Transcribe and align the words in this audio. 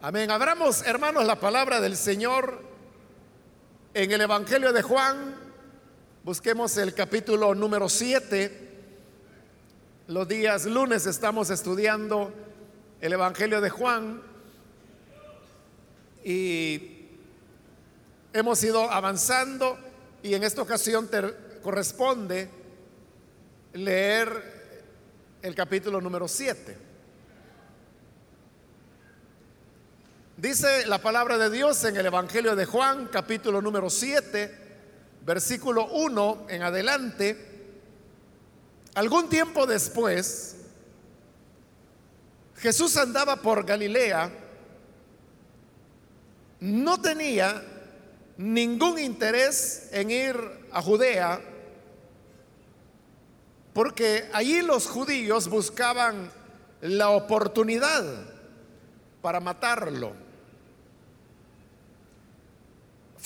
Amén. 0.00 0.30
Abramos, 0.30 0.86
hermanos, 0.86 1.26
la 1.26 1.40
palabra 1.40 1.80
del 1.80 1.96
Señor 1.96 2.62
en 3.94 4.12
el 4.12 4.20
Evangelio 4.20 4.72
de 4.72 4.80
Juan. 4.80 5.34
Busquemos 6.22 6.76
el 6.76 6.94
capítulo 6.94 7.52
número 7.52 7.88
7. 7.88 8.76
Los 10.06 10.28
días 10.28 10.66
lunes 10.66 11.04
estamos 11.04 11.50
estudiando 11.50 12.32
el 13.00 13.12
Evangelio 13.12 13.60
de 13.60 13.70
Juan 13.70 14.22
y 16.22 17.08
hemos 18.32 18.62
ido 18.62 18.88
avanzando 18.88 19.76
y 20.22 20.34
en 20.34 20.44
esta 20.44 20.62
ocasión 20.62 21.08
te 21.08 21.22
corresponde 21.60 22.48
leer 23.72 24.78
el 25.42 25.56
capítulo 25.56 26.00
número 26.00 26.28
7. 26.28 26.87
Dice 30.38 30.86
la 30.86 30.98
palabra 30.98 31.36
de 31.36 31.50
Dios 31.50 31.82
en 31.82 31.96
el 31.96 32.06
Evangelio 32.06 32.54
de 32.54 32.64
Juan, 32.64 33.08
capítulo 33.10 33.60
número 33.60 33.90
7, 33.90 34.56
versículo 35.26 35.86
1 35.88 36.46
en 36.48 36.62
adelante. 36.62 37.72
Algún 38.94 39.28
tiempo 39.28 39.66
después, 39.66 40.54
Jesús 42.54 42.96
andaba 42.96 43.42
por 43.42 43.66
Galilea, 43.66 44.30
no 46.60 47.02
tenía 47.02 47.60
ningún 48.36 49.00
interés 49.00 49.88
en 49.90 50.12
ir 50.12 50.36
a 50.70 50.80
Judea, 50.80 51.40
porque 53.72 54.30
allí 54.32 54.62
los 54.62 54.86
judíos 54.86 55.48
buscaban 55.48 56.30
la 56.80 57.08
oportunidad 57.08 58.04
para 59.20 59.40
matarlo. 59.40 60.27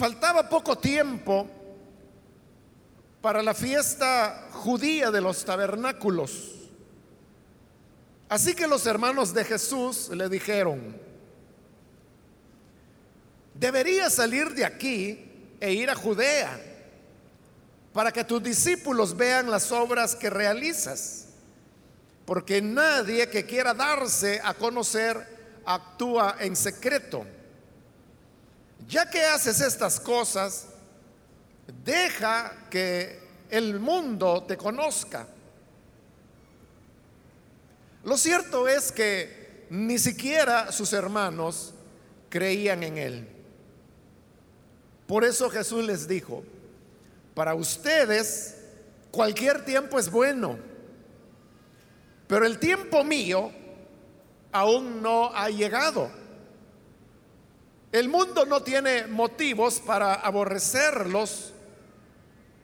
Faltaba 0.02 0.48
poco 0.48 0.76
tiempo 0.76 1.48
para 3.20 3.40
la 3.40 3.54
fiesta 3.54 4.48
judía 4.50 5.12
de 5.12 5.20
los 5.20 5.44
tabernáculos. 5.44 6.56
Así 8.28 8.52
que 8.52 8.66
los 8.66 8.84
hermanos 8.84 9.32
de 9.32 9.44
Jesús 9.44 10.08
le 10.08 10.28
dijeron, 10.28 10.98
deberías 13.54 14.14
salir 14.14 14.52
de 14.54 14.64
aquí 14.64 15.54
e 15.60 15.72
ir 15.72 15.88
a 15.88 15.94
Judea 15.94 16.60
para 17.92 18.10
que 18.10 18.24
tus 18.24 18.42
discípulos 18.42 19.16
vean 19.16 19.52
las 19.52 19.70
obras 19.70 20.16
que 20.16 20.30
realizas. 20.30 21.28
Porque 22.26 22.60
nadie 22.60 23.28
que 23.28 23.46
quiera 23.46 23.72
darse 23.72 24.40
a 24.42 24.52
conocer 24.52 25.62
actúa 25.64 26.38
en 26.40 26.56
secreto 26.56 27.24
ya 28.92 29.08
que 29.08 29.24
haces 29.24 29.62
estas 29.62 29.98
cosas, 29.98 30.66
deja 31.82 32.66
que 32.68 33.18
el 33.48 33.80
mundo 33.80 34.44
te 34.46 34.58
conozca. 34.58 35.26
Lo 38.04 38.18
cierto 38.18 38.68
es 38.68 38.92
que 38.92 39.64
ni 39.70 39.98
siquiera 39.98 40.70
sus 40.72 40.92
hermanos 40.92 41.72
creían 42.28 42.82
en 42.82 42.98
él. 42.98 43.28
Por 45.06 45.24
eso 45.24 45.48
Jesús 45.48 45.82
les 45.86 46.06
dijo, 46.06 46.44
para 47.34 47.54
ustedes 47.54 48.58
cualquier 49.10 49.64
tiempo 49.64 49.98
es 49.98 50.10
bueno, 50.10 50.58
pero 52.26 52.44
el 52.44 52.58
tiempo 52.58 53.04
mío 53.04 53.52
aún 54.52 55.00
no 55.00 55.34
ha 55.34 55.48
llegado. 55.48 56.21
El 57.92 58.08
mundo 58.08 58.46
no 58.46 58.62
tiene 58.62 59.06
motivos 59.06 59.78
para 59.78 60.14
aborrecerlos. 60.14 61.52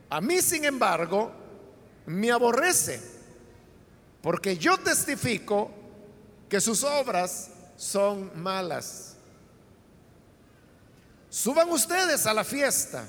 A 0.09 0.23
mí, 0.23 0.41
sin 0.41 0.65
embargo, 0.65 1.31
me 2.07 2.31
aborrece, 2.31 2.99
porque 4.23 4.57
yo 4.57 4.79
testifico 4.79 5.71
que 6.49 6.63
sus 6.63 6.83
obras 6.83 7.51
son 7.77 8.33
malas. 8.43 9.17
Suban 11.29 11.69
ustedes 11.69 12.27
a 12.27 12.33
la 12.33 12.43
fiesta. 12.43 13.07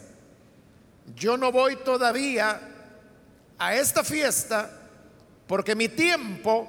Yo 1.16 1.38
no 1.38 1.54
voy 1.54 1.78
todavía 1.78 2.60
a 3.58 3.76
esta 3.76 4.04
fiesta 4.04 4.70
porque 5.48 5.74
mi 5.74 5.88
tiempo 5.88 6.68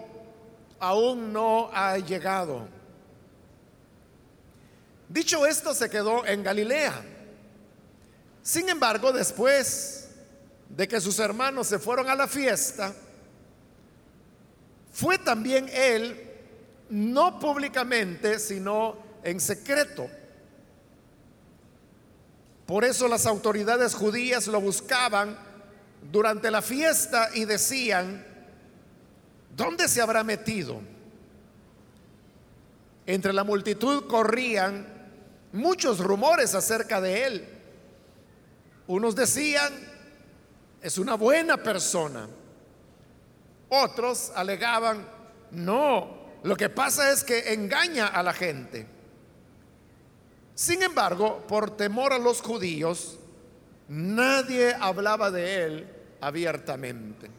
aún 0.79 1.33
no 1.33 1.71
ha 1.73 1.99
llegado. 1.99 2.80
Dicho 5.11 5.45
esto, 5.45 5.75
se 5.75 5.91
quedó 5.91 6.25
en 6.25 6.45
Galilea. 6.45 7.03
Sin 8.45 8.69
embargo, 8.69 9.13
después 9.13 10.09
de 10.69 10.87
que 10.87 11.01
sus 11.01 11.19
hermanos 11.19 11.67
se 11.67 11.81
fueron 11.81 12.09
a 12.09 12.15
la 12.15 12.29
fiesta, 12.29 12.95
fue 14.93 15.19
también 15.19 15.69
él, 15.73 16.29
no 16.91 17.41
públicamente, 17.41 18.39
sino 18.39 18.97
en 19.25 19.41
secreto. 19.41 20.09
Por 22.65 22.85
eso 22.85 23.09
las 23.09 23.27
autoridades 23.27 23.95
judías 23.95 24.47
lo 24.47 24.61
buscaban 24.61 25.37
durante 26.13 26.53
la 26.53 26.63
fiesta 26.63 27.31
y 27.35 27.47
decían, 27.47 28.25
¿dónde 29.57 29.89
se 29.89 30.01
habrá 30.01 30.23
metido? 30.23 30.81
Entre 33.07 33.33
la 33.33 33.43
multitud 33.43 34.07
corrían 34.07 35.00
muchos 35.53 35.99
rumores 35.99 36.55
acerca 36.55 37.01
de 37.01 37.25
él. 37.25 37.49
Unos 38.87 39.15
decían, 39.15 39.73
es 40.83 40.99
una 40.99 41.15
buena 41.15 41.57
persona. 41.57 42.29
Otros 43.69 44.33
alegaban, 44.35 45.07
no, 45.53 46.21
lo 46.43 46.57
que 46.57 46.69
pasa 46.69 47.13
es 47.13 47.23
que 47.23 47.53
engaña 47.53 48.09
a 48.09 48.23
la 48.23 48.33
gente. 48.33 48.87
Sin 50.55 50.83
embargo, 50.83 51.45
por 51.47 51.77
temor 51.77 52.13
a 52.13 52.19
los 52.19 52.43
judíos, 52.43 53.19
nadie 53.89 54.75
hablaba 54.75 55.31
de 55.31 55.65
él 55.65 55.89
abiertamente. 56.21 57.31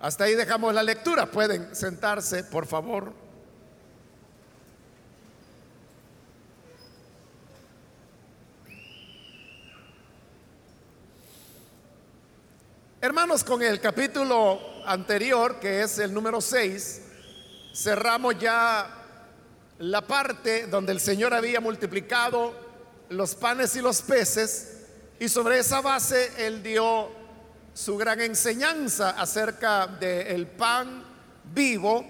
Hasta 0.00 0.24
ahí 0.24 0.34
dejamos 0.34 0.74
la 0.74 0.82
lectura. 0.82 1.26
Pueden 1.26 1.74
sentarse, 1.76 2.44
por 2.44 2.66
favor. 2.66 3.12
Hermanos, 13.02 13.44
con 13.44 13.62
el 13.62 13.80
capítulo 13.80 14.60
anterior, 14.84 15.58
que 15.58 15.80
es 15.80 15.98
el 15.98 16.12
número 16.12 16.42
6, 16.42 17.00
cerramos 17.72 18.38
ya 18.38 18.94
la 19.78 20.06
parte 20.06 20.66
donde 20.66 20.92
el 20.92 21.00
Señor 21.00 21.32
había 21.32 21.62
multiplicado 21.62 22.54
los 23.08 23.34
panes 23.34 23.74
y 23.74 23.80
los 23.80 24.02
peces 24.02 24.82
y 25.18 25.30
sobre 25.30 25.60
esa 25.60 25.80
base 25.80 26.30
Él 26.46 26.62
dio 26.62 27.08
su 27.72 27.96
gran 27.96 28.20
enseñanza 28.20 29.18
acerca 29.18 29.86
del 29.86 30.46
pan 30.46 31.02
vivo 31.54 32.04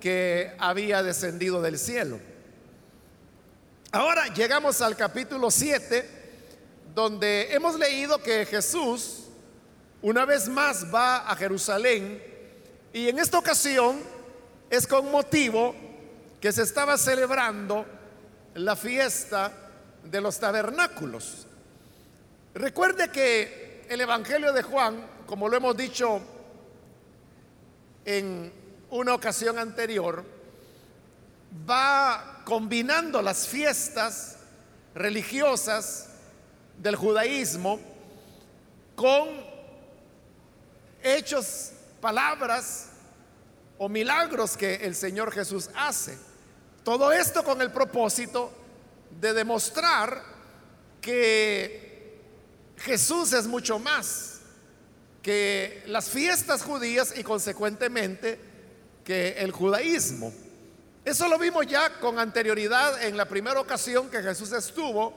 que 0.00 0.56
había 0.58 1.02
descendido 1.02 1.60
del 1.60 1.78
cielo. 1.78 2.18
Ahora 3.92 4.32
llegamos 4.32 4.80
al 4.80 4.96
capítulo 4.96 5.50
7, 5.50 6.08
donde 6.94 7.52
hemos 7.52 7.78
leído 7.78 8.22
que 8.22 8.46
Jesús 8.46 9.19
una 10.02 10.24
vez 10.24 10.48
más 10.48 10.92
va 10.92 11.28
a 11.30 11.36
Jerusalén 11.36 12.22
y 12.92 13.08
en 13.08 13.18
esta 13.18 13.38
ocasión 13.38 14.02
es 14.68 14.86
con 14.86 15.10
motivo 15.10 15.74
que 16.40 16.52
se 16.52 16.62
estaba 16.62 16.96
celebrando 16.96 17.84
la 18.54 18.76
fiesta 18.76 19.52
de 20.04 20.20
los 20.20 20.38
tabernáculos. 20.38 21.46
Recuerde 22.54 23.10
que 23.10 23.84
el 23.88 24.00
Evangelio 24.00 24.52
de 24.52 24.62
Juan, 24.62 25.06
como 25.26 25.48
lo 25.48 25.56
hemos 25.56 25.76
dicho 25.76 26.20
en 28.04 28.52
una 28.90 29.14
ocasión 29.14 29.58
anterior, 29.58 30.24
va 31.68 32.42
combinando 32.44 33.20
las 33.22 33.46
fiestas 33.46 34.38
religiosas 34.94 36.08
del 36.78 36.96
judaísmo 36.96 37.78
con 38.96 39.49
hechos, 41.02 41.72
palabras 42.00 42.88
o 43.78 43.88
milagros 43.88 44.56
que 44.56 44.74
el 44.76 44.94
Señor 44.94 45.32
Jesús 45.32 45.70
hace. 45.74 46.18
Todo 46.84 47.12
esto 47.12 47.44
con 47.44 47.60
el 47.60 47.70
propósito 47.70 48.52
de 49.20 49.32
demostrar 49.32 50.22
que 51.00 52.20
Jesús 52.76 53.32
es 53.32 53.46
mucho 53.46 53.78
más 53.78 54.40
que 55.22 55.82
las 55.86 56.08
fiestas 56.08 56.62
judías 56.62 57.14
y 57.16 57.22
consecuentemente 57.22 58.38
que 59.04 59.32
el 59.38 59.50
judaísmo. 59.50 60.32
Eso 61.04 61.28
lo 61.28 61.38
vimos 61.38 61.66
ya 61.66 61.98
con 61.98 62.18
anterioridad 62.18 63.02
en 63.02 63.16
la 63.16 63.26
primera 63.26 63.60
ocasión 63.60 64.10
que 64.10 64.22
Jesús 64.22 64.52
estuvo 64.52 65.14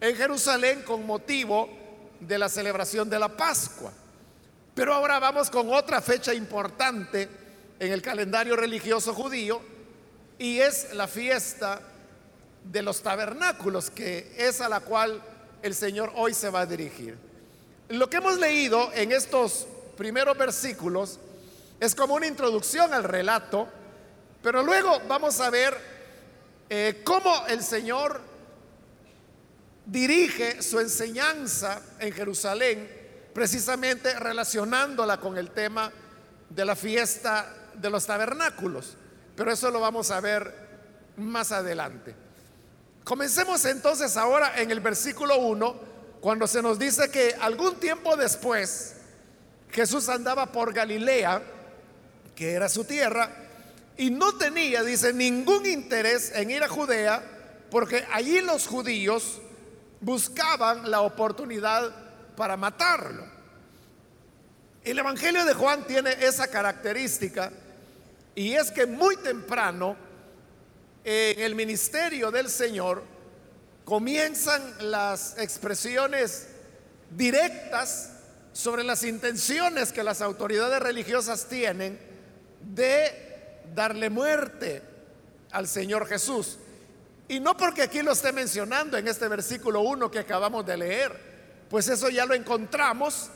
en 0.00 0.16
Jerusalén 0.16 0.82
con 0.82 1.06
motivo 1.06 1.68
de 2.20 2.38
la 2.38 2.48
celebración 2.48 3.08
de 3.08 3.18
la 3.18 3.28
Pascua. 3.36 3.92
Pero 4.74 4.94
ahora 4.94 5.18
vamos 5.18 5.50
con 5.50 5.72
otra 5.72 6.00
fecha 6.00 6.32
importante 6.32 7.28
en 7.78 7.92
el 7.92 8.00
calendario 8.00 8.56
religioso 8.56 9.12
judío 9.12 9.60
y 10.38 10.60
es 10.60 10.94
la 10.94 11.06
fiesta 11.06 11.80
de 12.64 12.82
los 12.82 13.02
tabernáculos, 13.02 13.90
que 13.90 14.32
es 14.36 14.60
a 14.60 14.68
la 14.68 14.80
cual 14.80 15.20
el 15.62 15.74
Señor 15.74 16.12
hoy 16.14 16.32
se 16.32 16.48
va 16.48 16.60
a 16.60 16.66
dirigir. 16.66 17.16
Lo 17.88 18.08
que 18.08 18.16
hemos 18.16 18.38
leído 18.38 18.90
en 18.94 19.12
estos 19.12 19.66
primeros 19.96 20.36
versículos 20.38 21.18
es 21.78 21.94
como 21.94 22.14
una 22.14 22.26
introducción 22.26 22.94
al 22.94 23.04
relato, 23.04 23.68
pero 24.42 24.62
luego 24.62 25.00
vamos 25.06 25.38
a 25.40 25.50
ver 25.50 25.76
eh, 26.70 27.02
cómo 27.04 27.46
el 27.48 27.62
Señor 27.62 28.20
dirige 29.84 30.62
su 30.62 30.80
enseñanza 30.80 31.82
en 31.98 32.12
Jerusalén, 32.12 33.01
precisamente 33.32 34.18
relacionándola 34.18 35.18
con 35.18 35.38
el 35.38 35.50
tema 35.50 35.90
de 36.48 36.64
la 36.64 36.76
fiesta 36.76 37.70
de 37.74 37.90
los 37.90 38.06
tabernáculos. 38.06 38.96
Pero 39.36 39.52
eso 39.52 39.70
lo 39.70 39.80
vamos 39.80 40.10
a 40.10 40.20
ver 40.20 40.54
más 41.16 41.52
adelante. 41.52 42.14
Comencemos 43.04 43.64
entonces 43.64 44.16
ahora 44.16 44.60
en 44.60 44.70
el 44.70 44.80
versículo 44.80 45.38
1, 45.38 45.92
cuando 46.20 46.46
se 46.46 46.62
nos 46.62 46.78
dice 46.78 47.10
que 47.10 47.34
algún 47.40 47.74
tiempo 47.76 48.16
después 48.16 48.94
Jesús 49.70 50.08
andaba 50.08 50.52
por 50.52 50.72
Galilea, 50.72 51.42
que 52.36 52.52
era 52.52 52.68
su 52.68 52.84
tierra, 52.84 53.30
y 53.96 54.10
no 54.10 54.36
tenía, 54.36 54.82
dice, 54.82 55.12
ningún 55.12 55.66
interés 55.66 56.32
en 56.34 56.50
ir 56.50 56.62
a 56.62 56.68
Judea, 56.68 57.22
porque 57.70 58.06
allí 58.12 58.40
los 58.40 58.66
judíos 58.66 59.40
buscaban 60.00 60.90
la 60.90 61.00
oportunidad 61.00 62.01
para 62.42 62.56
matarlo. 62.56 63.24
El 64.82 64.98
Evangelio 64.98 65.44
de 65.44 65.54
Juan 65.54 65.86
tiene 65.86 66.10
esa 66.18 66.48
característica 66.48 67.52
y 68.34 68.54
es 68.54 68.72
que 68.72 68.84
muy 68.84 69.16
temprano 69.18 69.96
en 71.04 71.38
el 71.38 71.54
ministerio 71.54 72.32
del 72.32 72.48
Señor 72.48 73.04
comienzan 73.84 74.60
las 74.90 75.38
expresiones 75.38 76.48
directas 77.10 78.10
sobre 78.52 78.82
las 78.82 79.04
intenciones 79.04 79.92
que 79.92 80.02
las 80.02 80.20
autoridades 80.20 80.80
religiosas 80.80 81.46
tienen 81.46 81.96
de 82.60 83.60
darle 83.72 84.10
muerte 84.10 84.82
al 85.52 85.68
Señor 85.68 86.08
Jesús. 86.08 86.58
Y 87.28 87.38
no 87.38 87.56
porque 87.56 87.82
aquí 87.82 88.02
lo 88.02 88.10
esté 88.10 88.32
mencionando 88.32 88.98
en 88.98 89.06
este 89.06 89.28
versículo 89.28 89.82
1 89.82 90.10
que 90.10 90.18
acabamos 90.18 90.66
de 90.66 90.76
leer, 90.76 91.31
pues 91.72 91.88
eso 91.88 92.10
ya 92.10 92.26
lo 92.26 92.34
encontramos 92.34 93.30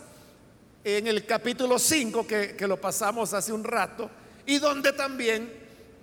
en 0.84 1.06
el 1.06 1.24
capítulo 1.24 1.78
5 1.78 2.26
que, 2.26 2.54
que 2.54 2.66
lo 2.66 2.78
pasamos 2.78 3.32
hace 3.32 3.50
un 3.50 3.64
rato, 3.64 4.10
y 4.44 4.58
donde 4.58 4.92
también 4.92 5.50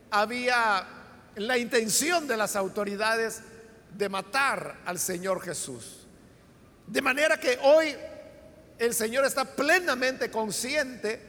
había 0.09 0.83
la 1.35 1.59
intención 1.59 2.27
de 2.27 2.35
las 2.35 2.55
autoridades 2.55 3.43
de 3.95 4.09
matar 4.09 4.77
al 4.83 4.97
Señor 4.97 5.41
Jesús. 5.43 6.07
De 6.87 7.03
manera 7.03 7.39
que 7.39 7.59
hoy 7.61 7.95
el 8.79 8.95
Señor 8.95 9.25
está 9.25 9.45
plenamente 9.45 10.31
consciente 10.31 11.21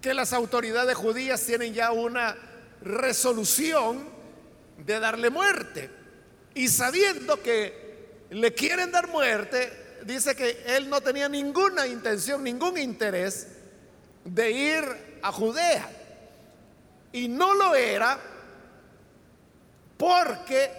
que 0.00 0.14
las 0.14 0.32
autoridades 0.32 0.96
judías 0.96 1.44
tienen 1.44 1.74
ya 1.74 1.90
una 1.90 2.36
resolución 2.80 4.08
de 4.86 5.00
darle 5.00 5.30
muerte. 5.30 5.90
Y 6.54 6.68
sabiendo 6.68 7.42
que 7.42 8.26
le 8.30 8.54
quieren 8.54 8.92
dar 8.92 9.08
muerte, 9.08 9.83
dice 10.04 10.34
que 10.34 10.62
él 10.66 10.88
no 10.88 11.00
tenía 11.00 11.28
ninguna 11.28 11.86
intención, 11.86 12.42
ningún 12.42 12.78
interés 12.78 13.48
de 14.24 14.50
ir 14.50 14.84
a 15.22 15.32
Judea. 15.32 15.88
Y 17.12 17.28
no 17.28 17.54
lo 17.54 17.74
era 17.74 18.18
porque 19.96 20.70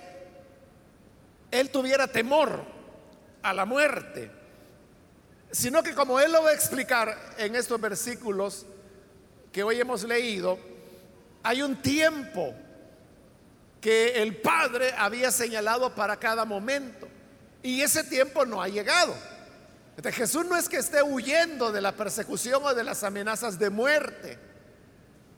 él 1.51 1.69
tuviera 1.69 2.07
temor 2.07 2.63
a 3.41 3.53
la 3.53 3.65
muerte, 3.65 4.31
sino 5.51 5.81
que 5.81 5.95
como 5.95 6.19
él 6.19 6.31
lo 6.31 6.43
va 6.43 6.49
a 6.49 6.53
explicar 6.53 7.17
en 7.37 7.55
estos 7.55 7.79
versículos 7.79 8.65
que 9.51 9.63
hoy 9.63 9.79
hemos 9.79 10.03
leído, 10.03 10.59
hay 11.43 11.61
un 11.61 11.81
tiempo 11.81 12.53
que 13.79 14.21
el 14.21 14.35
Padre 14.37 14.93
había 14.97 15.31
señalado 15.31 15.93
para 15.95 16.17
cada 16.17 16.43
momento 16.43 17.07
y 17.65 17.81
ese 17.81 18.03
tiempo 18.03 18.45
no 18.45 18.61
ha 18.61 18.67
llegado. 18.67 19.15
Jesús 20.13 20.45
no 20.45 20.55
es 20.55 20.69
que 20.69 20.77
esté 20.77 21.01
huyendo 21.01 21.71
de 21.71 21.81
la 21.81 21.93
persecución 21.93 22.61
o 22.63 22.75
de 22.75 22.83
las 22.83 23.03
amenazas 23.03 23.57
de 23.57 23.71
muerte. 23.71 24.37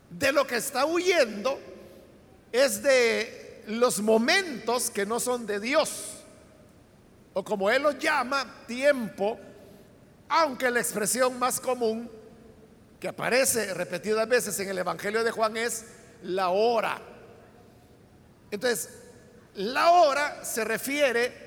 De 0.10 0.34
lo 0.34 0.46
que 0.46 0.58
está 0.58 0.86
huyendo 0.86 1.58
es 2.52 2.84
de 2.84 3.64
los 3.68 4.02
momentos 4.02 4.90
que 4.90 5.06
no 5.06 5.22
son 5.22 5.46
de 5.46 5.62
Dios. 5.62 6.16
O 7.34 7.46
como 7.46 7.72
Él 7.72 7.84
los 7.84 7.98
llama, 7.98 8.66
tiempo, 8.68 9.40
aunque 10.28 10.70
la 10.70 10.82
expresión 10.82 11.40
más 11.40 11.62
común 11.62 12.12
que 13.00 13.08
aparece 13.08 13.74
repetidas 13.74 14.28
veces 14.28 14.60
en 14.60 14.68
el 14.68 14.78
Evangelio 14.80 15.24
de 15.24 15.32
Juan 15.32 15.56
es 15.56 15.86
la 16.24 16.50
hora. 16.50 17.00
Entonces, 18.52 18.90
la 19.56 19.92
hora 19.92 20.44
se 20.44 20.66
refiere 20.66 21.47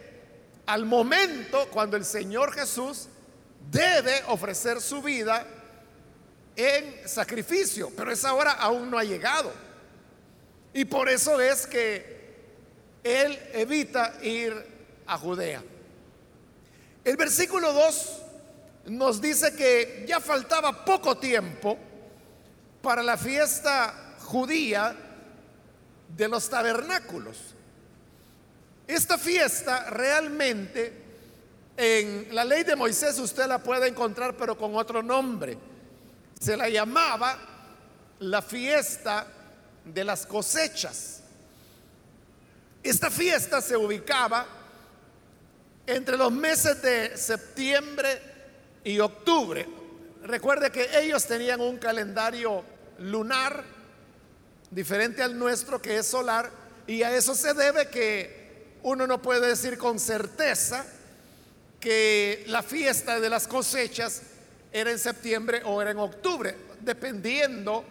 al 0.70 0.86
momento 0.86 1.68
cuando 1.68 1.96
el 1.96 2.04
Señor 2.04 2.52
Jesús 2.52 3.08
debe 3.72 4.22
ofrecer 4.28 4.80
su 4.80 5.02
vida 5.02 5.44
en 6.54 7.08
sacrificio, 7.08 7.90
pero 7.96 8.12
esa 8.12 8.32
hora 8.34 8.52
aún 8.52 8.88
no 8.88 8.96
ha 8.96 9.02
llegado. 9.02 9.52
Y 10.72 10.84
por 10.84 11.08
eso 11.08 11.40
es 11.40 11.66
que 11.66 12.20
él 13.02 13.36
evita 13.52 14.14
ir 14.22 14.54
a 15.08 15.18
Judea. 15.18 15.60
El 17.02 17.16
versículo 17.16 17.72
2 17.72 18.22
nos 18.86 19.20
dice 19.20 19.52
que 19.56 20.04
ya 20.06 20.20
faltaba 20.20 20.84
poco 20.84 21.18
tiempo 21.18 21.76
para 22.80 23.02
la 23.02 23.16
fiesta 23.16 24.14
judía 24.20 24.94
de 26.16 26.28
los 26.28 26.48
tabernáculos. 26.48 27.56
Esta 28.90 29.16
fiesta 29.16 29.88
realmente 29.88 30.92
en 31.76 32.34
la 32.34 32.44
ley 32.44 32.64
de 32.64 32.74
Moisés 32.74 33.20
usted 33.20 33.46
la 33.46 33.60
puede 33.60 33.86
encontrar 33.86 34.36
pero 34.36 34.58
con 34.58 34.74
otro 34.74 35.00
nombre 35.00 35.56
se 36.40 36.56
la 36.56 36.68
llamaba 36.68 37.38
la 38.18 38.42
fiesta 38.42 39.28
de 39.84 40.02
las 40.02 40.26
cosechas. 40.26 41.20
Esta 42.82 43.12
fiesta 43.12 43.60
se 43.60 43.76
ubicaba 43.76 44.44
entre 45.86 46.16
los 46.16 46.32
meses 46.32 46.82
de 46.82 47.16
septiembre 47.16 48.20
y 48.82 48.98
octubre. 48.98 49.68
Recuerde 50.24 50.72
que 50.72 50.98
ellos 50.98 51.24
tenían 51.26 51.60
un 51.60 51.78
calendario 51.78 52.64
lunar 52.98 53.62
diferente 54.68 55.22
al 55.22 55.38
nuestro 55.38 55.80
que 55.80 55.98
es 55.98 56.08
solar 56.08 56.50
y 56.88 57.04
a 57.04 57.14
eso 57.14 57.36
se 57.36 57.54
debe 57.54 57.88
que 57.88 58.39
uno 58.82 59.06
no 59.06 59.20
puede 59.20 59.48
decir 59.48 59.78
con 59.78 59.98
certeza 59.98 60.84
que 61.78 62.44
la 62.46 62.62
fiesta 62.62 63.20
de 63.20 63.30
las 63.30 63.46
cosechas 63.46 64.22
era 64.72 64.90
en 64.90 64.98
septiembre 64.98 65.62
o 65.64 65.80
era 65.80 65.90
en 65.90 65.98
octubre, 65.98 66.54
dependiendo 66.80 67.84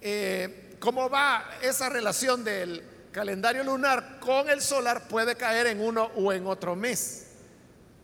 eh, 0.00 0.76
cómo 0.80 1.08
va 1.08 1.58
esa 1.62 1.88
relación 1.88 2.42
del 2.42 2.82
calendario 3.12 3.64
lunar 3.64 4.18
con 4.20 4.48
el 4.48 4.60
solar, 4.60 5.08
puede 5.08 5.36
caer 5.36 5.68
en 5.68 5.80
uno 5.80 6.10
o 6.16 6.32
en 6.32 6.46
otro 6.46 6.76
mes. 6.76 7.26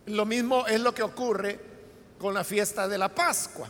Lo 0.07 0.25
mismo 0.25 0.67
es 0.67 0.81
lo 0.81 0.95
que 0.95 1.03
ocurre 1.03 1.59
con 2.19 2.35
la 2.35 2.45
fiesta 2.45 2.89
de 2.89 2.99
la 2.99 3.09
Pascua. 3.09 3.69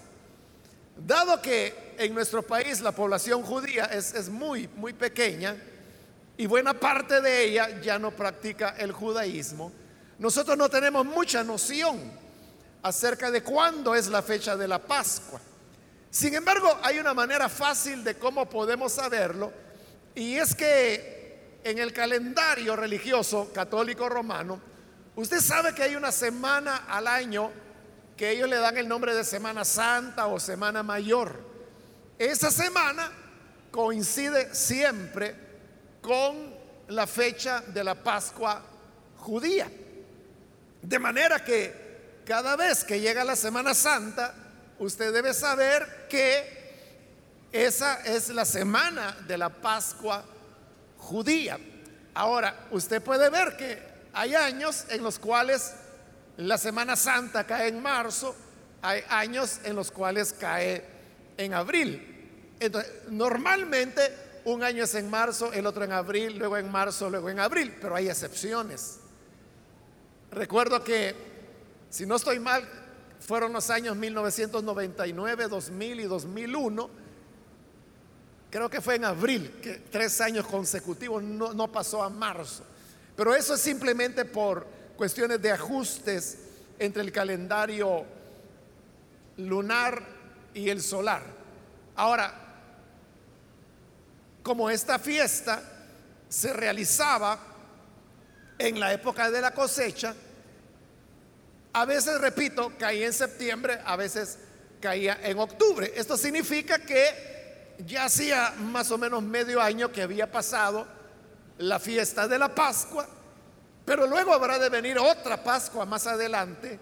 Dado 0.96 1.40
que 1.40 1.94
en 1.98 2.14
nuestro 2.14 2.42
país 2.42 2.80
la 2.80 2.92
población 2.92 3.42
judía 3.42 3.86
es, 3.86 4.14
es 4.14 4.28
muy, 4.28 4.68
muy 4.76 4.92
pequeña 4.92 5.56
y 6.36 6.46
buena 6.46 6.74
parte 6.74 7.20
de 7.20 7.44
ella 7.44 7.80
ya 7.80 7.98
no 7.98 8.10
practica 8.10 8.70
el 8.78 8.92
judaísmo, 8.92 9.72
nosotros 10.18 10.56
no 10.56 10.68
tenemos 10.68 11.04
mucha 11.04 11.44
noción 11.44 11.98
acerca 12.82 13.30
de 13.30 13.42
cuándo 13.42 13.94
es 13.94 14.08
la 14.08 14.22
fecha 14.22 14.56
de 14.56 14.68
la 14.68 14.78
Pascua. 14.78 15.40
Sin 16.10 16.34
embargo, 16.34 16.78
hay 16.82 16.98
una 16.98 17.14
manera 17.14 17.48
fácil 17.48 18.04
de 18.04 18.16
cómo 18.16 18.48
podemos 18.48 18.92
saberlo, 18.92 19.52
y 20.14 20.36
es 20.36 20.54
que 20.54 21.60
en 21.64 21.78
el 21.78 21.92
calendario 21.92 22.76
religioso 22.76 23.50
católico 23.52 24.08
romano, 24.08 24.60
usted 25.16 25.40
sabe 25.40 25.74
que 25.74 25.82
hay 25.82 25.94
una 25.94 26.12
semana 26.12 26.84
al 26.88 27.06
año 27.06 27.50
que 28.16 28.30
ellos 28.30 28.48
le 28.48 28.56
dan 28.56 28.76
el 28.76 28.88
nombre 28.88 29.14
de 29.14 29.24
Semana 29.24 29.64
Santa 29.64 30.26
o 30.26 30.38
Semana 30.38 30.82
Mayor. 30.82 31.40
Esa 32.18 32.50
semana 32.50 33.10
coincide 33.70 34.54
siempre 34.54 35.51
con 36.02 36.54
la 36.88 37.06
fecha 37.06 37.62
de 37.68 37.82
la 37.82 37.94
Pascua 37.94 38.62
judía. 39.18 39.70
De 40.82 40.98
manera 40.98 41.42
que 41.42 42.20
cada 42.26 42.56
vez 42.56 42.84
que 42.84 43.00
llega 43.00 43.24
la 43.24 43.36
Semana 43.36 43.72
Santa, 43.72 44.34
usted 44.78 45.12
debe 45.12 45.32
saber 45.32 46.06
que 46.10 46.60
esa 47.52 48.02
es 48.04 48.28
la 48.30 48.44
semana 48.44 49.16
de 49.26 49.38
la 49.38 49.48
Pascua 49.48 50.24
judía. 50.98 51.58
Ahora, 52.14 52.66
usted 52.72 53.00
puede 53.00 53.30
ver 53.30 53.56
que 53.56 53.78
hay 54.12 54.34
años 54.34 54.86
en 54.88 55.02
los 55.02 55.18
cuales 55.18 55.72
la 56.36 56.58
Semana 56.58 56.96
Santa 56.96 57.46
cae 57.46 57.68
en 57.68 57.80
marzo, 57.80 58.34
hay 58.82 59.02
años 59.08 59.60
en 59.64 59.76
los 59.76 59.90
cuales 59.90 60.32
cae 60.32 60.84
en 61.36 61.54
abril. 61.54 62.56
Entonces, 62.58 62.90
normalmente 63.08 64.31
un 64.44 64.62
año 64.62 64.84
es 64.84 64.94
en 64.94 65.08
marzo, 65.08 65.52
el 65.52 65.66
otro 65.66 65.84
en 65.84 65.92
abril, 65.92 66.38
luego 66.38 66.56
en 66.56 66.70
marzo, 66.70 67.08
luego 67.08 67.30
en 67.30 67.40
abril, 67.40 67.74
pero 67.80 67.94
hay 67.94 68.08
excepciones. 68.08 68.98
Recuerdo 70.30 70.82
que, 70.82 71.14
si 71.90 72.06
no 72.06 72.16
estoy 72.16 72.38
mal, 72.38 72.68
fueron 73.20 73.52
los 73.52 73.70
años 73.70 73.96
1999, 73.96 75.48
2000 75.48 76.00
y 76.00 76.04
2001 76.04 77.02
creo 78.52 78.68
que 78.68 78.82
fue 78.82 78.96
en 78.96 79.06
abril, 79.06 79.50
que 79.62 79.76
tres 79.90 80.20
años 80.20 80.46
consecutivos 80.46 81.22
no, 81.22 81.54
no 81.54 81.72
pasó 81.72 82.02
a 82.02 82.10
marzo. 82.10 82.64
Pero 83.16 83.34
eso 83.34 83.54
es 83.54 83.60
simplemente 83.62 84.26
por 84.26 84.66
cuestiones 84.94 85.40
de 85.40 85.52
ajustes 85.52 86.38
entre 86.78 87.00
el 87.00 87.10
calendario 87.10 88.04
lunar 89.38 90.02
y 90.52 90.68
el 90.68 90.82
solar. 90.82 91.22
Ahora, 91.96 92.51
como 94.42 94.70
esta 94.70 94.98
fiesta 94.98 95.62
se 96.28 96.52
realizaba 96.52 97.38
en 98.58 98.80
la 98.80 98.92
época 98.92 99.30
de 99.30 99.40
la 99.40 99.52
cosecha, 99.52 100.14
a 101.74 101.84
veces, 101.84 102.20
repito, 102.20 102.72
caía 102.78 103.06
en 103.06 103.12
septiembre, 103.12 103.80
a 103.84 103.96
veces 103.96 104.38
caía 104.80 105.18
en 105.22 105.38
octubre. 105.38 105.92
Esto 105.96 106.16
significa 106.16 106.78
que 106.78 107.74
ya 107.86 108.04
hacía 108.04 108.52
más 108.58 108.90
o 108.90 108.98
menos 108.98 109.22
medio 109.22 109.60
año 109.60 109.90
que 109.90 110.02
había 110.02 110.30
pasado 110.30 110.86
la 111.58 111.78
fiesta 111.78 112.28
de 112.28 112.38
la 112.38 112.54
Pascua, 112.54 113.08
pero 113.84 114.06
luego 114.06 114.34
habrá 114.34 114.58
de 114.58 114.68
venir 114.68 114.98
otra 114.98 115.42
Pascua 115.42 115.86
más 115.86 116.06
adelante 116.06 116.78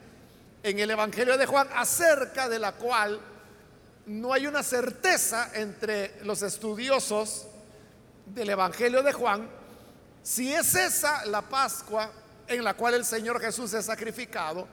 en 0.63 0.79
el 0.79 0.91
Evangelio 0.91 1.39
de 1.39 1.47
Juan, 1.47 1.69
acerca 1.75 2.49
de 2.49 2.59
la 2.59 2.73
cual 2.73 3.21
no 4.07 4.33
hay 4.33 4.47
una 4.47 4.63
certeza 4.63 5.51
entre 5.55 6.25
los 6.25 6.43
estudiosos 6.43 7.47
del 8.35 8.51
Evangelio 8.51 9.03
de 9.03 9.13
Juan 9.13 9.49
si 10.23 10.53
es 10.53 10.75
esa 10.75 11.25
la 11.27 11.43
Pascua 11.43 12.11
en 12.47 12.63
la 12.65 12.75
cual 12.75 12.95
el 12.95 13.05
Señor 13.05 13.41
Jesús 13.41 13.73
es 13.75 13.87
sacrificado 13.87 14.67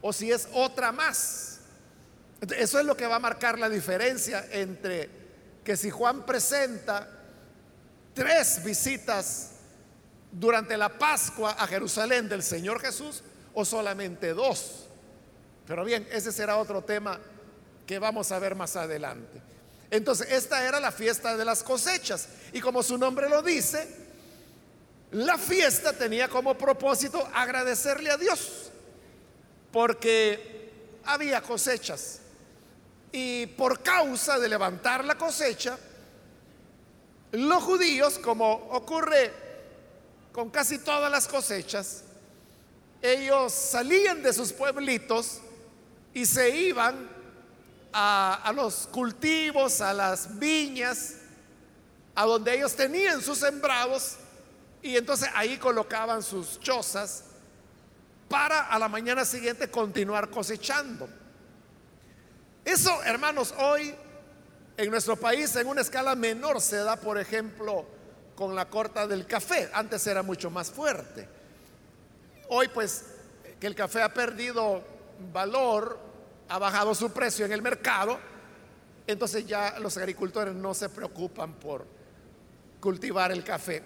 o 0.00 0.12
si 0.12 0.30
es 0.30 0.48
otra 0.52 0.92
más. 0.92 1.60
Eso 2.56 2.78
es 2.78 2.86
lo 2.86 2.96
que 2.96 3.06
va 3.06 3.16
a 3.16 3.20
marcar 3.20 3.58
la 3.58 3.68
diferencia 3.68 4.46
entre 4.50 5.10
que 5.64 5.76
si 5.76 5.90
Juan 5.90 6.24
presenta 6.24 7.08
tres 8.14 8.62
visitas 8.64 9.52
durante 10.32 10.76
la 10.76 10.88
Pascua 10.88 11.52
a 11.52 11.66
Jerusalén 11.66 12.28
del 12.28 12.42
Señor 12.42 12.80
Jesús 12.80 13.22
o 13.54 13.64
solamente 13.64 14.32
dos. 14.32 14.86
Pero 15.66 15.84
bien, 15.84 16.06
ese 16.10 16.32
será 16.32 16.56
otro 16.56 16.82
tema 16.82 17.20
que 17.86 17.98
vamos 17.98 18.32
a 18.32 18.38
ver 18.38 18.54
más 18.54 18.76
adelante. 18.76 19.40
Entonces, 19.90 20.28
esta 20.30 20.64
era 20.64 20.78
la 20.78 20.92
fiesta 20.92 21.36
de 21.36 21.44
las 21.44 21.62
cosechas. 21.62 22.28
Y 22.52 22.60
como 22.60 22.82
su 22.82 22.96
nombre 22.96 23.28
lo 23.28 23.42
dice, 23.42 23.88
la 25.12 25.36
fiesta 25.36 25.92
tenía 25.92 26.28
como 26.28 26.56
propósito 26.56 27.28
agradecerle 27.34 28.10
a 28.10 28.16
Dios, 28.16 28.70
porque 29.72 30.70
había 31.04 31.42
cosechas. 31.42 32.20
Y 33.10 33.46
por 33.46 33.82
causa 33.82 34.38
de 34.38 34.48
levantar 34.48 35.04
la 35.04 35.18
cosecha, 35.18 35.76
los 37.32 37.62
judíos, 37.62 38.18
como 38.20 38.52
ocurre 38.70 39.32
con 40.30 40.50
casi 40.50 40.78
todas 40.78 41.10
las 41.10 41.26
cosechas, 41.26 42.04
ellos 43.02 43.52
salían 43.52 44.22
de 44.22 44.32
sus 44.32 44.52
pueblitos 44.52 45.40
y 46.14 46.26
se 46.26 46.50
iban 46.50 47.09
a, 47.92 48.52
los 48.54 48.86
cultivos, 48.88 49.80
a 49.80 49.92
las 49.92 50.38
viñas, 50.38 51.16
a 52.14 52.24
donde 52.24 52.54
ellos 52.56 52.74
tenían 52.74 53.20
sus 53.20 53.38
sembrados 53.38 54.16
y 54.82 54.96
entonces 54.96 55.28
ahí 55.34 55.58
colocaban 55.58 56.22
sus 56.22 56.58
chozas 56.60 57.24
para 58.28 58.66
a 58.66 58.78
la 58.78 58.88
mañana 58.88 59.24
siguiente 59.24 59.70
continuar 59.70 60.30
cosechando. 60.30 61.08
Eso, 62.64 63.02
hermanos, 63.02 63.54
hoy 63.58 63.94
en 64.76 64.90
nuestro 64.90 65.16
país 65.16 65.54
en 65.56 65.66
una 65.66 65.80
escala 65.80 66.14
menor 66.14 66.60
se 66.60 66.76
da, 66.76 66.96
por 66.96 67.18
ejemplo, 67.18 67.84
con 68.34 68.54
la 68.54 68.68
corta 68.68 69.06
del 69.06 69.26
café. 69.26 69.68
Antes 69.72 70.06
era 70.06 70.22
mucho 70.22 70.50
más 70.50 70.70
fuerte. 70.70 71.28
Hoy 72.48 72.68
pues 72.68 73.04
que 73.58 73.66
el 73.66 73.74
café 73.74 74.02
ha 74.02 74.12
perdido 74.12 74.82
valor, 75.32 76.09
ha 76.50 76.58
bajado 76.58 76.94
su 76.96 77.12
precio 77.12 77.46
en 77.46 77.52
el 77.52 77.62
mercado, 77.62 78.18
entonces 79.06 79.46
ya 79.46 79.78
los 79.78 79.96
agricultores 79.96 80.52
no 80.52 80.74
se 80.74 80.88
preocupan 80.88 81.54
por 81.54 81.86
cultivar 82.80 83.30
el 83.30 83.44
café. 83.44 83.80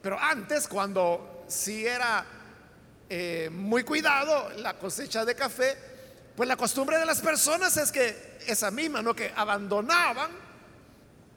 Pero 0.00 0.16
antes, 0.18 0.68
cuando 0.68 1.44
sí 1.48 1.84
era 1.84 2.24
eh, 3.10 3.50
muy 3.52 3.82
cuidado 3.82 4.48
la 4.58 4.78
cosecha 4.78 5.24
de 5.24 5.34
café, 5.34 5.76
pues 6.36 6.48
la 6.48 6.56
costumbre 6.56 6.98
de 6.98 7.04
las 7.04 7.20
personas 7.20 7.76
es 7.76 7.90
que 7.90 8.38
esa 8.46 8.70
misma, 8.70 9.02
¿no? 9.02 9.12
Que 9.12 9.32
abandonaban 9.34 10.30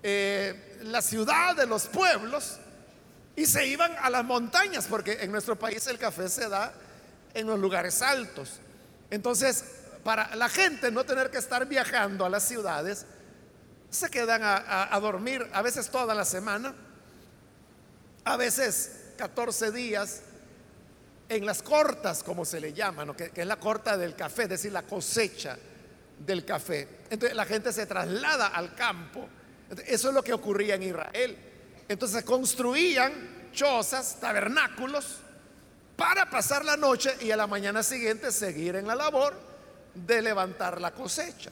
eh, 0.04 0.78
la 0.84 1.02
ciudad 1.02 1.56
de 1.56 1.66
los 1.66 1.88
pueblos 1.88 2.60
y 3.36 3.48
se 3.48 3.66
iban 3.66 3.96
a 4.00 4.12
las 4.12 4.24
montañas, 4.24 4.86
porque 4.88 5.14
en 5.22 5.32
nuestro 5.32 5.58
país 5.58 5.88
el 5.88 5.98
café 5.98 6.30
se 6.30 6.48
da 6.48 6.72
en 7.34 7.48
los 7.48 7.60
lugares 7.60 8.04
altos. 8.04 8.60
Entonces, 9.10 9.81
para 10.04 10.36
la 10.36 10.50
gente 10.50 10.92
no 10.92 11.04
tener 11.04 11.30
que 11.30 11.38
estar 11.38 11.68
viajando 11.68 12.26
a 12.26 12.30
las 12.30 12.44
ciudades, 12.44 13.06
se 13.90 14.10
quedan 14.10 14.42
a, 14.44 14.98
dormir 15.02 15.48
a 15.54 15.62
veces 15.62 15.90
toda 15.90 16.16
la 16.16 16.26
semana, 16.26 16.74
a 18.24 18.38
veces 18.38 19.14
14 19.18 19.72
días 19.72 20.22
en 21.28 21.46
las 21.46 21.62
cortas, 21.62 22.24
como 22.24 22.46
se 22.46 22.62
le 22.62 22.74
llama, 22.74 23.16
que, 23.16 23.32
es 23.36 23.46
la 23.46 23.58
corta 23.58 23.98
del 23.98 24.16
café, 24.16 24.44
es 24.44 24.50
decir, 24.50 24.72
la 24.72 24.84
cosecha 24.84 25.58
del 26.18 26.46
café. 26.46 26.88
Entonces 27.10 27.36
la 27.36 27.46
gente 27.46 27.74
se 27.74 27.86
traslada 27.86 28.48
al 28.48 28.74
campo. 28.76 29.28
eso 29.86 30.10
es 30.10 30.14
lo 30.14 30.24
que 30.24 30.34
ocurría 30.34 30.76
en 30.76 30.84
Israel. 30.84 31.38
Entonces 31.88 32.24
construían 32.24 33.50
chozas, 33.52 34.20
tabernáculos, 34.22 35.18
para 35.98 36.30
pasar 36.30 36.64
la 36.64 36.78
noche 36.78 37.14
y 37.20 37.32
a 37.32 37.38
la 37.38 37.48
mañana 37.48 37.84
siguiente 37.84 38.32
seguir 38.32 38.78
en 38.78 38.88
la 38.88 38.96
labor 38.96 39.51
de 39.94 40.22
levantar 40.22 40.80
la 40.80 40.92
cosecha. 40.92 41.52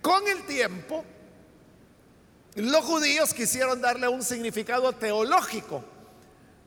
Con 0.00 0.26
el 0.28 0.44
tiempo, 0.46 1.04
los 2.54 2.84
judíos 2.84 3.34
quisieron 3.34 3.80
darle 3.80 4.08
un 4.08 4.22
significado 4.22 4.92
teológico 4.92 5.84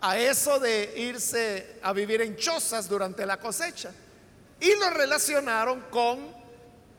a 0.02 0.18
eso 0.18 0.60
de 0.60 0.94
irse 0.98 1.80
a 1.82 1.94
vivir 1.94 2.22
en 2.22 2.36
chozas 2.36 2.90
durante 2.90 3.26
la 3.26 3.38
cosecha. 3.38 3.92
Y 4.60 4.76
lo 4.76 4.90
relacionaron 4.92 5.82
con 5.90 6.20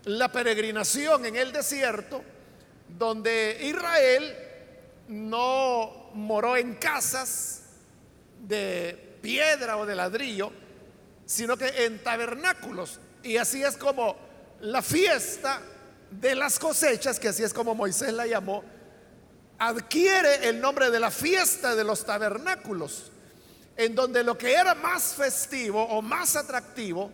la 0.05 0.31
peregrinación 0.31 1.27
en 1.27 1.37
el 1.37 1.53
desierto, 1.53 2.23
donde 2.89 3.59
Israel 3.63 4.37
no 5.09 6.11
moró 6.15 6.57
en 6.57 6.75
casas 6.75 7.63
de 8.41 9.17
piedra 9.23 9.77
o 9.77 9.87
de 9.87 9.95
ladrillo, 9.95 10.53
sino 11.25 11.57
que 11.57 11.85
en 11.85 12.03
tabernáculos. 12.03 12.99
Y 13.23 13.37
así 13.37 13.63
es 13.63 13.77
como 13.77 14.17
la 14.61 14.83
fiesta 14.83 15.61
de 16.11 16.35
las 16.35 16.59
cosechas, 16.59 17.19
que 17.19 17.29
así 17.29 17.43
es 17.43 17.55
como 17.55 17.75
Moisés 17.75 18.13
la 18.13 18.27
llamó, 18.27 18.65
adquiere 19.59 20.49
el 20.49 20.61
nombre 20.61 20.91
de 20.91 21.01
la 21.01 21.11
fiesta 21.11 21.75
de 21.75 21.85
los 21.85 22.05
tabernáculos, 22.05 23.13
en 23.77 23.95
donde 23.95 24.23
lo 24.25 24.37
que 24.37 24.53
era 24.53 24.75
más 24.75 25.15
festivo 25.15 25.83
o 25.83 26.03
más 26.03 26.37
atractivo 26.37 27.11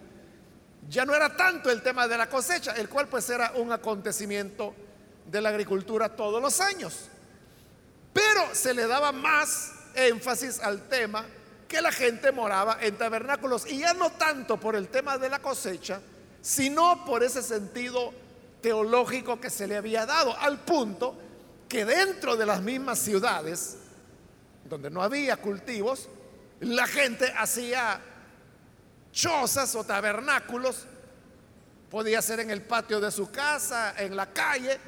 ya 0.89 1.05
no 1.05 1.15
era 1.15 1.37
tanto 1.37 1.71
el 1.71 1.83
tema 1.83 2.09
de 2.09 2.17
la 2.17 2.29
cosecha, 2.29 2.73
el 2.73 2.89
cual 2.89 3.09
pues 3.09 3.29
era 3.29 3.53
un 3.57 3.71
acontecimiento 3.73 4.75
de 5.27 5.41
la 5.41 5.51
agricultura 5.51 6.17
todos 6.17 6.41
los 6.41 6.61
años, 6.61 7.09
pero 8.13 8.55
se 8.55 8.73
le 8.73 8.87
daba 8.87 9.13
más 9.13 9.73
énfasis 9.95 10.61
al 10.61 10.89
tema 10.89 11.27
que 11.69 11.83
la 11.83 11.93
gente 11.93 12.33
moraba 12.33 12.79
en 12.81 12.97
tabernáculos 12.97 13.71
y 13.71 13.81
ya 13.81 13.93
no 13.93 14.11
tanto 14.11 14.59
por 14.59 14.75
el 14.75 14.89
tema 14.89 15.19
de 15.19 15.29
la 15.29 15.39
cosecha, 15.39 16.01
sino 16.41 17.05
por 17.05 17.23
ese 17.23 17.43
sentido 17.43 18.13
teológico 18.63 19.39
que 19.39 19.51
se 19.51 19.67
le 19.67 19.77
había 19.77 20.07
dado, 20.07 20.37
al 20.39 20.61
punto 20.61 21.15
que 21.69 21.85
dentro 21.85 22.37
de 22.37 22.47
las 22.47 22.63
mismas 22.63 22.99
ciudades 22.99 23.77
donde 24.65 24.91
no 24.91 25.03
había 25.03 25.37
cultivos, 25.37 26.09
la 26.61 26.87
gente 26.87 27.33
hacía 27.37 28.01
chozas 29.13 29.75
o 29.75 29.85
tabernáculos, 29.85 30.87
podía 31.91 32.21
ser 32.21 32.41
en 32.41 32.51
el 32.51 32.63
patio 32.63 33.01
de 33.01 33.11
su 33.11 33.31
casa, 33.31 33.95
en 33.97 34.17
la 34.17 34.27
calle, 34.27 34.79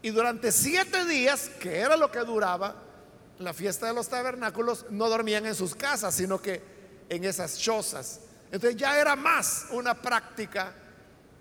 y 0.00 0.10
durante 0.10 0.50
siete 0.50 1.04
días, 1.04 1.50
que 1.60 1.78
era 1.78 1.96
lo 1.96 2.10
que 2.10 2.20
duraba 2.20 2.74
la 3.44 3.52
fiesta 3.52 3.86
de 3.86 3.94
los 3.94 4.08
tabernáculos, 4.08 4.86
no 4.90 5.08
dormían 5.08 5.46
en 5.46 5.54
sus 5.54 5.74
casas, 5.74 6.14
sino 6.14 6.40
que 6.40 6.60
en 7.08 7.24
esas 7.24 7.58
chozas. 7.58 8.20
Entonces 8.50 8.78
ya 8.78 8.98
era 8.98 9.16
más 9.16 9.66
una 9.70 10.00
práctica 10.00 10.74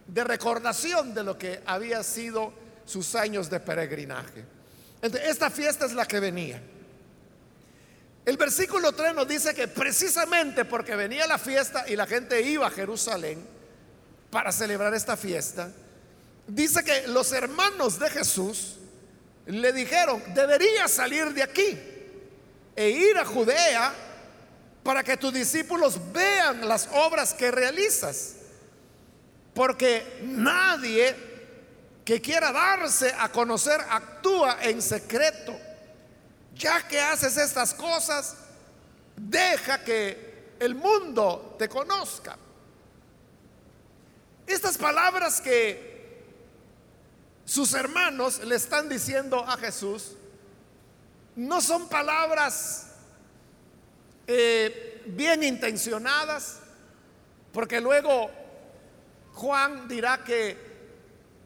de 0.07 0.23
recordación 0.23 1.13
de 1.13 1.23
lo 1.23 1.37
que 1.37 1.61
había 1.65 2.03
sido 2.03 2.53
sus 2.85 3.15
años 3.15 3.49
de 3.49 3.59
peregrinaje. 3.59 4.43
Entonces, 5.01 5.29
esta 5.29 5.49
fiesta 5.49 5.85
es 5.85 5.93
la 5.93 6.05
que 6.05 6.19
venía. 6.19 6.61
El 8.25 8.37
versículo 8.37 8.91
3 8.91 9.15
nos 9.15 9.27
dice 9.27 9.53
que 9.55 9.67
precisamente 9.67 10.65
porque 10.65 10.95
venía 10.95 11.25
la 11.25 11.37
fiesta 11.37 11.85
y 11.87 11.95
la 11.95 12.05
gente 12.05 12.41
iba 12.41 12.67
a 12.67 12.71
Jerusalén 12.71 13.43
para 14.29 14.51
celebrar 14.51 14.93
esta 14.93 15.17
fiesta, 15.17 15.71
dice 16.47 16.83
que 16.83 17.07
los 17.07 17.31
hermanos 17.31 17.97
de 17.97 18.09
Jesús 18.09 18.77
le 19.47 19.73
dijeron, 19.73 20.21
debería 20.33 20.87
salir 20.87 21.33
de 21.33 21.43
aquí 21.43 21.79
e 22.75 22.89
ir 22.89 23.17
a 23.17 23.25
Judea 23.25 23.93
para 24.83 25.03
que 25.03 25.17
tus 25.17 25.33
discípulos 25.33 25.99
vean 26.11 26.67
las 26.67 26.87
obras 26.93 27.33
que 27.33 27.51
realizas. 27.51 28.35
Porque 29.53 30.19
nadie 30.23 31.15
que 32.05 32.21
quiera 32.21 32.51
darse 32.51 33.13
a 33.17 33.29
conocer 33.29 33.79
actúa 33.89 34.57
en 34.61 34.81
secreto 34.81 35.55
ya 36.61 36.87
que 36.87 36.99
haces 36.99 37.37
estas 37.37 37.73
cosas, 37.73 38.35
deja 39.15 39.83
que 39.83 40.55
el 40.59 40.75
mundo 40.75 41.55
te 41.57 41.67
conozca. 41.67 42.37
Estas 44.45 44.77
palabras 44.77 45.41
que 45.41 45.89
sus 47.45 47.73
hermanos 47.73 48.43
le 48.43 48.55
están 48.55 48.89
diciendo 48.89 49.43
a 49.47 49.57
Jesús 49.57 50.15
no 51.35 51.61
son 51.61 51.87
palabras 51.87 52.87
eh, 54.27 55.01
bien 55.05 55.43
intencionadas, 55.43 56.59
porque 57.51 57.81
luego 57.81 58.29
Juan 59.33 59.87
dirá 59.87 60.23
que 60.23 60.57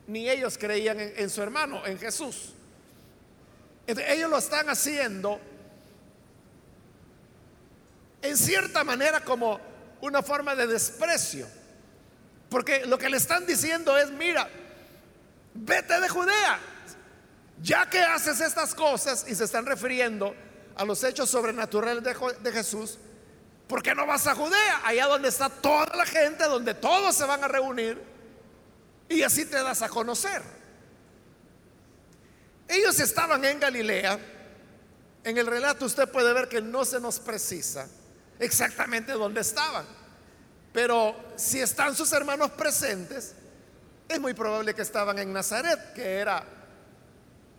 ni 0.08 0.30
ellos 0.30 0.58
creían 0.58 1.00
en 1.00 1.30
su 1.30 1.42
hermano, 1.42 1.86
en 1.86 1.98
Jesús. 1.98 2.54
Ellos 3.88 4.30
lo 4.30 4.38
están 4.38 4.70
haciendo 4.70 5.39
en 8.22 8.38
cierta 8.38 8.84
manera 8.84 9.22
como 9.22 9.60
una 10.01 10.22
forma 10.22 10.56
de 10.56 10.68
desprecio. 10.68 11.48
Porque 12.50 12.86
lo 12.86 12.98
que 12.98 13.10
le 13.10 13.18
están 13.18 13.46
diciendo 13.46 13.98
es, 13.98 14.12
mira, 14.12 14.48
vete 15.54 16.00
de 16.00 16.10
Judea, 16.10 16.60
ya 17.62 17.89
que 17.89 18.00
haces 18.00 18.41
estas 18.41 18.75
cosas 18.75 19.25
y 19.27 19.35
se 19.35 19.45
están 19.45 19.65
refiriendo 19.65 20.35
a 20.75 20.83
los 20.83 21.03
hechos 21.03 21.29
sobrenaturales 21.29 22.03
de, 22.03 22.51
Jesús, 22.51 22.97
¿por 23.67 23.81
qué 23.81 23.95
no 23.95 24.05
vas 24.05 24.27
a 24.27 24.35
Judea? 24.35 24.81
Allá 24.83 25.07
donde 25.07 25.29
está 25.29 25.50
toda 25.50 25.95
la 25.95 26.05
gente, 26.05 26.43
donde 26.45 26.74
todos 26.74 27.15
se 27.15 27.25
van 27.25 27.43
a 27.43 27.47
reunir 27.47 28.01
y 29.07 29.21
así 29.21 29.45
te 29.45 29.62
das 29.62 29.81
a 29.81 29.89
conocer. 29.89 30.41
Ellos 32.67 33.00
estaban 33.00 33.43
en 33.45 33.59
Galilea. 33.59 34.19
En 35.24 35.38
el 35.38 35.47
relato 35.47 35.85
usted 35.85 36.09
puede 36.09 36.33
ver 36.33 36.47
que 36.47 36.62
no 36.62 36.85
se 36.85 37.00
nos 37.00 37.19
precisa 37.19 37.88
exactamente 38.39 39.13
dónde 39.13 39.41
estaban. 39.41 39.85
Pero 40.74 41.15
si 41.37 41.61
están 41.61 41.96
sus 41.96 42.11
hermanos 42.11 42.51
presentes, 42.51 43.33
es 44.09 44.20
muy 44.20 44.33
probable 44.33 44.74
que 44.74 44.81
estaban 44.81 45.18
en 45.20 45.31
Nazaret, 45.31 45.94
que 45.94 46.18
era 46.18 46.44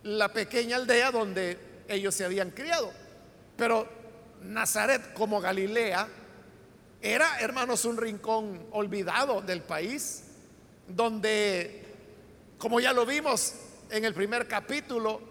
la 0.07 0.29
pequeña 0.29 0.77
aldea 0.77 1.11
donde 1.11 1.59
ellos 1.89 2.15
se 2.15 2.23
habían 2.23 2.51
criado. 2.51 2.91
Pero 3.57 3.87
Nazaret 4.41 5.13
como 5.13 5.41
Galilea 5.41 6.07
era, 7.01 7.39
hermanos, 7.39 7.83
un 7.83 7.97
rincón 7.97 8.67
olvidado 8.71 9.41
del 9.41 9.61
país, 9.61 10.23
donde, 10.87 11.85
como 12.57 12.79
ya 12.79 12.93
lo 12.93 13.05
vimos, 13.05 13.53
en 13.89 14.05
el 14.05 14.13
primer 14.13 14.47
capítulo, 14.47 15.21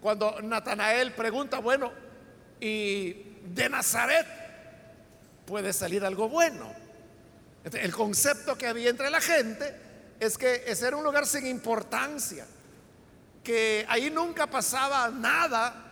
cuando 0.00 0.40
Natanael 0.42 1.12
pregunta, 1.12 1.60
bueno, 1.60 1.92
¿y 2.58 3.12
de 3.44 3.68
Nazaret 3.68 4.26
puede 5.46 5.72
salir 5.72 6.04
algo 6.04 6.28
bueno? 6.28 6.74
El 7.72 7.92
concepto 7.92 8.58
que 8.58 8.66
había 8.66 8.90
entre 8.90 9.10
la 9.10 9.20
gente 9.20 9.74
es 10.18 10.36
que 10.36 10.64
ese 10.66 10.88
era 10.88 10.96
un 10.96 11.04
lugar 11.04 11.26
sin 11.26 11.46
importancia, 11.46 12.46
que 13.42 13.86
ahí 13.88 14.10
nunca 14.10 14.46
pasaba 14.46 15.08
nada 15.10 15.90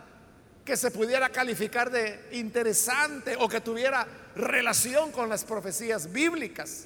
que 0.65 0.77
se 0.77 0.91
pudiera 0.91 1.31
calificar 1.31 1.91
de 1.91 2.29
interesante 2.33 3.37
o 3.39 3.49
que 3.49 3.61
tuviera 3.61 4.07
relación 4.37 5.11
con 5.13 5.29
las 5.29 5.45
profecías 5.45 6.13
bíblicas. 6.13 6.85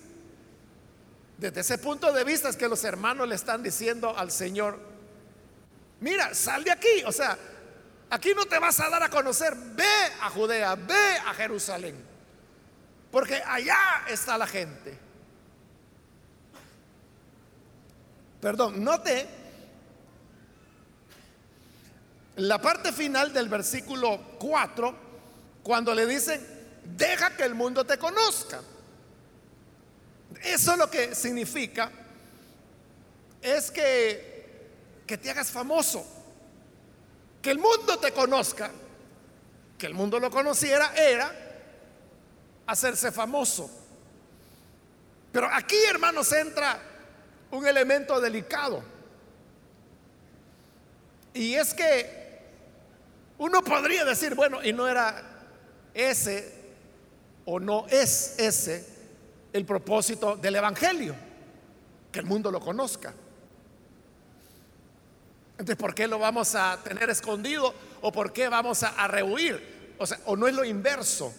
Desde 1.36 1.60
ese 1.60 1.78
punto 1.78 2.12
de 2.12 2.22
vista 2.22 2.48
es 2.48 2.56
que 2.56 2.68
los 2.68 2.84
hermanos 2.84 3.28
le 3.28 3.34
están 3.34 3.62
diciendo 3.62 4.16
al 4.16 4.30
Señor, 4.30 4.78
mira, 6.00 6.32
sal 6.34 6.62
de 6.62 6.70
aquí. 6.70 7.02
O 7.06 7.10
sea, 7.10 7.36
aquí 8.10 8.32
no 8.36 8.46
te 8.46 8.60
vas 8.60 8.78
a 8.78 8.88
dar 8.88 9.02
a 9.02 9.08
conocer. 9.08 9.56
Ve 9.56 9.84
a 10.20 10.30
Judea, 10.30 10.76
ve 10.76 11.16
a 11.26 11.34
Jerusalén. 11.34 11.96
Porque 13.10 13.42
allá 13.44 14.04
está 14.08 14.38
la 14.38 14.46
gente. 14.46 14.96
Perdón, 18.40 18.84
note 18.84 19.41
la 22.36 22.60
parte 22.60 22.92
final 22.92 23.32
del 23.32 23.48
versículo 23.48 24.36
4, 24.38 24.94
cuando 25.62 25.94
le 25.94 26.06
dicen, 26.06 26.40
deja 26.84 27.36
que 27.36 27.44
el 27.44 27.54
mundo 27.54 27.84
te 27.84 27.98
conozca. 27.98 28.60
Eso 30.42 30.76
lo 30.76 30.90
que 30.90 31.14
significa 31.14 31.90
es 33.42 33.70
que 33.70 34.32
que 35.06 35.18
te 35.18 35.30
hagas 35.30 35.50
famoso, 35.50 36.06
que 37.42 37.50
el 37.50 37.58
mundo 37.58 37.98
te 37.98 38.12
conozca, 38.12 38.70
que 39.76 39.86
el 39.86 39.94
mundo 39.94 40.18
lo 40.18 40.30
conociera 40.30 40.94
era 40.96 41.30
hacerse 42.66 43.12
famoso. 43.12 43.70
Pero 45.32 45.48
aquí, 45.52 45.76
hermanos, 45.88 46.32
entra 46.32 46.80
un 47.50 47.66
elemento 47.66 48.20
delicado. 48.20 48.82
Y 51.34 51.54
es 51.54 51.74
que 51.74 52.21
uno 53.42 53.60
podría 53.62 54.04
decir, 54.04 54.36
bueno, 54.36 54.62
y 54.62 54.72
no 54.72 54.86
era 54.86 55.20
ese 55.94 56.62
o 57.44 57.58
no 57.58 57.86
es 57.88 58.38
ese 58.38 58.86
el 59.52 59.64
propósito 59.64 60.36
del 60.36 60.54
Evangelio, 60.54 61.16
que 62.12 62.20
el 62.20 62.24
mundo 62.24 62.52
lo 62.52 62.60
conozca. 62.60 63.12
Entonces, 65.52 65.76
¿por 65.76 65.92
qué 65.92 66.06
lo 66.06 66.20
vamos 66.20 66.54
a 66.54 66.78
tener 66.84 67.10
escondido 67.10 67.74
o 68.00 68.12
por 68.12 68.32
qué 68.32 68.48
vamos 68.48 68.84
a, 68.84 69.08
rehuir? 69.08 69.94
O 69.98 70.06
sea, 70.06 70.20
o 70.26 70.36
no 70.36 70.46
es 70.46 70.54
lo 70.54 70.64
inverso 70.64 71.34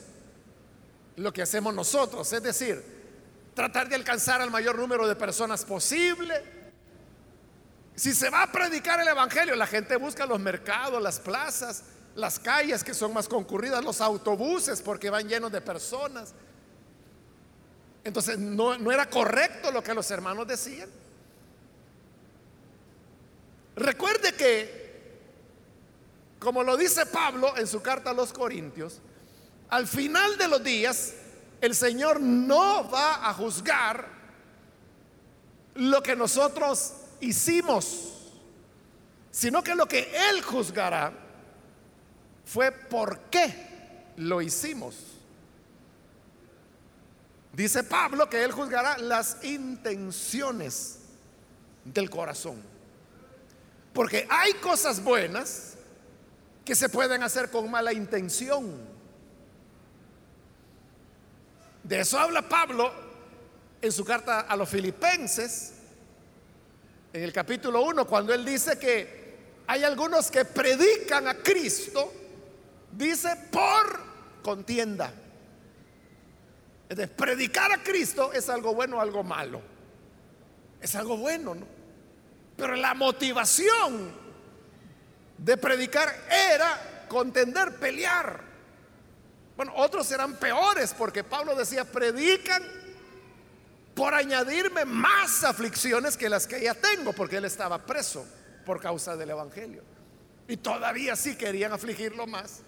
lo 1.16 1.32
que 1.32 1.42
hacemos 1.42 1.74
nosotros, 1.74 2.34
es 2.34 2.44
decir, 2.44 2.84
tratar 3.54 3.88
de 3.88 3.96
alcanzar 3.96 4.42
al 4.42 4.52
mayor 4.52 4.78
número 4.78 5.08
de 5.08 5.16
personas 5.16 5.64
posible. 5.64 6.64
Si 7.96 8.14
se 8.14 8.30
va 8.30 8.44
a 8.44 8.52
predicar 8.52 9.00
el 9.00 9.08
Evangelio, 9.08 9.56
la 9.56 9.68
gente 9.68 9.96
busca 9.96 10.26
los 10.26 10.40
mercados, 10.40 11.02
las 11.02 11.20
plazas, 11.22 11.84
las 12.16 12.40
calles 12.40 12.84
que 12.84 12.94
son 12.94 13.14
más 13.14 13.28
concurridas, 13.28 13.84
los 13.84 14.02
autobuses 14.02 14.82
porque 14.82 15.10
van 15.10 15.28
llenos 15.28 15.52
de 15.52 15.62
personas. 15.62 16.34
Entonces 18.04 18.38
no, 18.38 18.78
no 18.78 18.92
era 18.92 19.10
correcto 19.10 19.72
lo 19.72 19.82
que 19.82 19.94
los 19.94 20.10
hermanos 20.12 20.48
decían. 20.48 20.90
Recuerde 23.76 24.34
que, 24.34 25.18
como 26.40 26.64
lo 26.64 26.78
dice 26.78 27.06
Pablo 27.06 27.58
en 27.58 27.66
su 27.66 27.82
carta 27.82 28.12
a 28.12 28.14
los 28.14 28.32
Corintios, 28.32 29.00
al 29.70 29.88
final 29.88 30.38
de 30.38 30.48
los 30.48 30.64
días 30.64 31.14
el 31.62 31.74
Señor 31.74 32.20
no 32.20 32.90
va 32.92 33.28
a 33.28 33.34
juzgar 33.34 34.08
lo 35.76 36.04
que 36.04 36.16
nosotros 36.16 36.94
hicimos, 37.22 38.12
sino 39.32 39.64
que 39.64 39.74
lo 39.74 39.88
que 39.88 40.12
Él 40.30 40.44
juzgará 40.44 41.23
fue 42.46 42.72
por 42.72 43.20
qué 43.30 43.54
lo 44.18 44.42
hicimos. 44.42 44.96
Dice 47.54 47.84
Pablo 47.84 48.30
que 48.30 48.44
Él 48.44 48.52
juzgará 48.52 48.98
las 48.98 49.44
intenciones 49.44 51.00
del 51.86 52.10
corazón. 52.10 52.62
Porque 53.94 54.26
hay 54.30 54.54
cosas 54.56 55.04
buenas 55.04 55.76
que 56.66 56.76
se 56.76 56.90
pueden 56.90 57.22
hacer 57.22 57.52
con 57.52 57.70
mala 57.70 57.94
intención. 57.94 58.94
De 61.84 62.00
eso 62.00 62.18
habla 62.18 62.42
Pablo 62.48 62.92
en 63.82 63.92
su 63.92 64.04
carta 64.06 64.42
a 64.42 64.56
los 64.56 64.70
filipenses, 64.70 65.74
en 67.12 67.22
el 67.22 67.34
capítulo 67.34 67.84
1, 67.84 68.08
cuando 68.08 68.34
él 68.34 68.46
dice 68.46 68.80
que 68.80 69.34
hay 69.68 69.84
algunos 69.84 70.32
que 70.32 70.46
predican 70.46 71.28
a 71.28 71.36
Cristo, 71.36 72.12
dice 72.98 73.36
por 73.52 74.02
contienda. 74.42 75.12
Es 76.90 77.10
predicar 77.10 77.72
a 77.72 77.82
Cristo 77.82 78.32
es 78.34 78.50
algo 78.50 78.76
bueno 78.76 78.98
o 78.98 79.02
algo 79.02 79.24
malo. 79.24 79.62
Es 80.82 80.96
algo 80.96 81.18
bueno, 81.18 81.56
¿no? 81.56 81.66
Pero 82.56 82.76
la 82.76 82.94
motivación 82.94 84.12
de 85.38 85.58
predicar 85.58 86.14
era 86.30 87.06
contender, 87.08 87.78
pelear. 87.78 88.42
Bueno, 89.56 89.74
otros 89.76 90.12
eran 90.12 90.36
peores 90.36 90.94
porque 90.94 91.24
Pablo 91.24 91.56
decía, 91.56 91.86
predican 91.86 92.62
por 93.96 94.14
añadirme 94.14 94.86
más 94.86 95.44
aflicciones 95.44 96.18
que 96.18 96.30
las 96.30 96.48
que 96.48 96.62
ya 96.62 96.74
tengo, 96.76 97.14
porque 97.14 97.38
él 97.38 97.46
estaba 97.46 97.80
preso 97.80 98.26
por 98.66 98.80
causa 98.80 99.16
del 99.16 99.32
Evangelio. 99.32 99.84
Y 100.48 100.58
todavía 100.58 101.16
sí 101.16 101.36
querían 101.36 101.72
afligirlo 101.72 102.28
más 102.28 102.62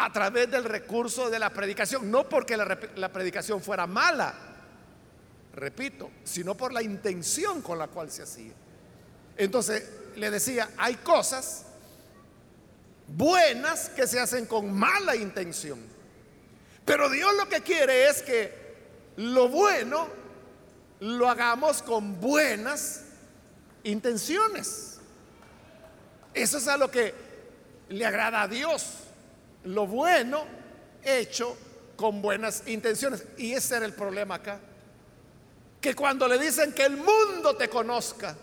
a 0.00 0.12
través 0.12 0.48
del 0.48 0.62
recurso 0.62 1.28
de 1.28 1.40
la 1.40 1.50
predicación, 1.50 2.08
no 2.08 2.28
porque 2.28 2.56
la, 2.56 3.12
predicación 3.12 3.60
fuera 3.60 3.84
mala, 3.84 4.32
repito, 5.52 6.12
sino 6.22 6.56
por 6.56 6.72
la 6.72 6.82
intención 6.82 7.60
con 7.60 7.78
la 7.78 7.88
cual 7.88 8.08
se 8.08 8.22
hacía. 8.22 8.52
Entonces 9.36 9.90
le 10.14 10.30
decía, 10.30 10.70
hay 10.76 10.94
cosas 10.96 11.64
buenas 13.08 13.88
que 13.88 14.06
se 14.06 14.20
hacen 14.20 14.46
con 14.46 14.72
mala 14.72 15.16
intención. 15.16 15.80
Pero 16.84 17.10
Dios 17.10 17.34
lo 17.36 17.48
que 17.48 17.62
quiere 17.62 18.08
es 18.08 18.22
que 18.22 18.54
lo 19.16 19.48
bueno 19.48 20.06
lo 21.00 21.28
hagamos 21.28 21.82
con 21.82 22.20
buenas 22.20 23.02
intenciones. 23.82 25.00
Eso 26.34 26.58
es 26.58 26.68
a 26.68 26.76
lo 26.76 26.88
que 26.88 27.12
le 27.88 28.06
agrada 28.06 28.42
a 28.42 28.48
Dios. 28.48 29.07
Lo 29.64 29.86
bueno 29.86 30.44
hecho 31.02 31.56
con 31.96 32.22
buenas 32.22 32.62
intenciones. 32.66 33.24
Y 33.36 33.52
ese 33.52 33.76
era 33.76 33.86
el 33.86 33.94
problema 33.94 34.36
acá 34.36 34.60
que 35.80 35.94
cuando 35.94 36.26
le 36.26 36.38
dicen 36.38 36.72
que 36.72 36.84
el 36.84 36.96
mundo 36.96 37.56
te 37.56 37.68
conozca, 37.68 38.36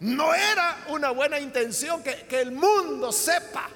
no 0.00 0.34
era 0.34 0.84
una 0.88 1.10
buena 1.10 1.38
intención 1.38 2.02
que, 2.02 2.26
que, 2.26 2.40
el 2.40 2.50
mundo 2.50 3.12
sepa 3.12 3.68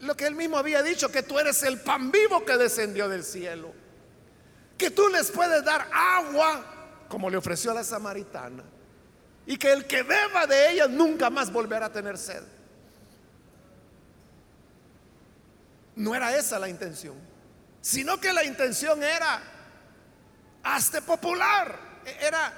lo 0.00 0.16
que 0.16 0.26
él 0.26 0.34
mismo 0.34 0.56
había 0.56 0.82
dicho, 0.82 1.10
que 1.10 1.24
tú 1.24 1.38
eres 1.38 1.62
el 1.64 1.80
pan 1.80 2.10
vivo 2.10 2.44
que 2.44 2.56
descendió 2.56 3.08
del 3.08 3.24
cielo, 3.24 3.72
que 4.78 4.90
tú 4.90 5.08
les 5.08 5.30
puedes 5.30 5.64
dar 5.64 5.88
agua 5.92 6.64
como 7.08 7.28
le 7.28 7.36
ofreció 7.36 7.72
a 7.72 7.74
la 7.74 7.84
samaritana, 7.84 8.62
y 9.46 9.56
que 9.56 9.72
el 9.72 9.86
que 9.86 10.04
beba 10.04 10.46
de 10.46 10.70
ella 10.70 10.86
nunca 10.86 11.28
más 11.28 11.52
volverá 11.52 11.86
a 11.86 11.92
tener 11.92 12.16
sed. 12.16 12.42
No 16.00 16.14
era 16.14 16.34
esa 16.34 16.58
la 16.58 16.66
intención, 16.66 17.14
sino 17.82 18.18
que 18.18 18.32
la 18.32 18.42
intención 18.42 19.02
era 19.02 19.38
hazte 20.62 21.02
popular. 21.02 21.78
E-, 22.06 22.26
era 22.26 22.54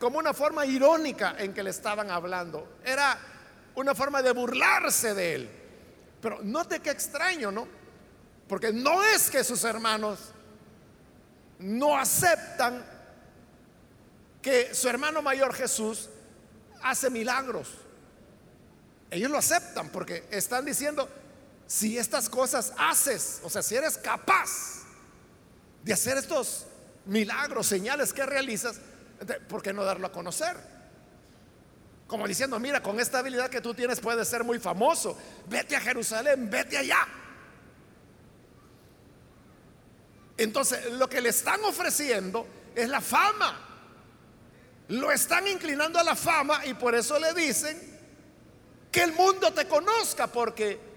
como 0.00 0.18
una 0.18 0.32
forma 0.32 0.64
irónica 0.64 1.34
en 1.36 1.52
que 1.52 1.62
le 1.62 1.68
estaban 1.68 2.10
hablando. 2.10 2.78
Era 2.82 3.18
una 3.74 3.94
forma 3.94 4.22
de 4.22 4.32
burlarse 4.32 5.12
de 5.12 5.34
él. 5.34 5.50
Pero 6.22 6.40
note 6.42 6.80
qué 6.80 6.88
extraño, 6.88 7.50
¿no? 7.50 7.68
Porque 8.48 8.72
no 8.72 9.04
es 9.04 9.28
que 9.28 9.44
sus 9.44 9.64
hermanos 9.64 10.32
no 11.58 11.94
aceptan 11.94 12.82
que 14.40 14.74
su 14.74 14.88
hermano 14.88 15.20
mayor 15.20 15.52
Jesús 15.52 16.08
hace 16.82 17.10
milagros. 17.10 17.68
Ellos 19.10 19.30
lo 19.30 19.36
aceptan 19.36 19.90
porque 19.90 20.26
están 20.30 20.64
diciendo, 20.64 21.06
si 21.68 21.98
estas 21.98 22.30
cosas 22.30 22.72
haces, 22.78 23.40
o 23.44 23.50
sea, 23.50 23.62
si 23.62 23.76
eres 23.76 23.98
capaz 23.98 24.84
de 25.84 25.92
hacer 25.92 26.16
estos 26.16 26.66
milagros, 27.04 27.66
señales 27.66 28.14
que 28.14 28.24
realizas, 28.24 28.80
¿por 29.48 29.62
qué 29.62 29.74
no 29.74 29.84
darlo 29.84 30.06
a 30.06 30.12
conocer? 30.12 30.56
Como 32.06 32.26
diciendo, 32.26 32.58
mira, 32.58 32.82
con 32.82 32.98
esta 32.98 33.18
habilidad 33.18 33.50
que 33.50 33.60
tú 33.60 33.74
tienes 33.74 34.00
puedes 34.00 34.26
ser 34.26 34.44
muy 34.44 34.58
famoso. 34.58 35.16
Vete 35.46 35.76
a 35.76 35.80
Jerusalén, 35.80 36.48
vete 36.48 36.78
allá. 36.78 37.06
Entonces, 40.38 40.90
lo 40.92 41.06
que 41.06 41.20
le 41.20 41.28
están 41.28 41.62
ofreciendo 41.64 42.46
es 42.74 42.88
la 42.88 43.02
fama. 43.02 43.66
Lo 44.88 45.12
están 45.12 45.46
inclinando 45.46 45.98
a 45.98 46.02
la 46.02 46.16
fama 46.16 46.64
y 46.64 46.72
por 46.72 46.94
eso 46.94 47.18
le 47.18 47.34
dicen 47.34 47.78
que 48.90 49.02
el 49.02 49.12
mundo 49.12 49.52
te 49.52 49.68
conozca, 49.68 50.28
porque 50.28 50.87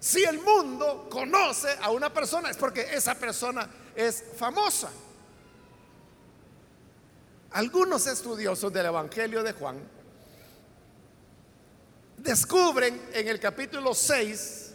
si 0.00 0.24
el 0.24 0.40
mundo 0.40 1.08
conoce 1.10 1.68
a 1.82 1.90
una 1.90 2.12
persona 2.12 2.50
es 2.50 2.56
porque 2.56 2.88
esa 2.92 3.14
persona 3.14 3.68
es 3.94 4.24
famosa. 4.36 4.90
Algunos 7.50 8.06
estudiosos 8.06 8.72
del 8.72 8.86
Evangelio 8.86 9.42
de 9.42 9.52
Juan 9.52 9.76
descubren 12.16 13.08
en 13.12 13.28
el 13.28 13.38
capítulo 13.38 13.94
6 13.94 14.72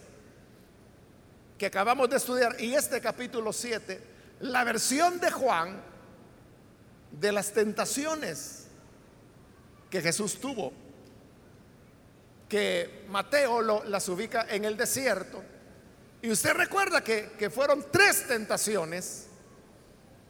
que 1.57 1.65
acabamos 1.65 2.09
de 2.09 2.17
estudiar 2.17 2.59
y 2.61 2.75
este 2.75 3.01
capítulo 3.01 3.51
7 3.51 4.01
la 4.41 4.63
versión 4.63 5.19
de 5.19 5.31
Juan 5.31 5.81
de 7.11 7.31
las 7.31 7.51
tentaciones 7.51 8.67
que 9.89 10.01
Jesús 10.01 10.39
tuvo, 10.39 10.73
que 12.55 13.03
Mateo 13.09 13.83
las 13.83 14.07
ubica 14.07 14.47
en 14.49 14.63
el 14.63 14.77
desierto. 14.77 15.43
Y 16.21 16.31
usted 16.31 16.53
recuerda 16.53 17.03
que, 17.03 17.33
que 17.37 17.49
fueron 17.49 17.85
tres 17.91 18.29
tentaciones 18.29 19.27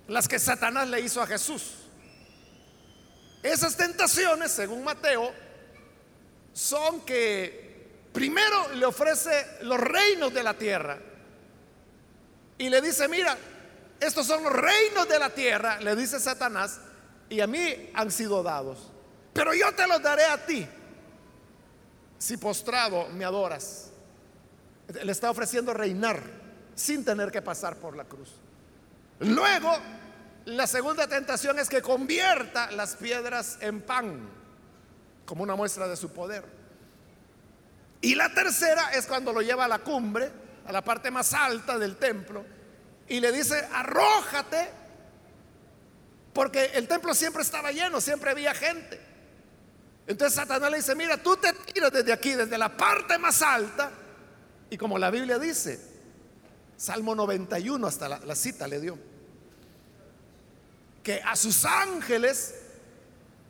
las 0.07 0.27
que 0.27 0.39
Satanás 0.39 0.89
le 0.89 1.01
hizo 1.01 1.21
a 1.21 1.27
Jesús. 1.27 1.75
Esas 3.43 3.77
tentaciones, 3.77 4.51
según 4.51 4.83
Mateo, 4.83 5.31
son 6.51 7.01
que 7.01 7.91
primero 8.11 8.73
le 8.73 8.87
ofrece 8.87 9.45
los 9.61 9.79
reinos 9.79 10.33
de 10.33 10.41
la 10.41 10.55
tierra 10.55 10.97
y 12.57 12.69
le 12.69 12.81
dice, 12.81 13.07
mira, 13.07 13.37
estos 13.99 14.25
son 14.25 14.43
los 14.43 14.51
reinos 14.51 15.07
de 15.07 15.19
la 15.19 15.29
tierra, 15.29 15.79
le 15.79 15.95
dice 15.95 16.19
Satanás, 16.19 16.79
y 17.29 17.39
a 17.41 17.45
mí 17.45 17.91
han 17.93 18.09
sido 18.09 18.41
dados, 18.41 18.91
pero 19.31 19.53
yo 19.53 19.71
te 19.75 19.85
los 19.85 20.01
daré 20.01 20.23
a 20.23 20.43
ti 20.43 20.67
si 22.17 22.37
postrado 22.37 23.07
me 23.09 23.25
adoras. 23.25 23.91
Le 25.03 25.11
está 25.11 25.31
ofreciendo 25.31 25.73
reinar 25.73 26.21
sin 26.75 27.03
tener 27.03 27.31
que 27.31 27.41
pasar 27.41 27.77
por 27.77 27.95
la 27.95 28.05
cruz. 28.05 28.29
Luego 29.19 29.71
la 30.45 30.67
segunda 30.67 31.07
tentación 31.07 31.57
es 31.57 31.69
que 31.69 31.81
convierta 31.81 32.69
las 32.71 32.95
piedras 32.95 33.57
en 33.61 33.81
pan, 33.81 34.29
como 35.25 35.43
una 35.43 35.55
muestra 35.55 35.87
de 35.87 35.95
su 35.95 36.11
poder. 36.11 36.45
Y 38.01 38.13
la 38.13 38.31
tercera 38.33 38.89
es 38.89 39.07
cuando 39.07 39.33
lo 39.33 39.41
lleva 39.41 39.65
a 39.65 39.67
la 39.67 39.79
cumbre, 39.79 40.31
a 40.67 40.71
la 40.71 40.83
parte 40.83 41.09
más 41.09 41.33
alta 41.33 41.79
del 41.79 41.97
templo, 41.97 42.45
y 43.07 43.19
le 43.19 43.31
dice, 43.31 43.67
arrójate, 43.73 44.69
porque 46.33 46.65
el 46.75 46.87
templo 46.87 47.15
siempre 47.15 47.41
estaba 47.41 47.71
lleno, 47.71 47.99
siempre 48.01 48.29
había 48.29 48.53
gente. 48.53 49.01
Entonces 50.07 50.35
Satanás 50.35 50.69
le 50.69 50.77
dice, 50.77 50.95
mira, 50.95 51.17
tú 51.17 51.35
te 51.37 51.51
tiras 51.53 51.91
desde 51.91 52.13
aquí, 52.13 52.33
desde 52.33 52.57
la 52.57 52.75
parte 52.75 53.17
más 53.17 53.41
alta, 53.41 53.91
y 54.69 54.77
como 54.77 54.97
la 54.97 55.09
Biblia 55.09 55.39
dice, 55.39 55.79
Salmo 56.77 57.15
91, 57.15 57.87
hasta 57.87 58.09
la, 58.09 58.35
cita 58.35 58.67
le 58.67 58.79
dio 58.79 58.97
que 61.01 61.21
a 61.23 61.35
sus 61.35 61.63
ángeles 61.65 62.55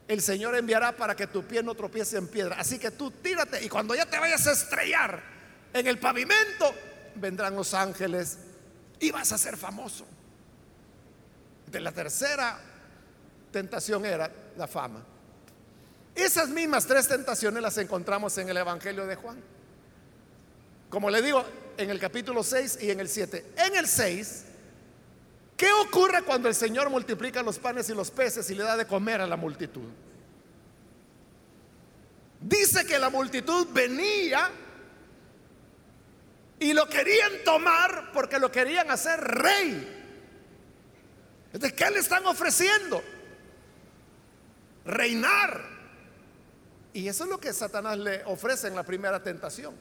el 0.07 0.21
Señor 0.21 0.55
enviará 0.55 0.95
para 0.95 1.15
que 1.15 1.25
tu 1.27 1.43
pie 1.45 1.63
no 1.63 1.73
tropiece 1.73 2.17
en 2.17 2.27
piedra. 2.27 2.57
Así 2.59 2.77
que 2.77 2.91
tú 2.91 3.11
tírate 3.11 3.63
y 3.63 3.69
cuando 3.69 3.95
ya 3.95 4.05
te 4.05 4.19
vayas 4.19 4.45
a 4.45 4.51
estrellar 4.51 5.23
en 5.73 5.87
el 5.87 5.97
pavimento, 5.97 6.73
vendrán 7.15 7.55
los 7.55 7.73
ángeles 7.73 8.37
y 8.99 9.09
vas 9.11 9.31
a 9.31 9.37
ser 9.37 9.57
famoso. 9.57 10.05
De 11.67 11.79
la 11.79 11.91
tercera 11.91 12.59
tentación 13.51 14.05
era 14.05 14.29
la 14.57 14.67
fama. 14.67 15.14
Esas 16.15 16.49
mismas 16.49 16.87
tres 16.87 17.07
tentaciones 17.07 17.61
las 17.61 17.77
encontramos 17.77 18.37
en 18.37 18.49
el 18.49 18.57
Evangelio 18.57 19.05
de 19.05 19.15
Juan. 19.15 19.41
Como 20.89 21.09
le 21.09 21.21
digo, 21.21 21.45
en 21.77 21.89
el 21.89 21.99
capítulo 21.99 22.41
6 22.41 22.79
y 22.81 22.91
en 22.91 23.01
el 23.01 23.09
7. 23.09 23.45
En 23.57 23.75
el 23.75 23.87
6 23.87 24.45
¿Qué 25.57 25.71
ocurre 25.71 26.21
cuando 26.23 26.49
el 26.49 26.55
Señor 26.55 26.89
multiplica 26.89 27.41
los 27.41 27.59
panes 27.59 27.89
y 27.89 27.93
los 27.93 28.11
peces 28.11 28.49
y 28.49 28.55
le 28.55 28.63
da 28.63 28.75
de 28.75 28.85
comer 28.85 29.21
a 29.21 29.27
la 29.27 29.37
multitud? 29.37 29.89
dice 32.41 32.85
que 32.85 32.99
la 32.99 33.09
multitud 33.09 33.67
venía 33.71 34.51
y 36.59 36.73
lo 36.73 36.87
querían 36.87 37.43
tomar 37.43 38.11
porque 38.13 38.37
lo 38.37 38.51
querían 38.51 38.91
hacer 38.91 39.19
rey. 39.19 39.91
¿De 41.53 41.73
qué 41.73 41.89
le 41.89 41.99
están 41.99 42.25
ofreciendo? 42.27 43.01
Reinar. 44.85 45.74
Y 46.95 47.09
eso 47.09 47.25
es 47.25 47.29
lo 47.29 47.37
que 47.37 47.51
Satanás 47.51 47.97
le 47.97 48.23
ofrece 48.23 48.67
en 48.67 48.75
la 48.75 48.83
primera 48.83 49.21
tentación. 49.21 49.75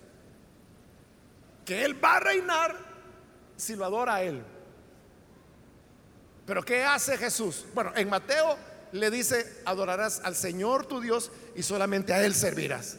Que 1.65 1.85
él 1.85 2.05
va 2.05 2.17
a 2.17 2.21
reinar 2.21 2.77
si 3.57 3.77
lo 3.77 3.85
adora 3.85 4.17
a 4.17 4.23
él. 4.25 4.43
Pero 6.45 6.65
¿qué 6.65 6.83
hace 6.83 7.17
Jesús? 7.17 7.67
Bueno, 7.73 7.93
en 7.95 8.11
Mateo 8.11 8.59
le 8.91 9.13
dice, 9.13 9.61
adorarás 9.65 10.23
al 10.25 10.35
Señor 10.35 10.87
tu 10.87 11.01
Dios 11.01 11.31
y 11.55 11.63
solamente 11.63 12.13
a 12.13 12.25
Él 12.25 12.35
servirás. 12.35 12.97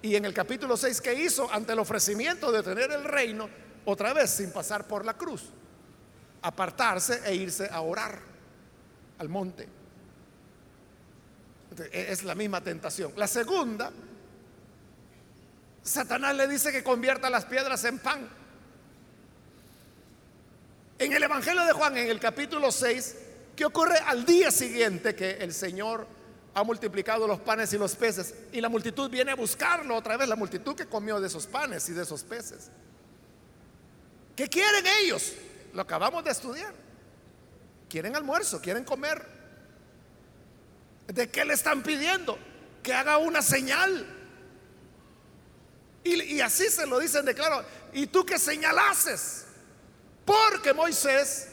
Y 0.00 0.14
en 0.14 0.24
el 0.24 0.32
capítulo 0.32 0.76
6, 0.76 1.00
¿qué 1.00 1.14
hizo 1.14 1.52
ante 1.52 1.72
el 1.72 1.80
ofrecimiento 1.80 2.52
de 2.52 2.62
tener 2.62 2.92
el 2.92 3.02
reino? 3.02 3.50
Otra 3.84 4.12
vez, 4.12 4.30
sin 4.30 4.52
pasar 4.52 4.86
por 4.86 5.04
la 5.04 5.14
cruz, 5.14 5.42
apartarse 6.40 7.20
e 7.24 7.34
irse 7.34 7.68
a 7.68 7.80
orar 7.80 8.20
al 9.18 9.28
monte. 9.28 9.77
E, 11.80 12.12
es 12.12 12.24
la 12.24 12.34
misma 12.34 12.62
tentación. 12.62 13.12
La 13.16 13.26
segunda, 13.26 13.90
Satanás 15.82 16.36
le 16.36 16.48
dice 16.48 16.72
que 16.72 16.82
convierta 16.82 17.30
las 17.30 17.44
piedras 17.44 17.84
en 17.84 17.98
pan. 17.98 18.28
En 20.98 21.12
el 21.12 21.22
Evangelio 21.22 21.64
de 21.64 21.72
Juan, 21.72 21.96
en 21.96 22.08
el 22.08 22.18
capítulo 22.18 22.72
6, 22.72 23.16
¿qué 23.54 23.64
ocurre 23.64 23.98
al 23.98 24.24
día 24.24 24.50
siguiente 24.50 25.14
que 25.14 25.32
el 25.38 25.54
Señor 25.54 26.06
ha 26.54 26.64
multiplicado 26.64 27.26
los 27.26 27.40
panes 27.40 27.72
y 27.72 27.78
los 27.78 27.94
peces 27.94 28.34
y 28.52 28.60
la 28.60 28.68
multitud 28.68 29.08
viene 29.08 29.30
a 29.30 29.36
buscarlo 29.36 29.94
otra 29.94 30.16
vez, 30.16 30.28
la 30.28 30.36
multitud 30.36 30.74
que 30.74 30.86
comió 30.86 31.20
de 31.20 31.28
esos 31.28 31.46
panes 31.46 31.88
y 31.88 31.92
de 31.92 32.02
esos 32.02 32.24
peces. 32.24 32.70
¿Qué 34.34 34.48
quieren 34.48 34.84
ellos? 35.00 35.34
Lo 35.72 35.82
acabamos 35.82 36.24
de 36.24 36.30
estudiar. 36.30 36.74
Quieren 37.88 38.16
almuerzo, 38.16 38.60
quieren 38.60 38.84
comer. 38.84 39.37
¿De 41.08 41.28
qué 41.28 41.44
le 41.44 41.54
están 41.54 41.82
pidiendo? 41.82 42.38
Que 42.82 42.94
haga 42.94 43.18
una 43.18 43.42
señal. 43.42 44.06
Y, 46.04 46.40
así 46.40 46.70
se 46.70 46.86
lo 46.86 47.00
dicen 47.00 47.24
de 47.24 47.34
claro. 47.34 47.64
¿Y 47.92 48.06
tú 48.06 48.24
qué 48.24 48.38
señalases? 48.38 49.46
Porque 50.24 50.72
Moisés 50.72 51.48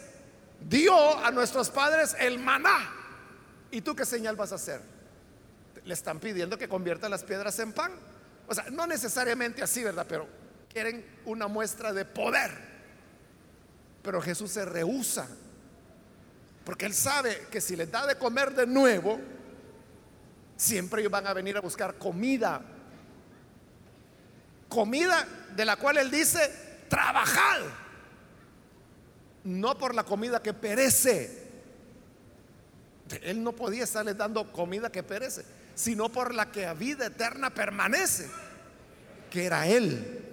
dio 0.61 1.17
a 1.17 1.31
nuestros 1.31 1.69
padres 1.69 2.15
el 2.19 2.39
maná. 2.39 2.93
¿Y 3.71 3.81
tú 3.81 3.95
qué 3.95 4.05
señal 4.05 4.35
vas 4.35 4.51
a 4.51 4.55
hacer? 4.55 4.95
le 5.85 5.93
están 5.93 6.19
pidiendo 6.19 6.57
que 6.57 6.67
convierta 6.67 7.07
las 7.07 7.23
piedras 7.23 7.57
en 7.59 7.71
pan. 7.71 7.91
O 8.47 8.53
sea, 8.53 8.65
no 8.71 8.85
necesariamente 8.87 9.63
así, 9.63 9.83
¿verdad? 9.83 10.05
Pero 10.09 10.27
quieren 10.71 11.05
una 11.25 11.47
muestra 11.47 11.93
de 11.93 12.05
poder. 12.05 12.51
Pero 14.01 14.21
Jesús 14.21 14.51
se 14.51 14.65
rehúsa. 14.65 15.27
Porque 16.63 16.87
él 16.87 16.93
sabe 16.93 17.47
que 17.51 17.61
si 17.61 17.75
les 17.75 17.89
da 17.91 18.07
de 18.07 18.15
comer 18.15 18.53
de 18.53 18.65
nuevo, 18.65 19.19
siempre 20.55 21.01
ellos 21.01 21.11
van 21.11 21.27
a 21.27 21.33
venir 21.33 21.57
a 21.57 21.61
buscar 21.61 21.95
comida. 21.95 22.61
Comida 24.69 25.27
de 25.55 25.65
la 25.65 25.75
cual 25.75 25.97
él 25.97 26.11
dice, 26.11 26.85
trabajad. 26.89 27.61
No 29.43 29.77
por 29.77 29.93
la 29.93 30.03
comida 30.03 30.41
que 30.41 30.53
perece. 30.53 31.45
Él 33.21 33.43
no 33.43 33.51
podía 33.51 33.83
estarles 33.83 34.17
dando 34.17 34.51
comida 34.51 34.91
que 34.91 35.03
perece 35.03 35.45
sino 35.75 36.09
por 36.09 36.33
la 36.33 36.51
que 36.51 36.65
a 36.65 36.73
vida 36.73 37.07
eterna 37.07 37.53
permanece, 37.53 38.27
que 39.29 39.45
era 39.45 39.67
Él. 39.67 40.23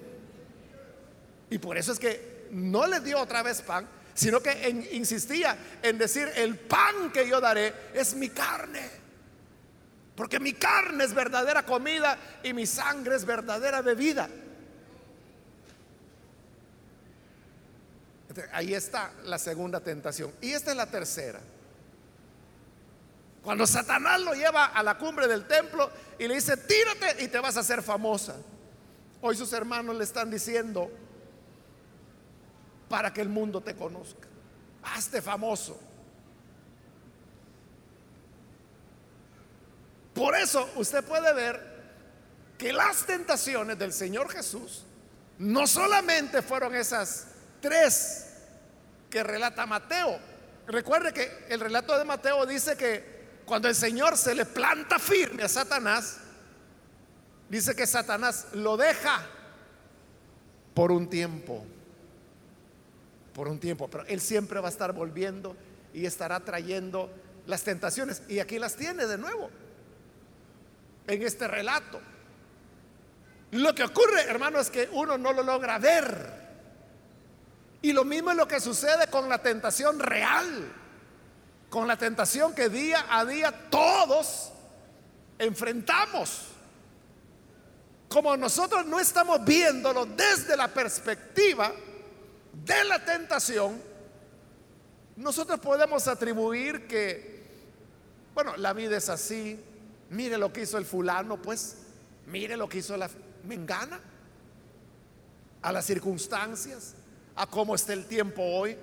Y 1.51 1.59
por 1.59 1.77
eso 1.77 1.93
es 1.93 1.99
que 1.99 2.47
no 2.53 2.87
le 2.87 3.01
dio 3.01 3.19
otra 3.19 3.43
vez 3.43 3.61
pan, 3.61 3.87
sino 4.15 4.41
que 4.41 4.89
insistía 4.93 5.59
en 5.83 5.99
decir, 5.99 6.31
el 6.37 6.57
pan 6.57 7.11
que 7.13 7.29
yo 7.29 7.41
daré 7.41 7.75
es 7.93 8.15
mi 8.15 8.29
carne. 8.31 9.02
Porque 10.15 10.39
mi 10.39 10.53
carne 10.53 11.05
es 11.05 11.15
verdadera 11.15 11.65
comida 11.65 12.19
y 12.43 12.53
mi 12.53 12.67
sangre 12.67 13.17
es 13.17 13.25
verdadera 13.25 13.81
bebida. 13.81 14.29
Ahí 18.53 18.75
está 18.75 19.13
la 19.25 19.39
segunda 19.39 19.81
tentación. 19.81 20.33
Y 20.41 20.53
esta 20.53 20.71
es 20.71 20.77
la 20.77 20.87
tercera. 20.87 21.41
Cuando 23.43 23.67
Satanás 23.67 24.21
lo 24.21 24.35
lleva 24.35 24.67
a 24.67 24.83
la 24.83 24.97
cumbre 24.97 25.27
del 25.27 25.47
templo 25.47 25.91
y 26.19 26.29
le 26.29 26.35
dice, 26.35 26.57
tírate 26.57 27.25
y 27.25 27.29
te 27.29 27.41
vas 27.41 27.57
a 27.57 27.61
hacer 27.61 27.83
famosa. 27.83 28.37
Hoy 29.21 29.37
sus 29.37 29.53
hermanos 29.53 29.97
le 29.97 30.05
están 30.05 30.31
diciendo, 30.31 30.91
para 32.89 33.13
que 33.13 33.21
el 33.21 33.29
mundo 33.29 33.61
te 33.61 33.75
conozca, 33.75 34.29
hazte 34.83 35.23
famoso. 35.23 35.79
Por 40.15 40.37
eso 40.37 40.69
usted 40.77 41.03
puede 41.05 41.33
ver 41.33 41.73
que 42.59 42.73
las 42.73 43.07
tentaciones 43.07 43.79
del 43.79 43.93
Señor 43.93 44.31
Jesús 44.31 44.85
no 45.39 45.67
solamente 45.67 46.43
fueron 46.43 46.75
esas 46.75 47.27
tres 47.61 48.27
que 49.11 49.23
relata 49.23 49.67
Mateo. 49.67 50.19
Recuerde 50.67 51.13
que 51.13 51.47
el 51.49 51.61
relato 51.61 51.99
de 51.99 52.05
Mateo 52.05 52.47
dice 52.47 52.77
que 52.77 53.41
cuando 53.45 53.69
el 53.69 53.75
Señor 53.75 54.17
se 54.17 54.35
le 54.35 54.45
planta 54.45 54.99
firme 54.99 55.43
a 55.43 55.49
Satanás, 55.49 56.19
dice 57.49 57.75
que 57.75 57.87
Satanás 57.87 58.47
lo 58.53 58.77
deja 58.77 59.27
por 60.75 60.93
un 60.93 61.09
tiempo. 61.09 61.65
Por 63.35 63.49
un 63.49 63.59
tiempo. 63.59 63.89
Pero 63.89 64.05
Él 64.07 64.21
siempre 64.21 64.61
va 64.61 64.69
a 64.69 64.71
estar 64.71 64.93
volviendo 64.93 65.57
y 65.93 66.07
estará 66.07 66.41
trayendo 66.41 67.11
las 67.47 67.63
tentaciones. 67.63 68.23
Y 68.29 68.39
aquí 68.39 68.59
las 68.59 68.77
tiene 68.77 69.07
de 69.07 69.19
nuevo. 69.19 69.51
En 71.07 71.23
este 71.23 71.49
relato. 71.49 72.01
Lo 73.53 73.75
que 73.75 73.85
ocurre, 73.85 74.23
hermano, 74.23 74.61
es 74.61 74.71
que 74.71 74.89
uno 74.93 75.19
no 75.19 75.33
lo 75.33 75.43
logra 75.43 75.79
ver. 75.79 76.43
Y 77.83 77.93
lo 77.93 78.05
mismo 78.05 78.31
es 78.31 78.37
lo 78.37 78.49
que 78.49 78.61
sucede 78.61 79.09
con 79.09 79.29
la 79.29 79.39
tentación 79.39 79.99
real 79.99 80.73
con 81.73 81.89
la 81.89 81.97
tentación 81.97 82.55
que 82.55 82.69
día 82.69 83.07
a 83.09 83.25
día 83.25 83.51
todos 83.71 84.53
enfrentamos. 85.39 86.49
Como 88.11 88.37
nosotros 88.37 88.85
no 88.85 89.01
estamos 89.01 89.43
viéndolo 89.43 90.05
desde 90.05 90.55
la 90.55 90.69
perspectiva 90.69 91.73
de 92.53 92.85
la 92.85 93.03
tentación, 93.03 93.83
nosotros 95.17 95.59
podemos 95.61 96.07
atribuir 96.09 96.87
que, 96.87 97.43
bueno, 98.35 98.55
la 98.59 98.75
vida 98.75 98.99
es 98.99 99.09
así, 99.09 99.59
mire 100.13 100.39
lo 100.39 100.53
que 100.53 100.63
hizo 100.63 100.79
el 100.79 100.85
fulano, 100.85 101.41
pues, 101.41 101.77
mire 102.27 102.57
lo 102.57 102.69
que 102.69 102.79
hizo 102.79 102.97
la 102.97 103.11
mengana, 103.45 104.01
a 105.63 105.73
las 105.73 105.85
circunstancias, 105.87 106.95
a 107.35 107.47
cómo 107.47 107.75
está 107.75 107.93
el 107.93 108.07
tiempo 108.07 108.43
hoy. 108.43 108.77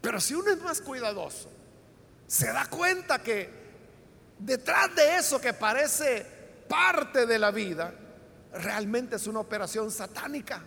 Pero 0.00 0.20
si 0.20 0.34
uno 0.34 0.50
es 0.50 0.60
más 0.60 0.80
cuidadoso, 0.80 1.50
se 2.26 2.46
da 2.46 2.66
cuenta 2.66 3.22
que 3.22 3.48
detrás 4.38 4.94
de 4.94 5.16
eso 5.16 5.40
que 5.40 5.52
parece 5.52 6.26
parte 6.68 7.26
de 7.26 7.38
la 7.38 7.50
vida, 7.50 7.94
realmente 8.52 9.16
es 9.16 9.26
una 9.26 9.40
operación 9.40 9.90
satánica 9.90 10.62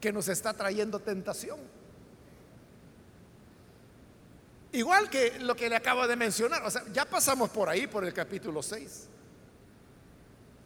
que 0.00 0.12
nos 0.12 0.28
está 0.28 0.52
trayendo 0.52 0.98
tentación. 1.00 1.58
Igual 4.72 5.10
que 5.10 5.38
lo 5.40 5.54
que 5.54 5.68
le 5.68 5.76
acabo 5.76 6.06
de 6.08 6.16
mencionar, 6.16 6.62
o 6.64 6.70
sea, 6.70 6.82
ya 6.92 7.04
pasamos 7.04 7.50
por 7.50 7.68
ahí, 7.68 7.86
por 7.86 8.04
el 8.04 8.14
capítulo 8.14 8.62
6. 8.62 9.08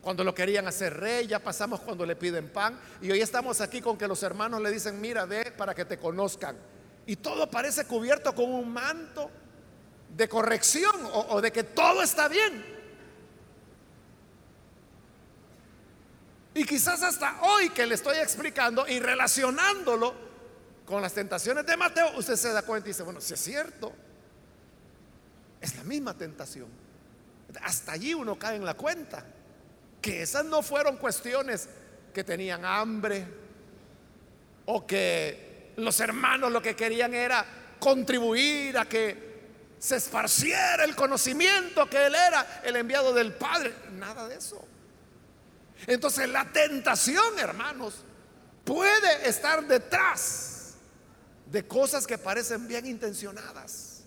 Cuando 0.01 0.23
lo 0.23 0.33
querían 0.33 0.69
hacer 0.69 0.97
rey, 0.97 1.27
ya 1.27 1.41
pasamos 1.41 1.81
cuando 1.81 2.07
le 2.07 2.15
piden 2.15 2.49
pan. 2.49 2.79
Y 3.03 3.11
hoy 3.11 3.21
estamos 3.21 3.61
aquí 3.61 3.81
con 3.81 3.99
que 3.99 4.07
los 4.07 4.23
hermanos 4.23 4.63
le 4.63 4.71
dicen, 4.71 5.01
mira, 5.01 5.25
ve 5.25 5.53
para 5.57 5.75
que 5.75 5.85
te 5.85 5.99
conozcan. 5.99 6.57
Y 7.07 7.17
todo 7.17 7.51
parece 7.51 7.85
cubierto 7.87 8.33
con 8.33 8.49
un 8.53 8.73
manto 8.73 9.29
de 10.17 10.29
corrección 10.29 10.95
o, 11.13 11.27
o 11.31 11.41
de 11.41 11.51
que 11.51 11.65
todo 11.65 12.01
está 12.03 12.29
bien. 12.29 12.65
Y 16.55 16.65
quizás 16.65 17.03
hasta 17.03 17.43
hoy 17.43 17.71
que 17.71 17.87
le 17.87 17.97
estoy 17.97 18.19
explicando 18.19 18.87
y 18.87 19.01
relacionándolo 19.01 20.26
con 20.87 21.03
las 21.03 21.13
tentaciones 21.13 21.67
de 21.67 21.77
Mateo, 21.77 22.17
usted 22.17 22.37
se 22.37 22.53
da 22.53 22.63
cuenta 22.63 22.89
y 22.89 22.93
dice, 22.93 23.03
bueno, 23.03 23.21
si 23.21 23.35
es 23.35 23.41
cierto, 23.41 23.93
es 25.61 25.75
la 25.77 25.83
misma 25.83 26.15
tentación. 26.15 26.69
Hasta 27.63 27.93
allí 27.93 28.15
uno 28.15 28.39
cae 28.39 28.57
en 28.57 28.65
la 28.65 28.75
cuenta 28.75 29.25
que 30.01 30.23
esas 30.23 30.45
no 30.45 30.63
fueron 30.63 30.97
cuestiones 30.97 31.69
que 32.15 32.23
tenían 32.23 32.65
hambre 32.65 33.27
o 34.67 34.87
que 34.87 35.73
los 35.77 35.99
hermanos 35.99 36.53
lo 36.53 36.63
que 36.63 36.77
querían 36.77 37.13
era 37.15 37.45
contribuir 37.81 38.79
a 38.79 38.87
que 38.87 39.27
se 39.79 39.97
esparciera 39.97 40.85
el 40.85 40.95
conocimiento 40.95 41.91
que 41.91 42.07
él 42.07 42.15
era 42.15 42.61
el 42.65 42.77
enviado 42.77 43.13
del 43.13 43.33
Padre. 43.35 43.75
Nada 43.93 44.29
de 44.29 44.37
eso. 44.37 44.65
Entonces 45.87 46.29
la 46.29 46.45
tentación, 46.53 47.39
hermanos, 47.39 48.05
puede 48.65 49.29
estar 49.29 49.67
detrás 49.67 50.56
de 51.51 51.67
cosas 51.67 52.07
que 52.07 52.19
parecen 52.19 52.67
bien 52.67 52.87
intencionadas, 52.87 54.03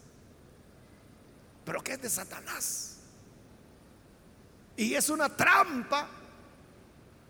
pero 1.65 1.82
que 1.82 1.93
es 1.93 2.02
de 2.02 2.10
Satanás. 2.10 2.97
Y 4.75 4.95
es 4.95 5.10
una 5.10 5.36
trampa 5.36 6.08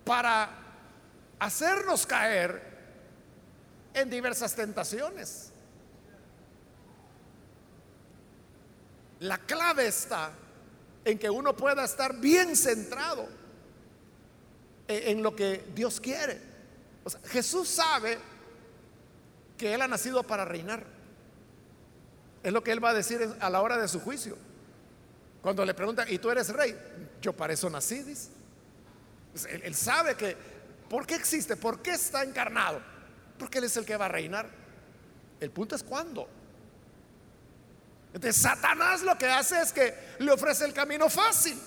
para 0.04 0.50
hacernos 1.40 2.06
caer 2.06 2.62
en 3.94 4.10
diversas 4.10 4.56
tentaciones. 4.56 5.52
La 9.20 9.38
clave 9.38 9.88
está 9.88 10.32
en 11.04 11.20
que 11.20 11.30
uno 11.30 11.56
pueda 11.56 11.84
estar 11.84 12.20
bien 12.20 12.56
centrado 12.56 13.28
en 14.88 15.22
lo 15.22 15.36
que 15.36 15.66
Dios 15.76 16.00
quiere. 16.00 16.42
Jesús 17.26 17.68
sabe 17.68 18.18
que 19.60 19.74
Él 19.76 19.82
ha 19.84 19.88
nacido 19.88 20.24
para 20.24 20.46
reinar. 20.46 20.84
Es 22.42 22.52
lo 22.52 22.64
que 22.64 22.72
Él 22.72 22.84
va 22.84 22.90
a 22.90 22.94
decir 22.96 23.36
a 23.40 23.50
la 23.52 23.62
hora 23.62 23.78
de 23.78 23.88
su 23.88 24.00
juicio. 24.00 24.36
Cuando 25.44 25.64
le 25.64 25.74
preguntan, 25.74 26.08
¿y 26.10 26.18
tú 26.18 26.32
eres 26.32 26.50
rey? 26.50 26.76
Yo 27.22 27.34
para 27.34 27.54
eso 27.54 27.70
nací. 27.70 28.04
Pues, 28.04 29.46
él, 29.46 29.62
él 29.64 29.76
sabe 29.76 30.16
que, 30.16 30.36
¿por 30.90 31.06
qué 31.06 31.16
existe? 31.16 31.56
¿Por 31.56 31.82
qué 31.82 31.92
está 31.92 32.24
encarnado? 32.24 32.82
Porque 33.38 33.60
Él 33.60 33.66
es 33.66 33.78
el 33.78 33.86
que 33.86 33.96
va 33.96 34.06
a 34.06 34.10
reinar. 34.10 34.50
El 35.40 35.52
punto 35.52 35.76
es 35.76 35.84
cuándo. 35.84 36.28
Entonces 38.14 38.42
Satanás 38.42 39.04
lo 39.04 39.18
que 39.18 39.28
hace 39.28 39.62
es 39.62 39.72
que 39.72 39.94
le 40.20 40.32
ofrece 40.32 40.66
el 40.66 40.74
camino 40.74 41.10
fácil. 41.10 41.58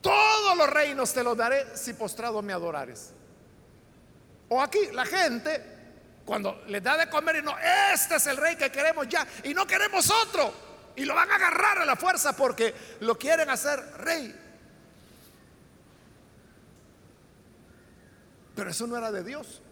Todos 0.00 0.56
los 0.56 0.70
reinos 0.70 1.12
te 1.12 1.24
los 1.24 1.36
daré 1.36 1.76
si 1.76 1.94
postrado 1.94 2.42
me 2.42 2.52
adorares. 2.52 3.12
O 4.52 4.60
aquí 4.60 4.78
la 4.92 5.06
gente, 5.06 5.64
cuando 6.24 6.64
les 6.66 6.82
da 6.82 6.96
de 6.96 7.08
comer 7.08 7.36
y 7.36 7.42
no, 7.42 7.56
este 7.92 8.16
es 8.16 8.26
el 8.26 8.36
rey 8.36 8.56
que 8.56 8.70
queremos 8.70 9.08
ya 9.08 9.26
y 9.44 9.54
no 9.54 9.64
queremos 9.64 10.10
otro. 10.10 10.52
Y 10.96 11.04
lo 11.04 11.14
van 11.14 11.30
a 11.30 11.36
agarrar 11.36 11.78
a 11.78 11.84
la 11.84 11.94
fuerza 11.94 12.34
porque 12.34 12.74
lo 13.00 13.16
quieren 13.16 13.48
hacer 13.48 13.80
rey. 13.98 14.34
Pero 18.56 18.70
eso 18.70 18.88
no 18.88 18.96
era 18.96 19.12
de 19.12 19.22
Dios. 19.22 19.62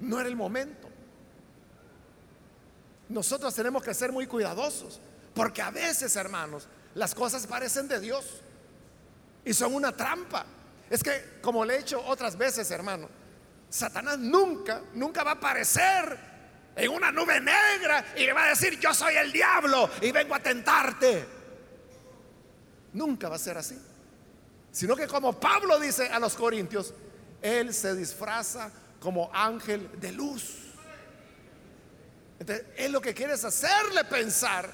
No 0.00 0.20
era 0.20 0.28
el 0.28 0.36
momento. 0.36 0.90
Nosotros 3.08 3.54
tenemos 3.54 3.82
que 3.82 3.94
ser 3.94 4.12
muy 4.12 4.26
cuidadosos. 4.26 5.00
Porque 5.34 5.62
a 5.62 5.70
veces, 5.70 6.14
hermanos, 6.16 6.68
las 6.94 7.14
cosas 7.14 7.46
parecen 7.46 7.88
de 7.88 8.00
Dios. 8.00 8.42
Y 9.46 9.54
son 9.54 9.74
una 9.74 9.96
trampa. 9.96 10.44
Es 10.90 11.02
que, 11.02 11.38
como 11.40 11.64
le 11.64 11.76
he 11.76 11.80
hecho 11.80 12.04
otras 12.06 12.36
veces, 12.36 12.70
hermano, 12.70 13.08
Satanás 13.74 14.20
nunca, 14.20 14.82
nunca 14.92 15.24
va 15.24 15.32
a 15.32 15.34
aparecer 15.34 16.16
en 16.76 16.90
una 16.92 17.10
nube 17.10 17.40
negra 17.40 18.04
y 18.16 18.20
le 18.24 18.32
va 18.32 18.44
a 18.44 18.48
decir, 18.50 18.78
yo 18.78 18.94
soy 18.94 19.16
el 19.16 19.32
diablo 19.32 19.90
y 20.00 20.12
vengo 20.12 20.32
a 20.32 20.38
tentarte. 20.38 21.26
Nunca 22.92 23.28
va 23.28 23.34
a 23.34 23.38
ser 23.40 23.58
así. 23.58 23.76
Sino 24.70 24.94
que 24.94 25.08
como 25.08 25.40
Pablo 25.40 25.80
dice 25.80 26.06
a 26.06 26.20
los 26.20 26.36
corintios, 26.36 26.94
él 27.42 27.74
se 27.74 27.96
disfraza 27.96 28.70
como 29.00 29.28
ángel 29.34 29.90
de 29.98 30.12
luz. 30.12 30.54
Entonces, 32.38 32.66
él 32.76 32.92
lo 32.92 33.00
que 33.00 33.12
quiere 33.12 33.32
es 33.32 33.44
hacerle 33.44 34.04
pensar 34.04 34.70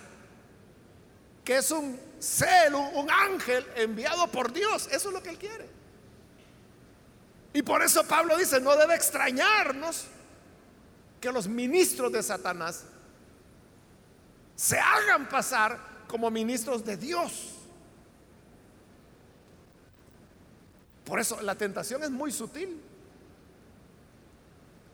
que 1.42 1.56
es 1.56 1.70
un 1.70 1.98
ser, 2.18 2.74
un, 2.74 3.10
ángel 3.10 3.66
enviado 3.76 4.30
por 4.30 4.52
Dios. 4.52 4.90
Eso 4.92 5.08
es 5.08 5.14
lo 5.14 5.22
que 5.22 5.30
él 5.30 5.38
quiere. 5.38 5.79
Y 7.52 7.62
por 7.62 7.82
eso 7.82 8.04
Pablo 8.06 8.36
dice, 8.36 8.60
no 8.60 8.76
debe 8.76 8.94
extrañarnos 8.94 10.06
que 11.20 11.32
los 11.32 11.48
ministros 11.48 12.12
de 12.12 12.22
Satanás 12.22 12.84
se 14.54 14.78
hagan 14.78 15.28
pasar 15.28 15.78
como 16.06 16.30
ministros 16.30 16.84
de 16.84 16.96
Dios. 16.96 17.54
Por 21.04 21.18
eso 21.18 21.40
la 21.42 21.56
tentación 21.56 22.02
es 22.04 22.10
muy 22.10 22.30
sutil. 22.30 22.80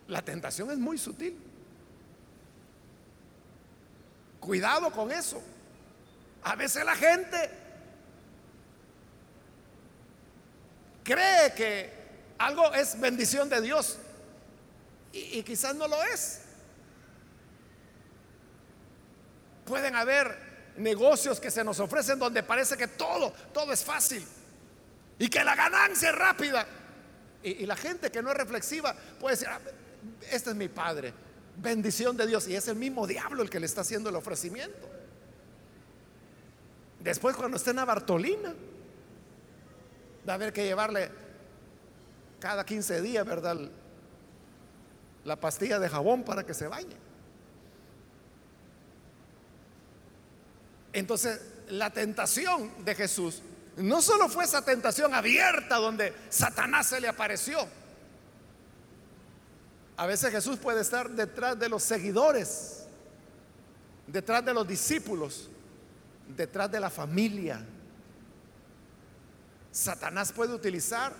La 0.08 0.22
tentación 0.22 0.70
es 0.70 0.78
muy 0.78 0.96
sutil. 0.98 1.36
Cuidado 4.40 4.90
con 4.92 5.10
eso. 5.10 5.42
A 6.42 6.54
veces 6.54 6.84
la 6.84 6.94
gente 6.94 7.50
cree 11.02 11.52
que 11.54 11.95
algo 12.38 12.72
es 12.74 12.98
bendición 13.00 13.48
de 13.48 13.60
Dios 13.60 13.98
y, 15.12 15.42
quizás 15.42 15.74
no 15.74 15.88
lo 15.88 16.02
es. 16.04 16.40
Pueden 19.64 19.96
haber 19.96 20.36
negocios 20.76 21.40
que 21.40 21.50
se 21.50 21.64
nos 21.64 21.80
ofrecen 21.80 22.18
donde 22.18 22.42
parece 22.42 22.76
que 22.76 22.86
todo, 22.86 23.32
todo 23.52 23.72
es 23.72 23.82
fácil 23.82 24.24
y 25.18 25.28
que 25.28 25.42
la 25.42 25.56
ganancia 25.56 26.10
es 26.10 26.14
rápida. 26.14 26.66
Y, 27.42 27.64
la 27.64 27.76
gente 27.76 28.10
que 28.10 28.22
no 28.22 28.30
es 28.30 28.36
reflexiva 28.36 28.94
puede 29.18 29.36
decir, 29.36 29.48
ah, 29.48 29.60
este 30.30 30.50
es 30.50 30.56
mi 30.56 30.68
padre, 30.68 31.14
bendición 31.56 32.16
de 32.16 32.26
Dios. 32.26 32.46
Y 32.48 32.54
es 32.54 32.68
el 32.68 32.76
mismo 32.76 33.06
diablo 33.06 33.42
el 33.42 33.50
que 33.50 33.60
le 33.60 33.66
está 33.66 33.80
haciendo 33.80 34.10
el 34.10 34.16
ofrecimiento. 34.16 34.88
Después 37.00 37.36
cuando 37.36 37.56
esté 37.56 37.70
en 37.70 37.76
la 37.76 37.84
Bartolina, 37.84 38.52
va 40.28 40.32
a 40.32 40.34
haber 40.34 40.52
que 40.52 40.64
llevarle 40.64 41.10
cada 42.38 42.64
15 42.64 43.00
días, 43.02 43.24
¿verdad? 43.24 43.56
La 45.24 45.36
pastilla 45.36 45.78
de 45.78 45.88
jabón 45.88 46.24
para 46.24 46.44
que 46.44 46.54
se 46.54 46.68
bañe. 46.68 46.96
Entonces, 50.92 51.40
la 51.68 51.90
tentación 51.90 52.84
de 52.84 52.94
Jesús 52.94 53.42
no 53.76 54.00
solo 54.00 54.28
fue 54.28 54.44
esa 54.44 54.64
tentación 54.64 55.14
abierta 55.14 55.76
donde 55.76 56.14
Satanás 56.30 56.86
se 56.86 57.00
le 57.00 57.08
apareció. 57.08 57.58
A 59.98 60.06
veces 60.06 60.30
Jesús 60.30 60.58
puede 60.58 60.80
estar 60.80 61.10
detrás 61.10 61.58
de 61.58 61.68
los 61.68 61.82
seguidores, 61.82 62.86
detrás 64.06 64.44
de 64.44 64.54
los 64.54 64.66
discípulos 64.66 65.50
detrás 66.34 66.70
de 66.70 66.80
la 66.80 66.90
familia. 66.90 67.64
Satanás 69.70 70.32
puede 70.32 70.54
utilizar 70.54 71.12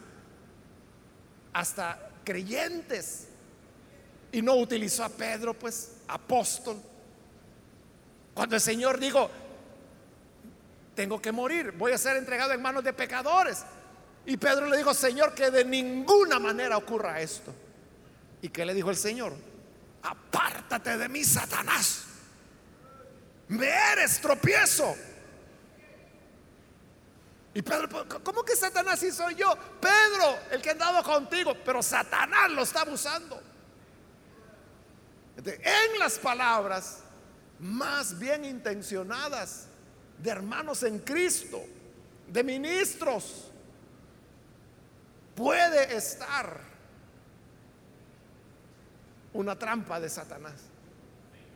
hasta 1.57 2.11
creyentes. 2.25 3.29
Y 4.33 4.43
no 4.43 4.57
utilizó 4.57 5.05
a 5.05 5.09
Pedro, 5.09 5.55
pues, 5.55 5.93
apóstol. 6.09 6.77
Cuando 8.35 8.55
el 8.55 8.61
Señor 8.61 8.99
dijo, 8.99 9.31
tengo 10.95 11.21
que 11.21 11.33
morir, 11.33 11.73
voy 11.73 11.93
a 11.93 11.99
ser 11.99 12.17
entregado 12.17 12.53
en 12.53 12.61
manos 12.61 12.85
de 12.85 12.93
pecadores. 12.93 13.65
Y 14.27 14.37
Pedro 14.37 14.67
le 14.67 14.77
dijo, 14.77 14.93
Señor, 14.93 15.35
que 15.35 15.51
de 15.51 15.65
ninguna 15.65 16.39
manera 16.39 16.77
ocurra 16.77 17.21
esto. 17.21 17.55
¿Y 18.43 18.49
qué 18.49 18.65
le 18.67 18.75
dijo 18.75 18.91
el 18.91 18.97
Señor? 18.97 19.33
Apártate 20.03 20.99
de 20.99 21.09
mí, 21.09 21.25
Satanás 21.25 22.07
me 23.49 23.69
eres 23.69 24.21
tropiezo. 24.21 24.97
Y 27.55 27.63
Pedro, 27.63 27.89
¿cómo 28.23 28.45
que 28.45 28.55
Satanás 28.55 29.01
sí 29.01 29.11
soy 29.11 29.35
yo? 29.37 29.57
El 30.51 30.63
que 30.63 30.71
ha 30.71 30.73
andado 30.73 31.03
contigo, 31.03 31.55
pero 31.65 31.83
Satanás 31.83 32.51
lo 32.51 32.63
está 32.63 32.83
abusando. 32.83 33.41
En 35.45 35.99
las 35.99 36.19
palabras 36.19 37.01
más 37.59 38.19
bien 38.19 38.45
intencionadas 38.45 39.67
de 40.19 40.31
hermanos 40.31 40.83
en 40.83 40.99
Cristo, 41.01 41.63
de 42.29 42.43
ministros, 42.43 43.51
puede 45.35 45.97
estar 45.97 46.61
una 49.33 49.59
trampa 49.59 50.01
de 50.01 50.09
Satanás. 50.09 50.55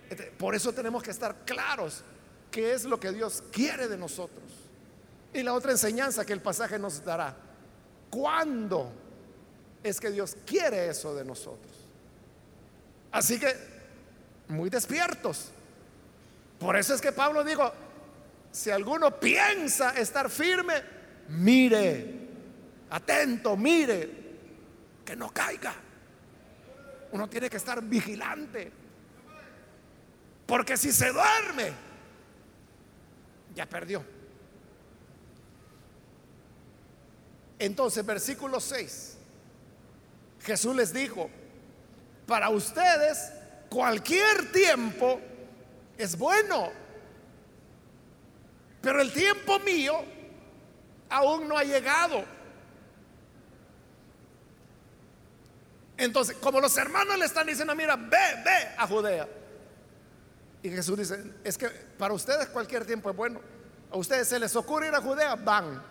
Este, 0.08 0.24
por 0.24 0.54
eso 0.54 0.72
tenemos 0.72 1.02
que 1.02 1.10
estar 1.10 1.44
claros 1.44 2.02
qué 2.50 2.72
es 2.72 2.84
lo 2.84 3.00
que 3.00 3.12
Dios 3.12 3.42
quiere 3.50 3.88
de 3.88 3.96
nosotros. 3.96 4.44
Y 5.32 5.42
la 5.42 5.54
otra 5.54 5.70
enseñanza 5.70 6.24
que 6.24 6.32
el 6.32 6.42
pasaje 6.42 6.78
nos 6.78 7.04
dará, 7.04 7.36
¿cuándo 8.10 8.92
es 9.82 9.98
que 10.00 10.10
Dios 10.10 10.36
quiere 10.44 10.88
eso 10.88 11.14
de 11.14 11.24
nosotros? 11.24 11.72
Así 13.12 13.38
que, 13.40 13.54
muy 14.48 14.68
despiertos. 14.68 15.50
Por 16.58 16.76
eso 16.76 16.94
es 16.94 17.00
que 17.00 17.12
Pablo 17.12 17.42
dijo, 17.42 17.72
si 18.52 18.70
alguno 18.70 19.18
piensa 19.18 19.90
estar 19.90 20.28
firme, 20.28 20.74
mire, 21.28 22.28
atento, 22.90 23.56
mire, 23.56 24.10
que 25.04 25.16
no 25.16 25.30
caiga. 25.32 25.74
Uno 27.12 27.28
tiene 27.28 27.50
que 27.50 27.56
estar 27.56 27.82
vigilante 27.82 28.70
Porque 30.46 30.76
si 30.76 30.92
se 30.92 31.12
duerme, 31.12 31.72
ya 33.54 33.66
perdió. 33.66 34.04
Entonces, 37.60 38.04
versículo 38.06 38.58
6, 38.58 39.18
Jesús 40.40 40.74
les 40.74 40.94
dijo, 40.94 41.28
para 42.26 42.48
ustedes 42.48 43.32
cualquier 43.68 44.50
tiempo 44.50 45.20
es 45.98 46.16
bueno, 46.16 46.72
pero 48.80 49.02
el 49.02 49.12
tiempo 49.12 49.58
mío 49.58 50.02
aún 51.10 51.46
no 51.46 51.58
ha 51.58 51.62
llegado. 51.62 52.24
Entonces, 55.98 56.38
como 56.38 56.62
los 56.62 56.74
hermanos 56.78 57.18
le 57.18 57.26
están 57.26 57.46
diciendo, 57.46 57.74
mira, 57.74 57.94
ve, 57.94 58.42
ve 58.42 58.68
a 58.78 58.86
Judea. 58.86 59.28
Y 60.62 60.70
Jesús 60.70 60.96
dice, 60.96 61.22
es 61.44 61.58
que 61.58 61.68
para 61.68 62.14
ustedes 62.14 62.46
cualquier 62.48 62.86
tiempo 62.86 63.10
es 63.10 63.16
bueno. 63.16 63.42
A 63.90 63.98
ustedes 63.98 64.28
se 64.28 64.38
les 64.38 64.56
ocurre 64.56 64.88
ir 64.88 64.94
a 64.94 65.02
Judea, 65.02 65.34
van. 65.34 65.89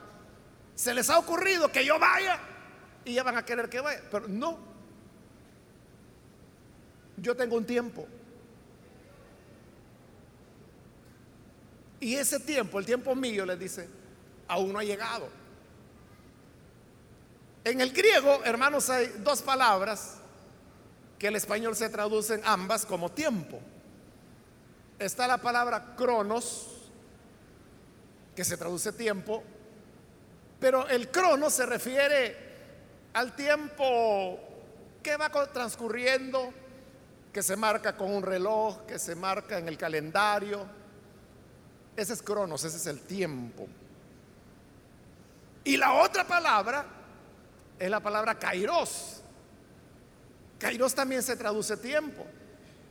Se 0.79 0.93
les 0.93 1.09
ha 1.09 1.19
ocurrido 1.19 1.69
que 1.69 1.83
yo 1.83 1.99
vaya 1.99 2.39
y 3.03 3.15
ya 3.15 3.21
van 3.21 3.35
a 3.35 3.43
querer 3.43 3.69
que 3.69 3.81
vaya. 3.81 4.01
Pero 4.09 4.29
no. 4.29 4.57
Yo 7.17 7.35
tengo 7.35 7.57
un 7.57 7.65
tiempo. 7.65 8.07
Y 11.99 12.15
ese 12.15 12.39
tiempo, 12.39 12.79
el 12.79 12.85
tiempo 12.85 13.13
mío, 13.13 13.45
les 13.45 13.59
dice, 13.59 13.89
aún 14.47 14.71
no 14.71 14.79
ha 14.79 14.85
llegado. 14.85 15.27
En 17.65 17.81
el 17.81 17.91
griego, 17.91 18.41
hermanos, 18.45 18.89
hay 18.89 19.07
dos 19.17 19.41
palabras 19.41 20.19
que 21.17 21.27
el 21.27 21.35
español 21.35 21.75
se 21.75 21.89
traducen 21.89 22.39
ambas 22.45 22.85
como 22.85 23.11
tiempo. 23.11 23.59
Está 24.97 25.27
la 25.27 25.39
palabra 25.39 25.93
cronos, 25.97 26.89
que 28.33 28.45
se 28.45 28.55
traduce 28.55 28.93
tiempo, 28.93 29.43
pero 30.59 30.87
el 30.87 31.09
cronos 31.09 31.53
se 31.53 31.65
refiere 31.65 32.49
al 33.13 33.35
tiempo 33.35 34.39
que 35.01 35.15
va 35.17 35.29
transcurriendo, 35.51 36.53
que 37.31 37.41
se 37.41 37.55
marca 37.55 37.95
con 37.95 38.11
un 38.13 38.23
reloj, 38.23 38.85
que 38.85 38.99
se 38.99 39.15
marca 39.15 39.57
en 39.57 39.67
el 39.67 39.77
calendario. 39.77 40.65
Ese 41.95 42.13
es 42.13 42.21
cronos, 42.21 42.63
ese 42.63 42.77
es 42.77 42.87
el 42.87 43.01
tiempo. 43.01 43.67
Y 45.63 45.77
la 45.77 45.93
otra 45.93 46.25
palabra 46.25 46.85
es 47.77 47.89
la 47.89 47.99
palabra 47.99 48.37
kairos. 48.37 49.21
Kairos 50.57 50.93
también 50.93 51.23
se 51.23 51.35
traduce 51.37 51.77
tiempo. 51.77 52.25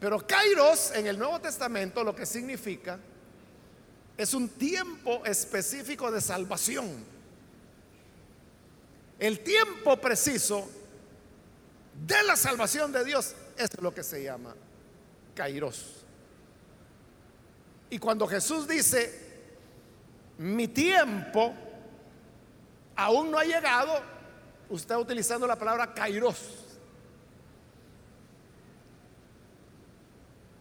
Pero 0.01 0.27
kairos 0.27 0.93
en 0.93 1.07
el 1.07 1.19
Nuevo 1.19 1.41
Testamento 1.41 2.05
lo 2.05 2.15
que 2.15 2.25
significa 2.25 2.99
es 4.17 4.35
un 4.35 4.49
tiempo 4.49 5.25
específico 5.25 6.11
de 6.11 6.21
salvación. 6.21 7.18
El 9.19 9.41
tiempo 9.41 10.01
preciso 10.01 10.69
de 12.07 12.23
la 12.23 12.37
salvación 12.37 12.93
de 12.93 13.05
Dios 13.05 13.35
es 13.57 13.69
lo 13.81 13.93
que 13.93 14.03
se 14.03 14.23
llama 14.23 14.55
kairos. 15.35 16.05
Y 17.91 17.99
cuando 17.99 18.27
Jesús 18.27 18.69
dice, 18.69 19.27
mi 20.39 20.69
tiempo 20.69 21.55
aún 22.95 23.31
no 23.31 23.39
ha 23.39 23.45
llegado, 23.45 23.93
usted 24.69 24.83
está 24.83 24.99
utilizando 24.99 25.47
la 25.47 25.57
palabra 25.57 25.95
kairos. 25.95 26.65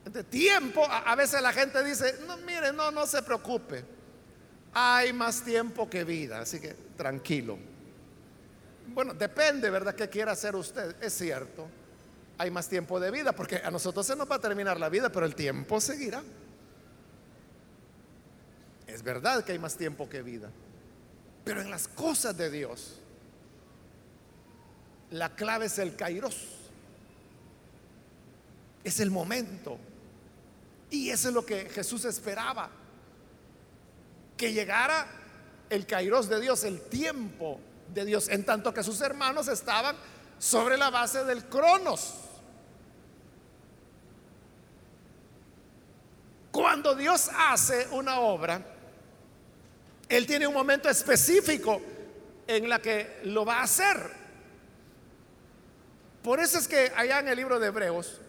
De 0.05 0.23
tiempo, 0.23 0.85
a, 0.89 1.15
veces 1.15 1.41
la 1.41 1.51
gente 1.51 1.83
dice, 1.83 2.19
no, 2.25 2.37
mire, 2.37 2.71
no, 2.71 2.91
no 2.91 3.05
se 3.05 3.21
preocupe. 3.21 3.83
Hay 4.73 5.11
más 5.11 5.43
tiempo 5.43 5.89
que 5.89 6.03
vida, 6.05 6.39
así 6.39 6.59
que 6.59 6.73
tranquilo. 6.95 7.57
Bueno, 8.87 9.13
depende, 9.13 9.69
¿verdad? 9.69 9.93
¿Qué 9.95 10.09
quiera 10.09 10.31
hacer 10.31 10.55
usted? 10.55 10.95
Es 11.01 11.13
cierto, 11.13 11.67
hay 12.37 12.51
más 12.51 12.67
tiempo 12.67 12.99
de 12.99 13.11
vida, 13.11 13.31
porque 13.33 13.57
a 13.57 13.71
nosotros 13.71 14.05
se 14.05 14.15
nos 14.15 14.29
va 14.29 14.35
a 14.35 14.39
terminar 14.39 14.79
la 14.79 14.89
vida, 14.89 15.11
pero 15.11 15.25
el 15.25 15.35
tiempo 15.35 15.79
seguirá. 15.81 16.23
Es 18.87 19.03
verdad 19.03 19.43
que 19.43 19.51
hay 19.51 19.59
más 19.59 19.75
tiempo 19.75 20.09
que 20.09 20.21
vida. 20.21 20.49
Pero 21.43 21.61
en 21.61 21.69
las 21.69 21.87
cosas 21.87 22.35
de 22.37 22.49
Dios, 22.49 22.99
la 25.11 25.35
clave 25.35 25.67
es 25.67 25.77
el 25.79 25.95
kairos. 25.95 26.47
Es 28.83 28.99
el 28.99 29.11
momento. 29.11 29.77
Y 30.89 31.09
eso 31.09 31.27
es 31.27 31.33
lo 31.33 31.45
que 31.45 31.69
Jesús 31.69 32.05
esperaba. 32.05 32.69
Que 34.35 34.53
llegara 34.53 35.07
el 35.69 35.85
kairos 35.85 36.29
de 36.29 36.39
Dios, 36.39 36.63
el 36.63 36.81
tiempo 36.81 37.59
de 37.93 38.05
Dios, 38.05 38.29
en 38.29 38.45
tanto 38.45 38.73
que 38.73 38.83
sus 38.83 39.01
hermanos 39.01 39.47
estaban 39.47 39.95
sobre 40.39 40.77
la 40.77 40.89
base 40.89 41.23
del 41.23 41.45
cronos. 41.45 42.15
Cuando 46.51 46.95
Dios 46.95 47.29
hace 47.37 47.87
una 47.91 48.19
obra, 48.19 48.61
él 50.09 50.25
tiene 50.25 50.47
un 50.47 50.53
momento 50.53 50.89
específico 50.89 51.81
en 52.47 52.69
la 52.69 52.79
que 52.79 53.19
lo 53.25 53.45
va 53.45 53.59
a 53.59 53.63
hacer. 53.63 53.97
Por 56.23 56.39
eso 56.39 56.57
es 56.57 56.67
que 56.67 56.91
allá 56.95 57.19
en 57.19 57.27
el 57.27 57.37
libro 57.37 57.59
de 57.59 57.67
Hebreos, 57.67 58.19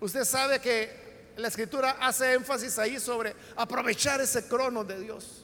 usted 0.00 0.24
sabe 0.24 0.60
que 0.60 1.32
la 1.36 1.48
escritura 1.48 1.96
hace 2.00 2.34
énfasis 2.34 2.78
ahí 2.78 3.00
sobre 3.00 3.34
aprovechar 3.56 4.20
ese 4.20 4.46
crono 4.46 4.84
de 4.84 5.00
Dios. 5.00 5.41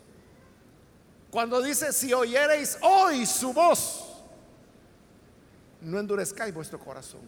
Cuando 1.31 1.61
dice, 1.61 1.93
si 1.93 2.13
oyereis 2.13 2.79
hoy 2.81 3.27
su 3.27 3.53
voz, 3.53 4.05
no 5.81 5.99
endurezcáis 5.99 6.55
vuestro 6.55 6.79
corazón. 6.79 7.21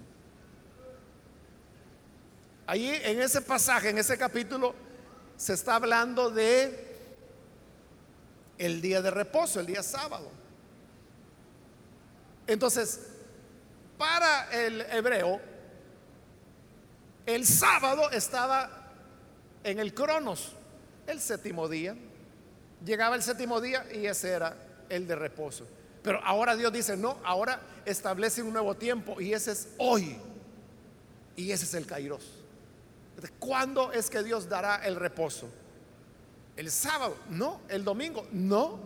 Allí 2.66 2.88
en 2.88 3.20
ese 3.20 3.42
pasaje, 3.42 3.90
en 3.90 3.98
ese 3.98 4.16
capítulo, 4.16 4.74
se 5.36 5.54
está 5.54 5.74
hablando 5.74 6.30
de 6.30 6.88
el 8.58 8.80
día 8.80 9.02
de 9.02 9.10
reposo, 9.10 9.60
el 9.60 9.66
día 9.66 9.82
sábado. 9.82 10.30
Entonces, 12.46 13.00
para 13.98 14.50
el 14.50 14.80
hebreo, 14.82 15.40
el 17.26 17.46
sábado 17.46 18.10
estaba 18.10 18.92
en 19.62 19.78
el 19.78 19.94
cronos, 19.94 20.52
el 21.06 21.20
séptimo 21.20 21.68
día. 21.68 21.96
Llegaba 22.84 23.16
el 23.16 23.22
séptimo 23.22 23.60
día 23.60 23.86
y 23.92 24.06
ese 24.06 24.30
era 24.30 24.56
el 24.88 25.06
de 25.06 25.14
reposo. 25.14 25.66
Pero 26.02 26.20
ahora 26.24 26.56
Dios 26.56 26.72
dice, 26.72 26.96
no, 26.96 27.18
ahora 27.24 27.60
establece 27.84 28.42
un 28.42 28.52
nuevo 28.52 28.74
tiempo 28.74 29.20
y 29.20 29.34
ese 29.34 29.52
es 29.52 29.68
hoy. 29.78 30.16
Y 31.36 31.52
ese 31.52 31.64
es 31.64 31.74
el 31.74 31.86
kairos. 31.86 32.40
¿Cuándo 33.38 33.92
es 33.92 34.08
que 34.08 34.22
Dios 34.22 34.48
dará 34.48 34.76
el 34.76 34.96
reposo? 34.96 35.48
El 36.56 36.70
sábado, 36.70 37.16
no. 37.28 37.60
El 37.68 37.84
domingo, 37.84 38.26
no. 38.32 38.78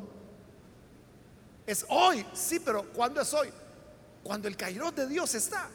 Es 1.67 1.87
hoy, 1.89 2.27
sí, 2.35 2.61
pero 2.61 2.85
¿cuándo 2.93 3.21
es 3.21 3.33
hoy? 3.33 3.51
Cuando 4.23 4.49
el 4.49 4.57
Kairos 4.57 4.95
de 4.95 5.07
Dios 5.07 5.35
está. 5.35 5.69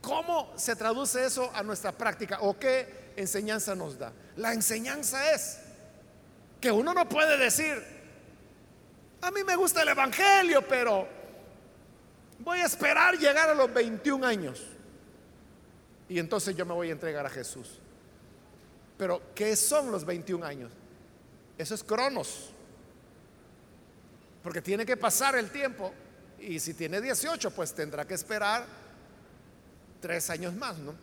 ¿Cómo 0.00 0.52
se 0.56 0.76
traduce 0.76 1.24
eso 1.24 1.50
a 1.54 1.62
nuestra 1.62 1.92
práctica 1.92 2.38
o 2.42 2.58
qué 2.58 3.12
enseñanza 3.16 3.74
nos 3.74 3.98
da? 3.98 4.12
La 4.36 4.52
enseñanza 4.52 5.32
es 5.32 5.58
que 6.60 6.72
uno 6.72 6.92
no 6.92 7.08
puede 7.08 7.36
decir, 7.36 7.82
a 9.20 9.30
mí 9.30 9.44
me 9.44 9.56
gusta 9.56 9.82
el 9.82 9.88
Evangelio, 9.88 10.66
pero 10.66 11.06
voy 12.40 12.58
a 12.58 12.66
esperar 12.66 13.16
llegar 13.16 13.48
a 13.48 13.54
los 13.54 13.72
21 13.72 14.26
años 14.26 14.62
y 16.08 16.18
entonces 16.18 16.54
yo 16.56 16.66
me 16.66 16.74
voy 16.74 16.90
a 16.90 16.92
entregar 16.92 17.24
a 17.24 17.30
Jesús. 17.30 17.80
Pero, 18.96 19.34
¿qué 19.34 19.56
son 19.56 19.90
los 19.90 20.04
21 20.04 20.44
años? 20.44 20.70
Eso 21.58 21.74
es 21.74 21.82
cronos. 21.82 22.50
Porque 24.42 24.60
tiene 24.60 24.84
que 24.86 24.96
pasar 24.96 25.34
el 25.36 25.50
tiempo. 25.50 25.92
Y 26.38 26.60
si 26.60 26.74
tiene 26.74 27.00
18, 27.00 27.50
pues 27.50 27.74
tendrá 27.74 28.06
que 28.06 28.14
esperar 28.14 28.66
tres 30.00 30.28
años 30.30 30.54
más, 30.54 30.78
¿no? 30.78 30.94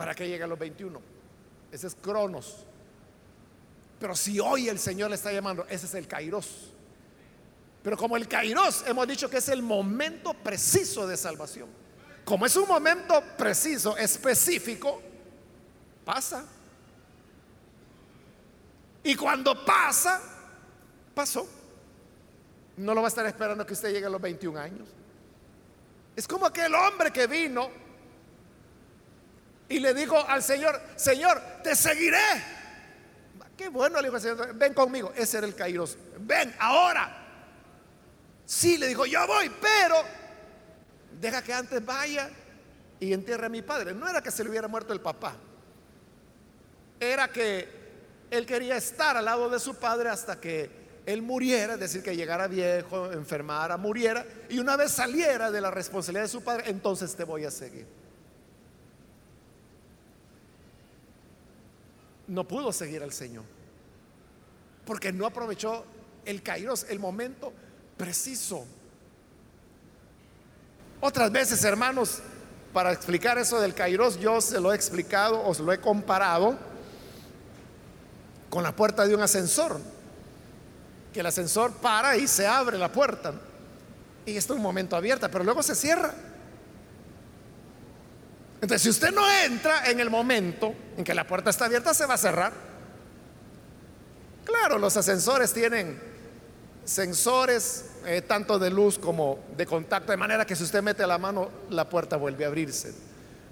Para 0.00 0.14
que 0.14 0.26
llegue 0.26 0.42
a 0.42 0.46
los 0.46 0.58
21. 0.58 0.98
Ese 1.70 1.86
es 1.86 1.94
cronos. 1.94 2.64
Pero 3.98 4.16
si 4.16 4.40
hoy 4.40 4.66
el 4.70 4.78
Señor 4.78 5.10
le 5.10 5.16
está 5.16 5.30
llamando, 5.30 5.66
ese 5.68 5.84
es 5.84 5.92
el 5.92 6.08
kairos. 6.08 6.72
Pero 7.82 7.98
como 7.98 8.16
el 8.16 8.26
kairos 8.26 8.82
hemos 8.86 9.06
dicho 9.06 9.28
que 9.28 9.36
es 9.36 9.50
el 9.50 9.62
momento 9.62 10.32
preciso 10.32 11.06
de 11.06 11.18
salvación. 11.18 11.68
Como 12.24 12.46
es 12.46 12.56
un 12.56 12.66
momento 12.66 13.22
preciso, 13.36 13.94
específico, 13.94 15.02
pasa. 16.02 16.46
Y 19.04 19.14
cuando 19.16 19.66
pasa, 19.66 20.18
pasó. 21.14 21.46
No 22.78 22.94
lo 22.94 23.02
va 23.02 23.08
a 23.08 23.10
estar 23.10 23.26
esperando 23.26 23.66
que 23.66 23.74
usted 23.74 23.92
llegue 23.92 24.06
a 24.06 24.10
los 24.10 24.22
21 24.22 24.58
años. 24.58 24.88
Es 26.16 26.26
como 26.26 26.46
aquel 26.46 26.74
hombre 26.74 27.12
que 27.12 27.26
vino 27.26 27.89
y 29.70 29.78
le 29.78 29.94
dijo 29.94 30.18
al 30.18 30.42
Señor, 30.42 30.78
Señor, 30.96 31.40
te 31.62 31.76
seguiré. 31.76 32.18
Qué 33.56 33.68
bueno, 33.68 34.00
le 34.00 34.08
dijo 34.08 34.16
al 34.16 34.22
Señor, 34.22 34.54
ven 34.54 34.74
conmigo. 34.74 35.12
Ese 35.14 35.38
era 35.38 35.46
el 35.46 35.54
Kairos. 35.54 35.96
Ven, 36.18 36.52
ahora. 36.58 37.16
Sí, 38.44 38.76
le 38.78 38.88
dijo, 38.88 39.06
yo 39.06 39.24
voy, 39.28 39.48
pero 39.60 39.94
deja 41.20 41.40
que 41.40 41.54
antes 41.54 41.84
vaya 41.84 42.30
y 42.98 43.12
entierre 43.12 43.46
a 43.46 43.48
mi 43.48 43.62
padre. 43.62 43.94
No 43.94 44.08
era 44.08 44.20
que 44.20 44.32
se 44.32 44.42
le 44.42 44.50
hubiera 44.50 44.66
muerto 44.66 44.92
el 44.92 45.00
papá. 45.00 45.36
Era 46.98 47.28
que 47.28 47.68
él 48.28 48.44
quería 48.46 48.76
estar 48.76 49.16
al 49.16 49.24
lado 49.24 49.48
de 49.48 49.60
su 49.60 49.76
padre 49.76 50.08
hasta 50.08 50.40
que 50.40 50.68
él 51.06 51.22
muriera, 51.22 51.74
es 51.74 51.80
decir, 51.80 52.02
que 52.02 52.16
llegara 52.16 52.48
viejo, 52.48 53.12
enfermara, 53.12 53.76
muriera, 53.76 54.26
y 54.48 54.58
una 54.58 54.76
vez 54.76 54.90
saliera 54.90 55.52
de 55.52 55.60
la 55.60 55.70
responsabilidad 55.70 56.24
de 56.24 56.28
su 56.28 56.42
padre, 56.42 56.64
entonces 56.66 57.14
te 57.14 57.22
voy 57.22 57.44
a 57.44 57.52
seguir. 57.52 57.99
No 62.30 62.46
pudo 62.46 62.72
seguir 62.72 63.02
al 63.02 63.12
Señor, 63.12 63.42
porque 64.86 65.12
no 65.12 65.26
aprovechó 65.26 65.84
el 66.24 66.44
kairos, 66.44 66.86
el 66.88 67.00
momento 67.00 67.52
preciso. 67.96 68.64
Otras 71.00 71.32
veces, 71.32 71.64
hermanos, 71.64 72.20
para 72.72 72.92
explicar 72.92 73.36
eso 73.36 73.60
del 73.60 73.74
kairos, 73.74 74.20
yo 74.20 74.40
se 74.40 74.60
lo 74.60 74.72
he 74.72 74.76
explicado 74.76 75.44
o 75.44 75.52
se 75.54 75.64
lo 75.64 75.72
he 75.72 75.80
comparado 75.80 76.56
con 78.48 78.62
la 78.62 78.76
puerta 78.76 79.04
de 79.08 79.16
un 79.16 79.22
ascensor 79.22 79.80
que 81.12 81.18
el 81.18 81.26
ascensor 81.26 81.72
para 81.72 82.16
y 82.16 82.28
se 82.28 82.46
abre 82.46 82.78
la 82.78 82.92
puerta. 82.92 83.34
Y 84.24 84.36
está 84.36 84.54
un 84.54 84.62
momento 84.62 84.94
abierta, 84.94 85.28
pero 85.28 85.42
luego 85.42 85.64
se 85.64 85.74
cierra. 85.74 86.14
Entonces, 88.60 88.82
si 88.82 88.90
usted 88.90 89.12
no 89.12 89.22
entra 89.44 89.90
en 89.90 90.00
el 90.00 90.10
momento 90.10 90.74
en 90.96 91.04
que 91.04 91.14
la 91.14 91.26
puerta 91.26 91.50
está 91.50 91.64
abierta, 91.64 91.94
se 91.94 92.06
va 92.06 92.14
a 92.14 92.18
cerrar. 92.18 92.52
Claro, 94.44 94.78
los 94.78 94.96
ascensores 94.96 95.52
tienen 95.52 96.00
sensores 96.84 97.86
eh, 98.04 98.22
tanto 98.22 98.58
de 98.58 98.70
luz 98.70 98.98
como 98.98 99.38
de 99.56 99.64
contacto, 99.64 100.12
de 100.12 100.16
manera 100.16 100.44
que 100.44 100.56
si 100.56 100.64
usted 100.64 100.82
mete 100.82 101.06
la 101.06 101.18
mano, 101.18 101.50
la 101.70 101.88
puerta 101.88 102.16
vuelve 102.16 102.44
a 102.44 102.48
abrirse. 102.48 102.92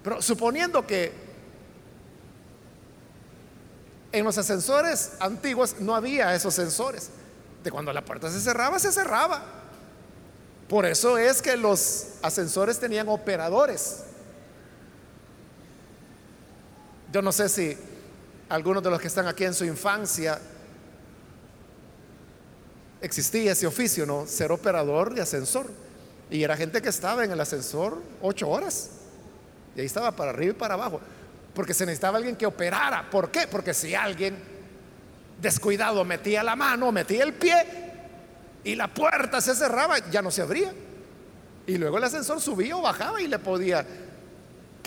Pero 0.03 0.21
suponiendo 0.21 0.85
que 0.85 1.11
en 4.11 4.25
los 4.25 4.37
ascensores 4.37 5.13
antiguos 5.19 5.75
no 5.79 5.95
había 5.95 6.33
esos 6.35 6.53
sensores, 6.53 7.09
de 7.63 7.71
cuando 7.71 7.93
la 7.93 8.03
puerta 8.03 8.29
se 8.31 8.39
cerraba, 8.39 8.79
se 8.79 8.91
cerraba. 8.91 9.43
Por 10.67 10.85
eso 10.85 11.17
es 11.17 11.41
que 11.41 11.57
los 11.57 12.07
ascensores 12.21 12.79
tenían 12.79 13.09
operadores. 13.09 14.03
Yo 17.11 17.21
no 17.21 17.31
sé 17.31 17.49
si 17.49 17.77
algunos 18.49 18.83
de 18.83 18.89
los 18.89 19.01
que 19.01 19.07
están 19.07 19.27
aquí 19.27 19.43
en 19.43 19.53
su 19.53 19.65
infancia 19.65 20.39
existía 23.01 23.51
ese 23.51 23.65
oficio, 23.65 24.05
¿no? 24.05 24.27
Ser 24.27 24.51
operador 24.51 25.13
de 25.13 25.21
ascensor. 25.21 25.67
Y 26.29 26.43
era 26.43 26.55
gente 26.55 26.81
que 26.81 26.89
estaba 26.89 27.23
en 27.23 27.31
el 27.31 27.39
ascensor 27.39 28.01
ocho 28.21 28.47
horas. 28.49 28.91
Y 29.75 29.79
ahí 29.79 29.85
estaba 29.85 30.11
para 30.11 30.31
arriba 30.31 30.51
y 30.51 30.55
para 30.55 30.75
abajo. 30.75 31.01
Porque 31.53 31.73
se 31.73 31.85
necesitaba 31.85 32.17
alguien 32.17 32.35
que 32.35 32.45
operara. 32.45 33.09
¿Por 33.09 33.31
qué? 33.31 33.47
Porque 33.47 33.73
si 33.73 33.95
alguien 33.95 34.37
descuidado 35.41 36.03
metía 36.05 36.43
la 36.43 36.55
mano, 36.55 36.91
metía 36.91 37.23
el 37.23 37.33
pie 37.33 37.55
y 38.63 38.75
la 38.75 38.93
puerta 38.93 39.41
se 39.41 39.55
cerraba, 39.55 39.97
ya 40.09 40.21
no 40.21 40.29
se 40.29 40.41
abría. 40.41 40.73
Y 41.65 41.77
luego 41.77 41.97
el 41.97 42.03
ascensor 42.03 42.41
subía 42.41 42.75
o 42.75 42.81
bajaba 42.81 43.21
y 43.21 43.27
le 43.27 43.39
podía 43.39 43.85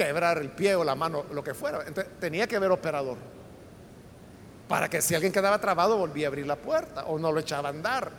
quebrar 0.07 0.39
el 0.39 0.51
pie 0.51 0.75
o 0.75 0.85
la 0.85 0.95
mano, 0.95 1.25
lo 1.33 1.43
que 1.45 1.55
fuera. 1.55 1.83
Entonces, 1.87 2.13
tenía 2.19 2.47
que 2.47 2.57
haber 2.57 2.71
operador. 2.71 3.19
Para 4.69 4.89
que 4.89 5.03
si 5.03 5.15
alguien 5.15 5.33
quedaba 5.33 5.61
trabado 5.61 5.97
volvía 5.97 6.27
a 6.27 6.29
abrir 6.29 6.47
la 6.47 6.57
puerta 6.57 7.05
o 7.05 7.19
no 7.19 7.31
lo 7.31 7.41
echaba 7.41 7.69
a 7.69 7.73
andar. 7.73 8.11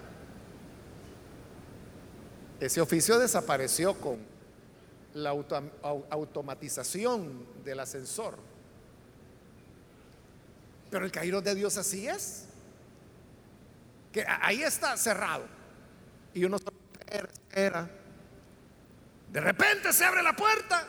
Ese 2.59 2.79
oficio 2.79 3.19
desapareció 3.19 3.95
con 3.95 4.19
la 5.13 5.31
automatización 6.09 7.45
del 7.63 7.79
ascensor. 7.79 8.37
Pero 10.89 11.05
el 11.05 11.11
Cairo 11.11 11.41
de 11.41 11.55
Dios 11.55 11.77
así 11.77 12.07
es. 12.07 12.45
Que 14.11 14.23
ahí 14.27 14.61
está 14.61 14.95
cerrado. 14.95 15.45
Y 16.33 16.45
uno 16.45 16.57
espera, 16.57 17.27
espera. 17.31 17.89
De 19.31 19.41
repente 19.41 19.91
se 19.91 20.05
abre 20.05 20.21
la 20.21 20.35
puerta. 20.35 20.85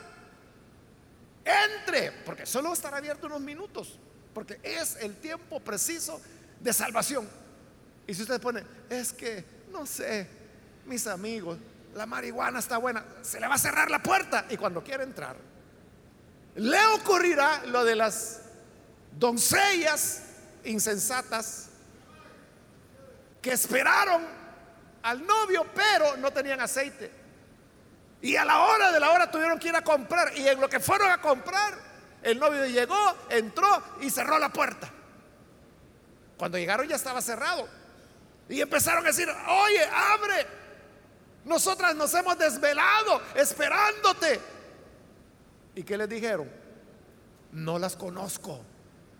Entre, 1.45 2.11
porque 2.25 2.45
solo 2.45 2.73
estará 2.73 2.97
abierto 2.97 3.27
unos 3.27 3.39
minutos. 3.39 3.99
Porque 4.33 4.59
es 4.63 4.97
el 4.97 5.15
tiempo 5.15 5.59
preciso 5.59 6.19
de 6.59 6.73
salvación. 6.73 7.29
Y 8.07 8.13
si 8.13 8.23
usted 8.23 8.41
pone, 8.41 8.63
es 8.89 9.13
que, 9.13 9.45
no 9.71 9.85
sé, 9.85 10.27
mis 10.85 11.07
amigos, 11.07 11.57
la 11.93 12.05
marihuana 12.05 12.59
está 12.59 12.77
buena, 12.77 13.05
se 13.21 13.39
le 13.39 13.47
va 13.47 13.55
a 13.55 13.59
cerrar 13.59 13.89
la 13.89 14.01
puerta. 14.01 14.45
Y 14.49 14.57
cuando 14.57 14.83
quiere 14.83 15.03
entrar, 15.03 15.37
le 16.55 16.85
ocurrirá 16.87 17.63
lo 17.67 17.85
de 17.85 17.95
las 17.95 18.41
doncellas 19.17 20.23
insensatas 20.63 21.69
que 23.41 23.51
esperaron 23.51 24.23
al 25.03 25.25
novio, 25.25 25.65
pero 25.73 26.17
no 26.17 26.31
tenían 26.31 26.59
aceite. 26.59 27.24
Y 28.25 28.35
a 28.37 28.43
la 28.43 28.59
hora 28.61 28.91
de 28.91 28.99
la 28.99 29.11
hora 29.11 29.29
tuvieron 29.29 29.59
que 29.59 29.67
ir 29.67 29.75
a 29.75 29.83
comprar. 29.83 30.35
Y 30.35 30.47
en 30.47 30.59
lo 30.59 30.67
que 30.67 30.79
fueron 30.79 31.11
a 31.11 31.21
comprar, 31.21 31.77
el 32.23 32.39
novio 32.39 32.65
llegó, 32.65 32.97
entró 33.29 33.67
y 34.01 34.09
cerró 34.09 34.39
la 34.39 34.51
puerta. 34.51 34.89
Cuando 36.35 36.57
llegaron 36.57 36.87
ya 36.87 36.95
estaba 36.95 37.21
cerrado. 37.21 37.67
Y 38.49 38.61
empezaron 38.61 39.03
a 39.03 39.09
decir, 39.09 39.29
oye, 39.29 39.85
abre. 39.93 40.47
Nosotras 41.43 41.95
nos 41.95 42.11
hemos 42.15 42.35
desvelado 42.35 43.21
esperándote. 43.35 44.41
¿Y 45.75 45.83
qué 45.83 45.95
les 45.95 46.09
dijeron? 46.09 46.49
No 47.51 47.77
las 47.77 47.95
conozco. 47.95 48.59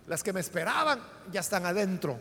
Las 0.07 0.23
que 0.23 0.33
me 0.33 0.39
esperaban 0.39 0.99
ya 1.31 1.41
están 1.41 1.67
adentro. 1.67 2.17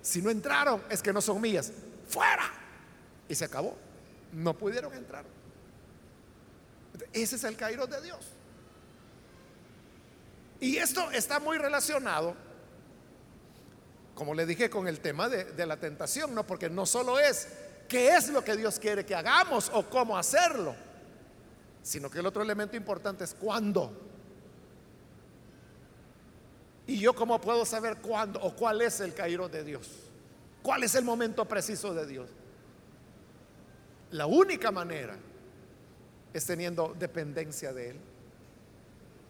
Si 0.00 0.22
no 0.22 0.30
entraron 0.30 0.82
es 0.88 1.02
que 1.02 1.12
no 1.12 1.20
son 1.20 1.42
mías. 1.42 1.72
Fuera. 2.08 2.50
Y 3.28 3.34
se 3.34 3.44
acabó. 3.44 3.76
No 4.32 4.54
pudieron 4.54 4.94
entrar. 4.94 5.26
Ese 7.12 7.36
es 7.36 7.44
el 7.44 7.56
Cairo 7.56 7.86
de 7.86 8.00
Dios. 8.02 8.24
Y 10.60 10.76
esto 10.76 11.10
está 11.12 11.38
muy 11.38 11.56
relacionado, 11.58 12.34
como 14.14 14.34
le 14.34 14.44
dije, 14.44 14.68
con 14.68 14.88
el 14.88 15.00
tema 15.00 15.28
de, 15.28 15.66
la 15.66 15.76
tentación, 15.76 16.34
¿no? 16.34 16.44
Porque 16.44 16.68
no 16.68 16.84
solo 16.84 17.18
es 17.18 17.48
qué 17.88 18.16
es 18.16 18.28
lo 18.28 18.42
que 18.42 18.56
Dios 18.56 18.78
quiere 18.78 19.06
que 19.06 19.14
hagamos 19.14 19.70
o 19.72 19.88
cómo 19.88 20.18
hacerlo, 20.18 20.74
sino 21.82 22.10
que 22.10 22.18
el 22.18 22.26
otro 22.26 22.42
elemento 22.42 22.76
importante 22.76 23.22
es 23.22 23.34
cuándo. 23.34 23.92
¿Y 26.88 26.98
yo 26.98 27.14
cómo 27.14 27.40
puedo 27.40 27.64
saber 27.64 27.98
cuándo 27.98 28.40
o 28.40 28.56
cuál 28.56 28.82
es 28.82 28.98
el 29.00 29.14
Cairo 29.14 29.48
de 29.48 29.62
Dios? 29.62 29.88
¿Cuál 30.62 30.82
es 30.82 30.94
el 30.96 31.04
momento 31.04 31.44
preciso 31.44 31.94
de 31.94 32.06
Dios? 32.06 32.30
La 34.10 34.26
única 34.26 34.72
manera 34.72 35.16
es 36.32 36.44
teniendo 36.44 36.94
dependencia 36.98 37.72
de 37.72 37.90
Él, 37.90 37.96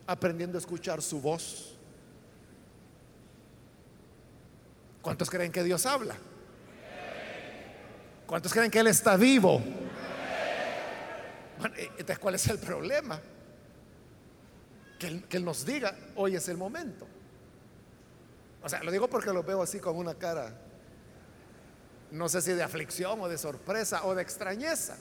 aprendiendo 0.06 0.58
a 0.58 0.60
escuchar 0.60 1.02
su 1.02 1.20
voz. 1.20 1.74
¿Cuántos 5.02 5.30
creen 5.30 5.52
que 5.52 5.62
Dios 5.62 5.86
habla? 5.86 6.16
¿Cuántos 8.26 8.52
creen 8.52 8.70
que 8.70 8.78
Él 8.80 8.88
está 8.88 9.16
vivo? 9.16 9.62
entonces, 11.74 12.18
¿cuál 12.18 12.34
es 12.36 12.46
el 12.48 12.58
problema? 12.58 13.20
Que 14.98 15.08
él, 15.08 15.24
que 15.24 15.36
él 15.38 15.44
nos 15.44 15.64
diga, 15.64 15.96
hoy 16.16 16.36
es 16.36 16.48
el 16.48 16.56
momento. 16.56 17.06
O 18.62 18.68
sea, 18.68 18.82
lo 18.82 18.90
digo 18.90 19.08
porque 19.08 19.32
lo 19.32 19.42
veo 19.42 19.62
así 19.62 19.80
con 19.80 19.96
una 19.96 20.14
cara, 20.14 20.52
no 22.10 22.28
sé 22.28 22.40
si 22.42 22.52
de 22.52 22.62
aflicción 22.62 23.20
o 23.20 23.28
de 23.28 23.38
sorpresa 23.38 24.04
o 24.04 24.14
de 24.14 24.22
extrañeza. 24.22 24.96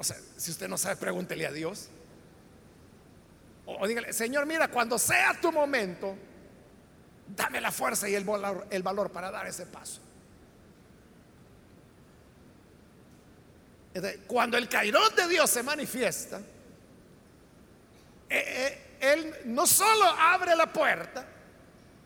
O 0.00 0.02
sea, 0.02 0.16
si 0.38 0.50
usted 0.50 0.66
no 0.66 0.78
sabe, 0.78 0.96
pregúntele 0.96 1.46
a 1.46 1.52
Dios. 1.52 1.90
O, 3.66 3.86
dígale, 3.86 4.14
Señor, 4.14 4.46
mira, 4.46 4.68
cuando 4.68 4.98
sea 4.98 5.38
tu 5.38 5.52
momento, 5.52 6.16
dame 7.28 7.60
la 7.60 7.70
fuerza 7.70 8.08
y 8.08 8.14
el 8.14 8.24
valor, 8.24 8.66
el 8.70 8.82
valor 8.82 9.10
para 9.12 9.30
dar 9.30 9.46
ese 9.46 9.66
paso. 9.66 10.00
Cuando 14.26 14.56
el 14.56 14.70
cairón 14.70 15.14
de 15.14 15.28
Dios 15.28 15.50
se 15.50 15.62
manifiesta, 15.62 16.38
eh, 16.38 16.44
eh, 18.30 18.96
él 19.00 19.34
no 19.52 19.66
solo 19.66 20.06
abre 20.06 20.56
la 20.56 20.72
puerta, 20.72 21.26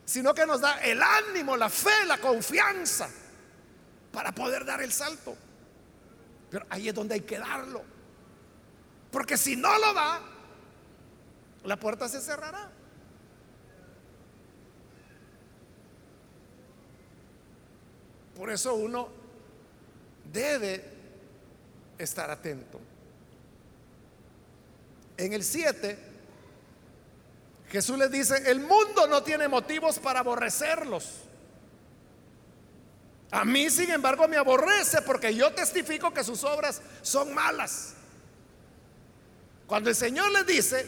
sino 0.05 0.35
que 0.35 0.45
nos 0.45 0.61
da 0.61 0.83
el 0.83 1.01
ánimo, 1.01 1.57
la 1.57 1.69
fe, 1.69 2.05
la 2.09 2.19
confianza 2.19 3.09
para 4.11 4.33
poder 4.33 4.65
dar 4.65 4.83
el 4.83 4.93
salto. 4.93 5.44
Pero 6.55 6.67
ahí 6.71 6.89
es 6.89 6.95
donde 6.95 7.15
hay 7.17 7.23
que 7.23 7.37
darlo. 7.37 7.83
Porque 9.11 9.37
si 9.37 9.57
no 9.57 9.77
lo 9.77 9.93
da, 9.93 10.21
la 11.65 11.77
puerta 11.81 12.09
se 12.09 12.21
cerrará. 12.21 12.71
Por 18.37 18.51
eso 18.51 18.77
uno 18.77 19.09
debe 20.33 20.85
estar 21.99 22.31
atento. 22.31 22.79
En 25.17 25.33
el 25.33 25.43
7, 25.43 25.99
Jesús 27.69 27.99
les 27.99 28.13
dice, 28.13 28.49
el 28.49 28.61
mundo 28.61 29.09
no 29.09 29.25
tiene 29.25 29.49
motivos 29.49 29.99
para 29.99 30.21
aborrecerlos. 30.21 31.24
A 33.35 33.45
mí, 33.45 33.69
sin 33.69 33.91
embargo, 33.91 34.29
me 34.29 34.37
aborrece 34.37 35.03
porque 35.03 35.35
yo 35.35 35.53
testifico 35.53 36.15
que 36.15 36.23
sus 36.23 36.45
obras 36.45 36.81
son 37.03 37.35
malas. 37.35 37.95
Cuando 39.67 39.91
el 39.91 39.97
Señor 39.97 40.31
les 40.31 40.47
dice, 40.47 40.87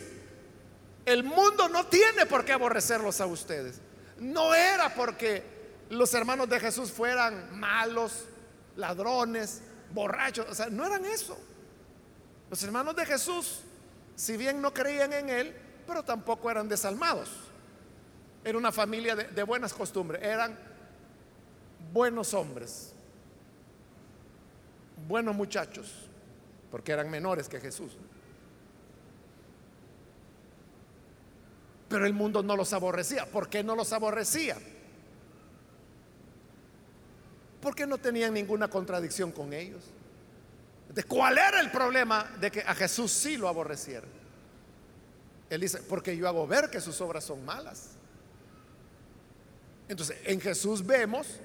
el 1.07 1.25
mundo 1.25 1.69
no 1.69 1.87
tiene 1.87 2.25
por 2.25 2.45
qué 2.45 2.53
aborrecerlos 2.53 3.21
a 3.21 3.27
ustedes. 3.27 3.81
No 4.21 4.55
era 4.55 4.95
porque 4.95 5.43
los 5.91 6.15
hermanos 6.15 6.49
de 6.49 6.61
Jesús 6.61 6.93
fueran 6.93 7.59
malos, 7.59 8.27
ladrones, 8.77 9.61
borrachos. 9.93 10.47
O 10.49 10.55
sea, 10.55 10.69
no 10.71 10.87
eran 10.87 11.05
eso. 11.05 11.37
Los 12.49 12.63
hermanos 12.63 12.95
de 12.95 13.07
Jesús, 13.07 13.63
si 14.15 14.37
bien 14.37 14.63
no 14.63 14.73
creían 14.73 15.13
en 15.13 15.31
Él, 15.31 15.57
pero 15.85 16.05
tampoco 16.05 16.49
eran 16.49 16.69
desalmados. 16.69 17.29
Era 18.45 18.57
una 18.57 18.71
familia 18.71 19.17
de, 19.17 19.43
buenas 19.43 19.75
costumbres. 19.75 20.23
Eran 20.23 20.76
buenos 21.93 22.35
hombres, 22.35 22.93
buenos 25.09 25.35
muchachos, 25.35 26.09
porque 26.71 26.93
eran 26.93 27.11
menores 27.11 27.49
que 27.49 27.61
Jesús. 27.61 27.97
Pero 31.89 32.07
el 32.07 32.13
mundo 32.13 32.43
no 32.43 32.57
los 32.57 32.73
aborrecía. 32.73 33.27
¿Por 33.27 33.49
qué 33.49 33.63
no 33.63 33.77
los 33.77 33.93
aborrecía? 33.93 34.57
Porque 37.61 37.87
no 37.87 37.99
tenían 37.99 38.35
ninguna 38.35 38.69
contradicción 38.69 39.31
con 39.31 39.53
ellos. 39.53 39.85
¿De 40.93 41.05
cuál 41.05 41.39
era 41.39 41.61
el 41.61 41.71
problema 41.71 42.25
de 42.41 42.51
que 42.51 42.61
a 42.61 42.75
Jesús 42.75 43.13
sí 43.13 43.37
lo 43.37 43.49
aborrecieran? 43.49 44.11
Él 45.49 45.61
dice, 45.61 45.79
porque 45.83 46.17
yo 46.17 46.27
hago 46.27 46.47
ver 46.47 46.71
que 46.71 46.81
sus 46.81 47.01
obras 47.01 47.25
son 47.25 47.45
malas. 47.45 47.91
Entonces, 49.89 50.19
en 50.25 50.41
Jesús 50.41 50.85
vemos 50.85 51.39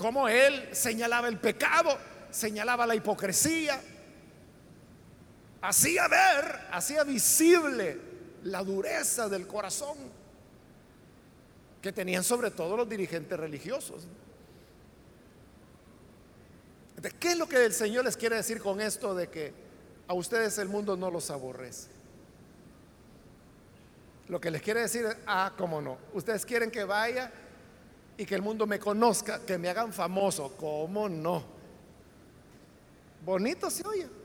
cómo 0.00 0.26
Él 0.28 0.70
señalaba 0.72 1.28
el 1.28 1.38
pecado, 1.38 1.94
señalaba 2.30 2.86
la 2.86 2.94
hipocresía, 2.94 3.78
hacía 5.60 6.08
ver, 6.08 6.58
hacía 6.72 7.04
visible 7.04 8.00
la 8.44 8.64
dureza 8.64 9.28
del 9.28 9.46
corazón 9.46 9.98
que 11.82 11.92
tenían 11.92 12.24
sobre 12.24 12.50
todo 12.50 12.78
los 12.78 12.88
dirigentes 12.88 13.38
religiosos. 13.38 14.06
¿De 16.96 17.10
qué 17.10 17.32
es 17.32 17.36
lo 17.36 17.46
que 17.46 17.62
el 17.66 17.74
Señor 17.74 18.06
les 18.06 18.16
quiere 18.16 18.36
decir 18.36 18.62
con 18.62 18.80
esto 18.80 19.14
de 19.14 19.28
que 19.28 19.52
a 20.08 20.14
ustedes 20.14 20.56
el 20.56 20.70
mundo 20.70 20.96
no 20.96 21.10
los 21.10 21.30
aborrece? 21.30 21.90
Lo 24.28 24.40
que 24.40 24.50
les 24.50 24.62
quiere 24.62 24.80
decir 24.80 25.04
es, 25.04 25.16
ah, 25.26 25.52
cómo 25.58 25.82
no, 25.82 25.98
ustedes 26.14 26.46
quieren 26.46 26.70
que 26.70 26.84
vaya 26.84 27.30
y 28.20 28.26
que 28.26 28.34
el 28.34 28.42
mundo 28.42 28.66
me 28.66 28.78
conozca, 28.78 29.40
que 29.46 29.58
me 29.58 29.68
hagan 29.68 29.92
famoso, 29.92 30.54
¿cómo 30.56 31.08
no? 31.08 31.42
Bonito 33.24 33.70
se 33.70 33.86
oye 33.86 34.20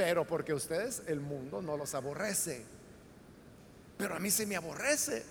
pero 0.00 0.26
porque 0.26 0.54
ustedes 0.54 1.02
el 1.08 1.20
mundo 1.20 1.60
no 1.60 1.76
los 1.76 1.94
aborrece. 1.94 2.64
Pero 3.98 4.16
a 4.16 4.18
mí 4.18 4.30
se 4.30 4.46
me 4.46 4.56
aborrece. 4.56 5.22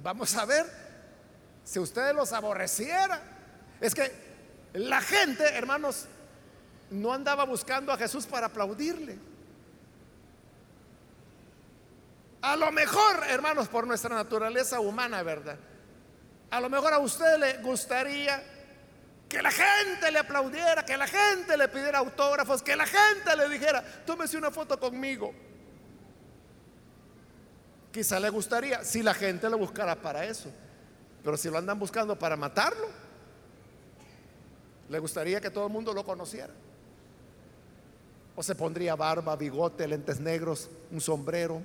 Vamos 0.00 0.36
a 0.36 0.44
ver 0.44 0.64
si 1.64 1.80
ustedes 1.80 2.14
los 2.14 2.32
aborreciera. 2.32 3.20
Es 3.80 3.92
que 3.92 4.12
la 4.74 5.00
gente, 5.00 5.42
hermanos, 5.56 6.06
no 6.88 7.12
andaba 7.12 7.44
buscando 7.44 7.90
a 7.90 7.96
Jesús 7.96 8.26
para 8.26 8.46
aplaudirle. 8.46 9.18
A 12.42 12.54
lo 12.54 12.70
mejor, 12.70 13.24
hermanos, 13.28 13.66
por 13.66 13.88
nuestra 13.88 14.14
naturaleza 14.14 14.78
humana, 14.78 15.24
¿verdad? 15.24 15.58
A 16.54 16.60
lo 16.60 16.70
mejor 16.70 16.92
a 16.92 17.00
usted 17.00 17.36
le 17.36 17.56
gustaría 17.64 18.40
que 19.28 19.42
la 19.42 19.50
gente 19.50 20.08
le 20.12 20.20
aplaudiera, 20.20 20.84
que 20.84 20.96
la 20.96 21.08
gente 21.08 21.56
le 21.56 21.66
pidiera 21.66 21.98
autógrafos, 21.98 22.62
que 22.62 22.76
la 22.76 22.86
gente 22.86 23.36
le 23.36 23.48
dijera, 23.48 23.82
tómese 24.06 24.36
una 24.36 24.52
foto 24.52 24.78
conmigo. 24.78 25.34
Quizá 27.90 28.20
le 28.20 28.30
gustaría 28.30 28.84
si 28.84 29.02
la 29.02 29.14
gente 29.14 29.50
lo 29.50 29.58
buscara 29.58 29.96
para 29.96 30.24
eso. 30.26 30.48
Pero 31.24 31.36
si 31.36 31.50
lo 31.50 31.58
andan 31.58 31.76
buscando 31.76 32.16
para 32.16 32.36
matarlo, 32.36 32.86
le 34.88 34.98
gustaría 35.00 35.40
que 35.40 35.50
todo 35.50 35.66
el 35.66 35.72
mundo 35.72 35.92
lo 35.92 36.04
conociera. 36.04 36.52
O 38.36 38.44
se 38.44 38.54
pondría 38.54 38.94
barba, 38.94 39.34
bigote, 39.34 39.88
lentes 39.88 40.20
negros, 40.20 40.70
un 40.92 41.00
sombrero, 41.00 41.60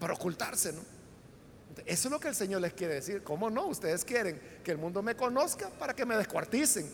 para 0.00 0.14
ocultarse, 0.14 0.72
¿no? 0.72 0.97
Eso 1.86 2.08
es 2.08 2.12
lo 2.12 2.20
que 2.20 2.28
el 2.28 2.34
Señor 2.34 2.60
les 2.60 2.72
quiere 2.72 2.94
decir. 2.94 3.22
¿Cómo 3.22 3.50
no? 3.50 3.66
Ustedes 3.66 4.04
quieren 4.04 4.40
que 4.64 4.70
el 4.70 4.78
mundo 4.78 5.02
me 5.02 5.16
conozca 5.16 5.68
para 5.70 5.94
que 5.94 6.04
me 6.04 6.16
descuarticen. 6.16 6.90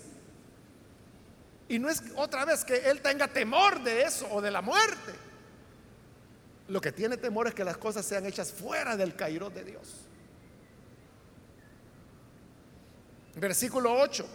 Y 1.69 1.79
no 1.79 1.89
es 1.89 2.03
otra 2.17 2.45
vez 2.45 2.65
que 2.65 2.77
Él 2.77 3.01
tenga 3.01 3.29
temor 3.29 3.83
de 3.83 4.03
eso 4.03 4.27
o 4.31 4.41
de 4.41 4.51
la 4.51 4.61
muerte. 4.61 5.13
Lo 6.69 6.81
que 6.81 6.93
tiene 6.93 7.17
temor 7.17 7.47
es 7.47 7.55
que 7.55 7.65
las 7.65 7.77
cosas 7.77 8.05
sean 8.05 8.27
hechas 8.27 8.53
fuera 8.53 8.97
del 8.97 9.15
cairo 9.15 9.51
de 9.51 9.65
Dios. 9.65 9.95
Versículo 13.37 13.93
8. 13.93 14.27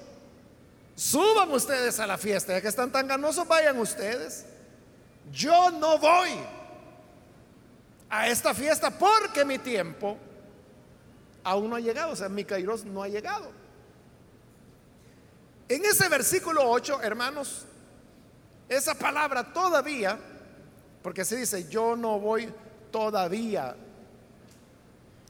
Suban 0.95 1.49
ustedes 1.51 1.99
a 1.99 2.07
la 2.07 2.17
fiesta, 2.17 2.53
ya 2.53 2.61
que 2.61 2.67
están 2.67 2.91
tan 2.91 3.07
ganosos, 3.07 3.47
vayan 3.47 3.79
ustedes. 3.79 4.45
Yo 5.31 5.71
no 5.71 5.97
voy 5.97 6.31
a 8.09 8.27
esta 8.27 8.53
fiesta 8.53 8.91
porque 8.91 9.45
mi 9.45 9.59
tiempo 9.59 10.17
aún 11.43 11.69
no 11.69 11.75
ha 11.75 11.79
llegado, 11.79 12.11
o 12.11 12.15
sea, 12.15 12.29
mi 12.29 12.45
no 12.85 13.03
ha 13.03 13.07
llegado. 13.07 13.51
En 15.67 15.85
ese 15.85 16.09
versículo 16.09 16.69
8, 16.69 17.01
hermanos, 17.03 17.65
esa 18.67 18.95
palabra 18.95 19.53
todavía, 19.53 20.17
porque 21.01 21.23
se 21.23 21.37
dice, 21.37 21.67
yo 21.69 21.95
no 21.95 22.19
voy 22.19 22.51
todavía 22.91 23.75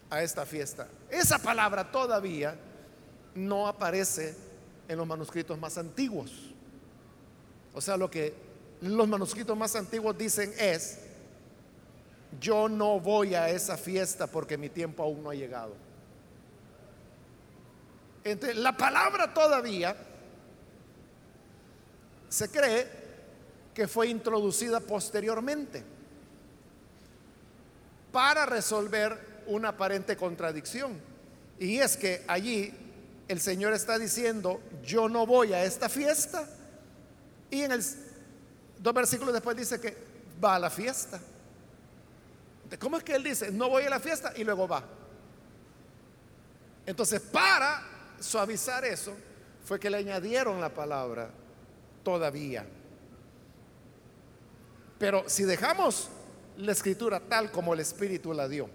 a 0.10 0.24
esta 0.24 0.46
fiesta. 0.46 0.88
Esa 1.10 1.40
palabra 1.40 1.92
todavía 1.92 2.58
no 3.36 3.68
aparece 3.68 4.36
en 4.88 4.98
los 4.98 5.06
manuscritos 5.06 5.60
más 5.60 5.78
antiguos. 5.78 6.32
O 7.74 7.82
sea, 7.82 7.98
lo 7.98 8.10
que 8.10 8.34
los 8.82 9.08
manuscritos 9.08 9.58
más 9.58 9.76
antiguos 9.76 10.18
dicen 10.18 10.54
es, 10.58 11.00
yo 12.40 12.70
no 12.70 13.00
voy 13.00 13.36
a 13.36 13.50
esa 13.50 13.76
fiesta 13.76 14.28
porque 14.28 14.58
mi 14.58 14.70
tiempo 14.70 15.04
aún 15.04 15.22
no 15.22 15.30
ha 15.32 15.36
llegado 15.36 15.89
la 18.56 18.76
palabra 18.76 19.34
todavía 19.34 19.96
se 22.28 22.50
cree 22.50 22.88
que 23.74 23.88
fue 23.88 24.08
introducida 24.08 24.80
posteriormente 24.80 25.84
para 28.12 28.46
resolver 28.46 29.44
una 29.48 29.70
aparente 29.70 30.16
contradicción. 30.16 31.00
Y 31.60 31.80
es 31.80 31.98
que 31.98 32.24
allí 32.28 32.74
el 33.28 33.40
Señor 33.40 33.74
está 33.74 33.98
diciendo, 33.98 34.62
yo 34.84 35.10
no 35.10 35.26
voy 35.26 35.54
a 35.54 35.64
esta 35.64 35.90
fiesta. 35.90 36.48
Y 37.52 37.62
en 37.62 37.72
el 37.72 37.84
dos 38.80 38.94
versículos 38.94 39.34
después 39.34 39.58
dice 39.58 39.80
que 39.80 39.96
va 40.44 40.56
a 40.56 40.60
la 40.60 40.70
fiesta. 40.70 41.20
¿Cómo 42.80 42.98
es 42.98 43.04
que 43.04 43.16
él 43.16 43.24
dice, 43.24 43.52
no 43.52 43.70
voy 43.70 43.84
a 43.84 43.90
la 43.90 44.00
fiesta 44.00 44.34
y 44.36 44.44
luego 44.44 44.68
va? 44.68 44.84
Entonces, 46.86 47.20
para 47.22 47.99
suavizar 48.20 48.86
eso 48.86 49.16
fue 49.64 49.80
que 49.80 49.90
le 49.90 49.98
añadieron 49.98 50.60
la 50.60 50.74
palabra 50.74 51.30
todavía. 52.04 52.66
Pero 54.98 55.24
si 55.28 55.44
dejamos 55.44 56.10
la 56.58 56.72
escritura 56.72 57.20
tal 57.20 57.52
como 57.52 57.74
el 57.74 57.80
Espíritu 57.80 58.34
la 58.34 58.48
dio, 58.48 58.70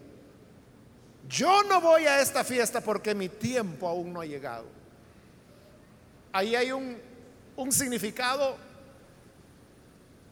yo 1.28 1.62
no 1.64 1.80
voy 1.80 2.06
a 2.06 2.20
esta 2.20 2.44
fiesta 2.44 2.80
porque 2.80 3.14
mi 3.14 3.28
tiempo 3.28 3.88
aún 3.88 4.12
no 4.12 4.20
ha 4.20 4.26
llegado. 4.26 4.66
Ahí 6.32 6.54
hay 6.54 6.72
un, 6.72 6.96
un 7.56 7.72
significado, 7.72 8.56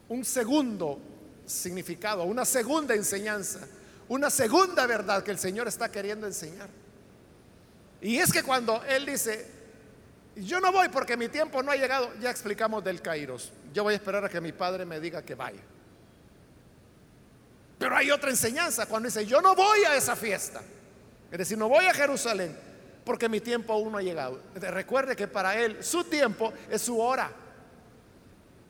un 0.09 0.23
segundo 0.25 0.99
significado, 1.45 2.23
una 2.23 2.45
segunda 2.45 2.93
enseñanza, 2.95 3.59
una 4.07 4.29
segunda 4.29 4.85
verdad 4.85 5.23
que 5.23 5.31
el 5.31 5.39
Señor 5.39 5.67
está 5.67 5.89
queriendo 5.89 6.27
enseñar. 6.27 6.69
Y 8.03 8.17
es 8.17 8.33
que 8.33 8.43
cuando 8.43 8.83
Él 8.83 9.05
dice, 9.05 9.47
yo 10.35 10.59
no 10.59 10.73
voy 10.73 10.89
porque 10.89 11.15
mi 11.15 11.29
tiempo 11.29 11.63
no 11.63 11.71
ha 11.71 11.75
llegado, 11.77 12.13
ya 12.19 12.29
explicamos 12.29 12.83
del 12.83 13.01
Kairos. 13.01 13.53
Yo 13.73 13.83
voy 13.83 13.93
a 13.93 13.97
esperar 13.97 14.25
a 14.25 14.29
que 14.29 14.41
mi 14.41 14.51
padre 14.51 14.85
me 14.85 14.99
diga 14.99 15.23
que 15.23 15.35
vaya. 15.35 15.61
Pero 17.79 17.95
hay 17.95 18.11
otra 18.11 18.29
enseñanza 18.29 18.85
cuando 18.87 19.07
dice, 19.07 19.25
yo 19.25 19.41
no 19.41 19.55
voy 19.55 19.85
a 19.85 19.95
esa 19.95 20.17
fiesta. 20.17 20.61
Es 21.31 21.37
decir, 21.37 21.57
no 21.57 21.69
voy 21.69 21.85
a 21.85 21.93
Jerusalén 21.93 22.55
porque 23.05 23.29
mi 23.29 23.39
tiempo 23.39 23.71
aún 23.71 23.93
no 23.93 23.97
ha 23.97 24.01
llegado. 24.01 24.41
Recuerde 24.55 25.15
que 25.15 25.29
para 25.29 25.57
él 25.57 25.81
su 25.81 26.03
tiempo 26.03 26.53
es 26.69 26.81
su 26.81 26.99
hora. 26.99 27.31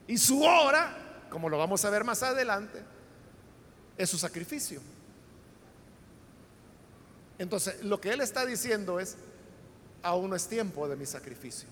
Y 0.07 0.17
su 0.17 0.43
hora, 0.43 1.25
como 1.31 1.49
lo 1.49 1.57
vamos 1.57 1.83
a 1.85 1.89
ver 1.89 2.03
más 2.03 2.21
adelante, 2.21 2.83
es 3.97 4.09
su 4.11 4.17
sacrificio. 4.19 4.79
Entonces, 7.43 7.83
lo 7.83 7.99
que 7.99 8.09
él 8.13 8.21
está 8.21 8.45
diciendo 8.45 9.01
es, 9.01 9.17
aún 10.01 10.29
no 10.29 10.35
es 10.37 10.47
tiempo 10.47 10.87
de 10.87 10.95
mi 10.95 11.05
sacrificio. 11.05 11.67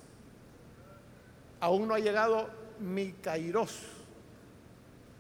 Aún 1.62 1.88
no 1.88 1.94
ha 1.94 2.00
llegado 2.00 2.50
mi 2.82 3.14
kairos 3.14 3.80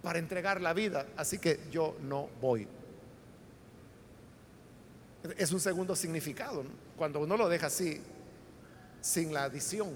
para 0.03 0.19
entregar 0.19 0.59
la 0.59 0.73
vida, 0.73 1.07
así 1.15 1.37
que 1.37 1.61
yo 1.71 1.95
no 2.01 2.27
voy. 2.41 2.67
Es 5.37 5.53
un 5.53 5.61
segundo 5.61 5.95
significado, 5.95 6.65
cuando 6.97 7.21
uno 7.21 7.37
lo 7.37 7.47
deja 7.47 7.67
así, 7.67 8.01
sin 8.99 9.33
la 9.33 9.43
adición. 9.43 9.95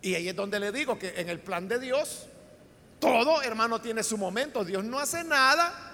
Y 0.00 0.14
ahí 0.14 0.28
es 0.28 0.36
donde 0.36 0.60
le 0.60 0.70
digo 0.70 0.96
que 0.96 1.20
en 1.20 1.28
el 1.28 1.40
plan 1.40 1.66
de 1.66 1.80
Dios, 1.80 2.28
todo 3.00 3.42
hermano 3.42 3.80
tiene 3.80 4.04
su 4.04 4.16
momento. 4.16 4.64
Dios 4.64 4.84
no 4.84 5.00
hace 5.00 5.24
nada 5.24 5.88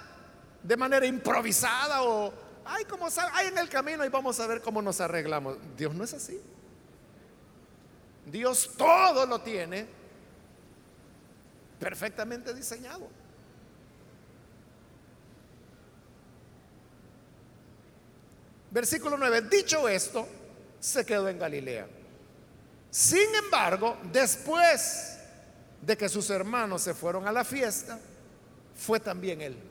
de 0.63 0.77
manera 0.77 1.05
improvisada 1.05 2.03
o, 2.03 2.33
ay, 2.65 2.85
como 2.85 3.07
hay 3.33 3.47
en 3.47 3.57
el 3.57 3.69
camino 3.69 4.05
y 4.05 4.09
vamos 4.09 4.39
a 4.39 4.47
ver 4.47 4.61
cómo 4.61 4.81
nos 4.81 4.99
arreglamos. 5.01 5.57
Dios 5.77 5.93
no 5.93 6.03
es 6.03 6.13
así. 6.13 6.39
Dios 8.25 8.71
todo 8.77 9.25
lo 9.25 9.41
tiene 9.41 9.87
perfectamente 11.79 12.53
diseñado. 12.53 13.07
Versículo 18.71 19.17
9, 19.17 19.41
dicho 19.49 19.89
esto, 19.89 20.27
se 20.79 21.05
quedó 21.05 21.27
en 21.27 21.39
Galilea. 21.39 21.87
Sin 22.91 23.33
embargo, 23.43 23.97
después 24.11 25.17
de 25.81 25.97
que 25.97 26.09
sus 26.09 26.29
hermanos 26.29 26.83
se 26.83 26.93
fueron 26.93 27.27
a 27.27 27.31
la 27.31 27.43
fiesta, 27.43 27.99
fue 28.75 28.99
también 28.99 29.41
él. 29.41 29.68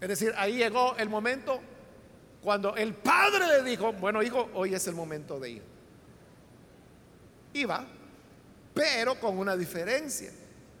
Es 0.00 0.08
decir, 0.08 0.32
ahí 0.36 0.56
llegó 0.56 0.96
el 0.96 1.08
momento 1.08 1.60
cuando 2.42 2.76
el 2.76 2.94
padre 2.94 3.46
le 3.48 3.62
dijo, 3.62 3.92
bueno 3.94 4.22
hijo, 4.22 4.50
hoy 4.54 4.74
es 4.74 4.86
el 4.86 4.94
momento 4.94 5.40
de 5.40 5.50
ir. 5.50 5.62
Iba, 7.54 7.86
pero 8.74 9.18
con 9.18 9.38
una 9.38 9.56
diferencia. 9.56 10.30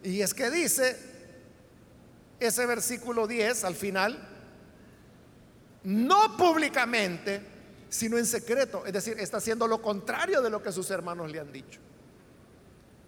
Y 0.02 0.20
es 0.20 0.34
que 0.34 0.50
dice 0.50 0.96
ese 2.38 2.66
versículo 2.66 3.26
10 3.26 3.64
al 3.64 3.74
final, 3.74 4.28
no 5.84 6.36
públicamente, 6.36 7.40
sino 7.88 8.18
en 8.18 8.26
secreto. 8.26 8.84
Es 8.84 8.92
decir, 8.92 9.18
está 9.18 9.38
haciendo 9.38 9.66
lo 9.66 9.80
contrario 9.80 10.42
de 10.42 10.50
lo 10.50 10.62
que 10.62 10.70
sus 10.72 10.90
hermanos 10.90 11.30
le 11.30 11.40
han 11.40 11.52
dicho. 11.52 11.80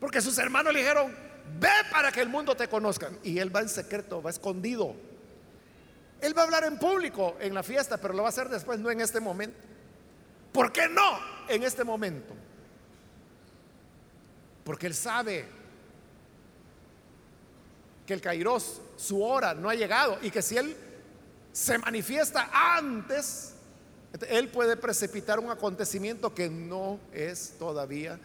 Porque 0.00 0.20
sus 0.20 0.38
hermanos 0.38 0.72
le 0.72 0.80
dijeron, 0.80 1.14
ve 1.60 1.68
para 1.90 2.10
que 2.10 2.20
el 2.20 2.28
mundo 2.28 2.56
te 2.56 2.68
conozca. 2.68 3.10
Y 3.22 3.38
él 3.38 3.54
va 3.54 3.60
en 3.60 3.68
secreto, 3.68 4.22
va 4.22 4.30
escondido. 4.30 4.94
Él 6.20 6.36
va 6.36 6.42
a 6.42 6.44
hablar 6.44 6.64
en 6.64 6.78
público 6.78 7.36
en 7.40 7.54
la 7.54 7.62
fiesta, 7.62 7.96
pero 7.98 8.14
lo 8.14 8.22
va 8.22 8.28
a 8.28 8.30
hacer 8.30 8.48
después, 8.48 8.78
no 8.80 8.90
en 8.90 9.00
este 9.00 9.20
momento. 9.20 9.56
¿Por 10.52 10.72
qué 10.72 10.88
no 10.88 11.18
en 11.48 11.62
este 11.62 11.84
momento? 11.84 12.34
Porque 14.64 14.86
él 14.86 14.94
sabe 14.94 15.46
que 18.06 18.14
el 18.14 18.20
Kairos, 18.20 18.80
su 18.96 19.22
hora, 19.22 19.54
no 19.54 19.68
ha 19.68 19.74
llegado 19.74 20.18
y 20.22 20.30
que 20.30 20.42
si 20.42 20.56
él 20.56 20.76
se 21.52 21.78
manifiesta 21.78 22.50
antes, 22.52 23.54
él 24.28 24.48
puede 24.48 24.76
precipitar 24.76 25.38
un 25.38 25.50
acontecimiento 25.50 26.34
que 26.34 26.48
no 26.48 26.98
es 27.12 27.54
todavía 27.58 28.18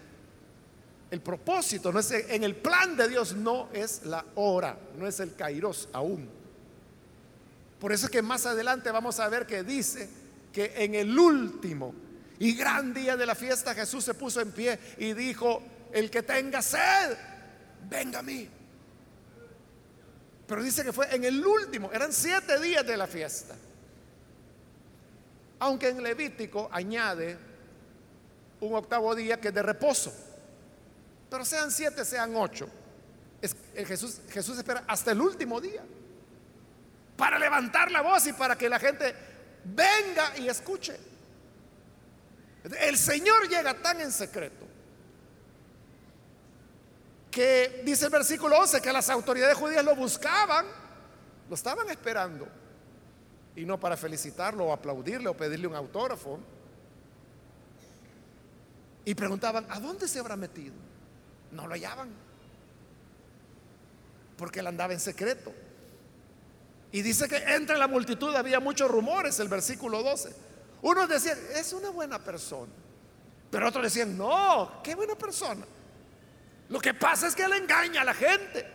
el 1.11 1.21
propósito, 1.21 1.91
no 1.91 1.99
es 1.99 2.09
en 2.11 2.43
el 2.43 2.55
plan 2.55 2.97
de 2.97 3.07
Dios, 3.07 3.35
no 3.35 3.69
es 3.71 4.03
la 4.05 4.25
hora, 4.33 4.79
no 4.97 5.05
es 5.05 5.19
el 5.19 5.35
Kairos 5.35 5.87
aún. 5.93 6.27
Por 7.83 7.91
eso 7.91 8.05
es 8.05 8.11
que 8.13 8.21
más 8.21 8.45
adelante 8.45 8.89
vamos 8.91 9.19
a 9.19 9.27
ver 9.27 9.45
que 9.45 9.61
dice 9.61 10.07
que 10.53 10.71
en 10.73 10.95
el 10.95 11.19
último 11.19 11.93
y 12.39 12.55
gran 12.55 12.93
día 12.93 13.17
de 13.17 13.25
la 13.25 13.35
fiesta 13.35 13.75
Jesús 13.75 14.05
se 14.05 14.13
puso 14.13 14.39
en 14.39 14.53
pie 14.53 14.79
y 14.99 15.11
dijo, 15.11 15.61
el 15.91 16.09
que 16.09 16.23
tenga 16.23 16.61
sed, 16.61 17.17
venga 17.89 18.19
a 18.19 18.23
mí. 18.23 18.47
Pero 20.47 20.63
dice 20.63 20.85
que 20.85 20.93
fue 20.93 21.13
en 21.13 21.25
el 21.25 21.45
último, 21.45 21.91
eran 21.91 22.13
siete 22.13 22.57
días 22.61 22.87
de 22.87 22.95
la 22.95 23.05
fiesta. 23.05 23.53
Aunque 25.59 25.89
en 25.89 26.01
Levítico 26.01 26.69
añade 26.71 27.37
un 28.61 28.75
octavo 28.75 29.13
día 29.13 29.41
que 29.41 29.49
es 29.49 29.53
de 29.53 29.61
reposo. 29.61 30.13
Pero 31.29 31.43
sean 31.43 31.69
siete, 31.69 32.05
sean 32.05 32.33
ocho. 32.33 32.65
Es, 33.41 33.53
Jesús, 33.75 34.21
Jesús 34.29 34.57
espera 34.57 34.85
hasta 34.87 35.11
el 35.11 35.19
último 35.19 35.59
día 35.59 35.83
para 37.17 37.37
levantar 37.39 37.91
la 37.91 38.01
voz 38.01 38.27
y 38.27 38.33
para 38.33 38.57
que 38.57 38.69
la 38.69 38.79
gente 38.79 39.13
venga 39.65 40.37
y 40.37 40.47
escuche. 40.47 40.97
El 42.79 42.97
Señor 42.97 43.47
llega 43.49 43.73
tan 43.75 44.01
en 44.01 44.11
secreto 44.11 44.63
que 47.33 47.81
dice 47.83 48.05
el 48.05 48.11
versículo 48.11 48.57
11 48.59 48.79
que 48.79 48.93
las 48.93 49.09
autoridades 49.09 49.57
judías 49.57 49.83
lo 49.83 49.95
buscaban, 49.95 50.65
lo 51.49 51.55
estaban 51.55 51.89
esperando. 51.89 52.47
Y 53.55 53.65
no 53.65 53.79
para 53.79 53.97
felicitarlo 53.97 54.65
o 54.65 54.73
aplaudirle 54.73 55.27
o 55.29 55.35
pedirle 55.35 55.67
un 55.67 55.75
autógrafo. 55.75 56.39
Y 59.05 59.15
preguntaban, 59.15 59.65
¿a 59.69 59.79
dónde 59.79 60.07
se 60.07 60.19
habrá 60.19 60.35
metido? 60.35 60.75
No 61.51 61.67
lo 61.67 61.73
hallaban. 61.73 62.09
Porque 64.37 64.59
él 64.59 64.67
andaba 64.67 64.93
en 64.93 64.99
secreto. 64.99 65.51
Y 66.93 67.01
dice 67.01 67.27
que 67.27 67.37
entre 67.37 67.75
la 67.75 67.87
multitud 67.87 68.35
había 68.35 68.59
muchos 68.59 68.89
rumores, 68.89 69.39
el 69.39 69.47
versículo 69.47 70.03
12. 70.03 70.31
Unos 70.83 71.09
decían, 71.09 71.39
es 71.55 71.73
una 71.73 71.89
buena 71.89 72.19
persona. 72.19 72.71
Pero 73.49 73.67
otros 73.67 73.85
decían, 73.85 74.15
no, 74.15 74.79
qué 74.83 74.93
buena 74.93 75.15
persona. 75.15 75.65
Lo 76.69 76.79
que 76.79 76.93
pasa 76.93 77.25
es 77.25 77.35
que 77.35 77.45
él 77.45 77.53
engaña 77.53 78.01
a 78.01 78.05
la 78.05 78.13
gente. 78.13 78.67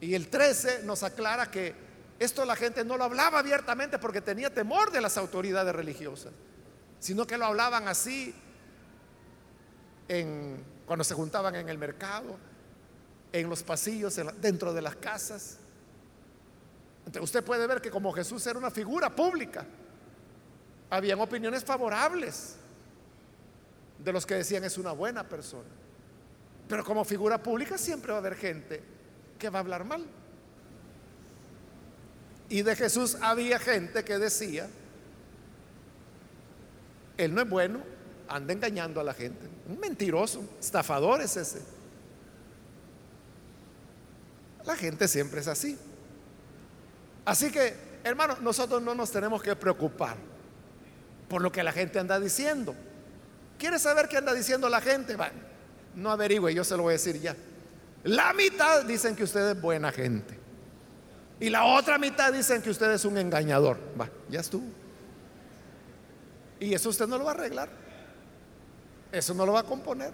Y 0.00 0.12
el 0.16 0.26
13 0.26 0.82
nos 0.82 1.04
aclara 1.04 1.48
que 1.48 1.72
esto 2.18 2.44
la 2.44 2.56
gente 2.56 2.84
no 2.84 2.96
lo 2.96 3.04
hablaba 3.04 3.38
abiertamente 3.38 4.00
porque 4.00 4.20
tenía 4.20 4.52
temor 4.52 4.90
de 4.90 5.00
las 5.00 5.16
autoridades 5.16 5.72
religiosas, 5.72 6.32
sino 6.98 7.28
que 7.28 7.38
lo 7.38 7.46
hablaban 7.46 7.86
así 7.86 8.34
cuando 10.84 11.04
se 11.04 11.14
juntaban 11.14 11.54
en 11.54 11.68
el 11.68 11.78
mercado, 11.78 12.36
en 13.32 13.48
los 13.48 13.62
pasillos, 13.62 14.20
dentro 14.40 14.74
de 14.74 14.82
las 14.82 14.96
casas. 14.96 15.58
Usted 17.20 17.44
puede 17.44 17.66
ver 17.66 17.80
que 17.80 17.90
como 17.90 18.12
Jesús 18.12 18.46
era 18.46 18.58
una 18.58 18.70
figura 18.70 19.14
pública, 19.14 19.66
habían 20.90 21.20
opiniones 21.20 21.64
favorables 21.64 22.56
de 23.98 24.12
los 24.12 24.26
que 24.26 24.34
decían 24.34 24.64
es 24.64 24.78
una 24.78 24.92
buena 24.92 25.28
persona. 25.28 25.68
Pero 26.68 26.84
como 26.84 27.04
figura 27.04 27.42
pública 27.42 27.76
siempre 27.78 28.12
va 28.12 28.18
a 28.18 28.20
haber 28.20 28.36
gente 28.36 28.82
que 29.38 29.50
va 29.50 29.58
a 29.58 29.62
hablar 29.62 29.84
mal. 29.84 30.04
Y 32.48 32.62
de 32.62 32.76
Jesús 32.76 33.16
había 33.20 33.58
gente 33.58 34.04
que 34.04 34.18
decía, 34.18 34.68
Él 37.16 37.34
no 37.34 37.42
es 37.42 37.48
bueno, 37.48 37.80
anda 38.28 38.52
engañando 38.52 39.00
a 39.00 39.04
la 39.04 39.14
gente. 39.14 39.48
Un 39.68 39.80
mentiroso, 39.80 40.42
estafador 40.60 41.20
es 41.22 41.36
ese. 41.36 41.62
La 44.64 44.76
gente 44.76 45.08
siempre 45.08 45.40
es 45.40 45.48
así. 45.48 45.78
Así 47.24 47.50
que, 47.50 47.74
hermano, 48.04 48.36
nosotros 48.40 48.82
no 48.82 48.94
nos 48.94 49.10
tenemos 49.10 49.42
que 49.42 49.54
preocupar 49.54 50.16
por 51.28 51.40
lo 51.40 51.52
que 51.52 51.62
la 51.62 51.72
gente 51.72 51.98
anda 51.98 52.18
diciendo. 52.18 52.74
¿Quiere 53.58 53.78
saber 53.78 54.08
qué 54.08 54.16
anda 54.16 54.34
diciendo 54.34 54.68
la 54.68 54.80
gente? 54.80 55.16
Bueno, 55.16 55.38
no 55.94 56.10
averigüe, 56.10 56.52
yo 56.52 56.64
se 56.64 56.76
lo 56.76 56.82
voy 56.84 56.92
a 56.92 56.94
decir 56.94 57.20
ya. 57.20 57.36
La 58.04 58.32
mitad 58.32 58.84
dicen 58.84 59.14
que 59.14 59.24
usted 59.24 59.50
es 59.50 59.60
buena 59.60 59.92
gente. 59.92 60.38
Y 61.38 61.50
la 61.50 61.64
otra 61.64 61.98
mitad 61.98 62.32
dicen 62.32 62.62
que 62.62 62.70
usted 62.70 62.90
es 62.92 63.04
un 63.04 63.18
engañador. 63.18 63.78
Va, 64.00 64.08
ya 64.28 64.40
estuvo. 64.40 64.66
Y 66.60 66.74
eso 66.74 66.90
usted 66.90 67.06
no 67.06 67.18
lo 67.18 67.24
va 67.24 67.32
a 67.32 67.34
arreglar. 67.34 67.68
Eso 69.10 69.34
no 69.34 69.44
lo 69.46 69.52
va 69.52 69.60
a 69.60 69.64
componer. 69.64 70.12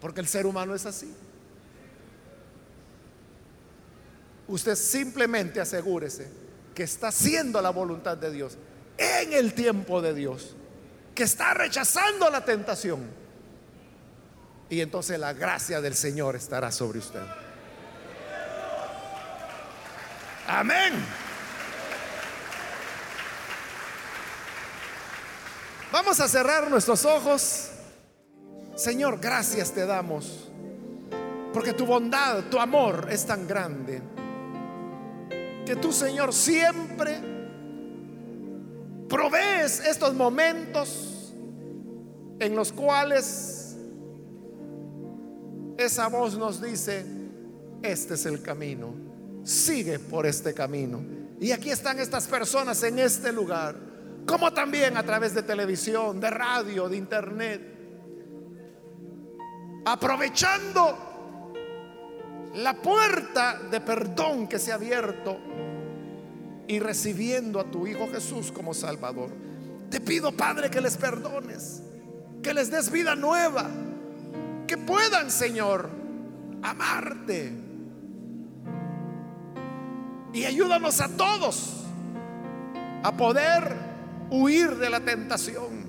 Porque 0.00 0.20
el 0.20 0.26
ser 0.26 0.46
humano 0.46 0.74
es 0.74 0.86
así. 0.86 1.14
Usted 4.48 4.74
simplemente 4.76 5.60
asegúrese 5.60 6.28
que 6.74 6.82
está 6.82 7.08
haciendo 7.08 7.62
la 7.62 7.70
voluntad 7.70 8.16
de 8.16 8.30
Dios 8.30 8.58
en 8.98 9.32
el 9.32 9.54
tiempo 9.54 10.02
de 10.02 10.14
Dios. 10.14 10.54
Que 11.14 11.22
está 11.22 11.54
rechazando 11.54 12.28
la 12.28 12.44
tentación 12.44 13.24
y 14.68 14.80
entonces 14.80 15.18
la 15.18 15.32
gracia 15.32 15.80
del 15.80 15.94
Señor 15.94 16.36
estará 16.36 16.72
sobre 16.72 16.98
usted. 16.98 17.22
Amén. 20.46 20.92
Vamos 25.92 26.18
a 26.18 26.28
cerrar 26.28 26.68
nuestros 26.68 27.04
ojos. 27.04 27.70
Señor, 28.74 29.20
gracias 29.20 29.72
te 29.72 29.86
damos. 29.86 30.50
Porque 31.52 31.72
tu 31.72 31.86
bondad, 31.86 32.42
tu 32.50 32.58
amor 32.58 33.06
es 33.10 33.24
tan 33.24 33.46
grande. 33.46 34.02
Que 35.66 35.76
tú, 35.76 35.92
Señor, 35.92 36.32
siempre 36.32 37.20
provees 39.08 39.80
estos 39.86 40.14
momentos 40.14 41.32
en 42.38 42.54
los 42.54 42.72
cuales 42.72 43.76
esa 45.78 46.08
voz 46.08 46.36
nos 46.36 46.60
dice, 46.60 47.04
este 47.82 48.14
es 48.14 48.26
el 48.26 48.42
camino, 48.42 48.94
sigue 49.42 49.98
por 49.98 50.26
este 50.26 50.52
camino. 50.52 51.02
Y 51.40 51.52
aquí 51.52 51.70
están 51.70 51.98
estas 51.98 52.26
personas 52.26 52.82
en 52.82 52.98
este 52.98 53.32
lugar, 53.32 53.76
como 54.26 54.52
también 54.52 54.96
a 54.96 55.02
través 55.02 55.34
de 55.34 55.42
televisión, 55.42 56.20
de 56.20 56.30
radio, 56.30 56.88
de 56.88 56.96
internet, 56.96 57.60
aprovechando 59.84 60.98
la 62.54 62.74
puerta 62.74 63.58
de 63.70 63.80
perdón 63.80 64.46
que 64.46 64.58
se 64.58 64.72
ha 64.72 64.76
abierto 64.76 65.38
y 66.66 66.78
recibiendo 66.78 67.60
a 67.60 67.64
tu 67.64 67.86
Hijo 67.86 68.08
Jesús 68.10 68.50
como 68.52 68.74
Salvador. 68.74 69.30
Te 69.90 70.00
pido, 70.00 70.32
Padre, 70.32 70.70
que 70.70 70.80
les 70.80 70.96
perdones, 70.96 71.82
que 72.42 72.54
les 72.54 72.70
des 72.70 72.90
vida 72.90 73.14
nueva, 73.14 73.68
que 74.66 74.76
puedan, 74.76 75.30
Señor, 75.30 75.90
amarte. 76.62 77.52
Y 80.32 80.44
ayúdanos 80.44 81.00
a 81.00 81.08
todos 81.08 81.84
a 83.02 83.12
poder 83.16 83.76
huir 84.30 84.76
de 84.76 84.90
la 84.90 85.00
tentación. 85.00 85.84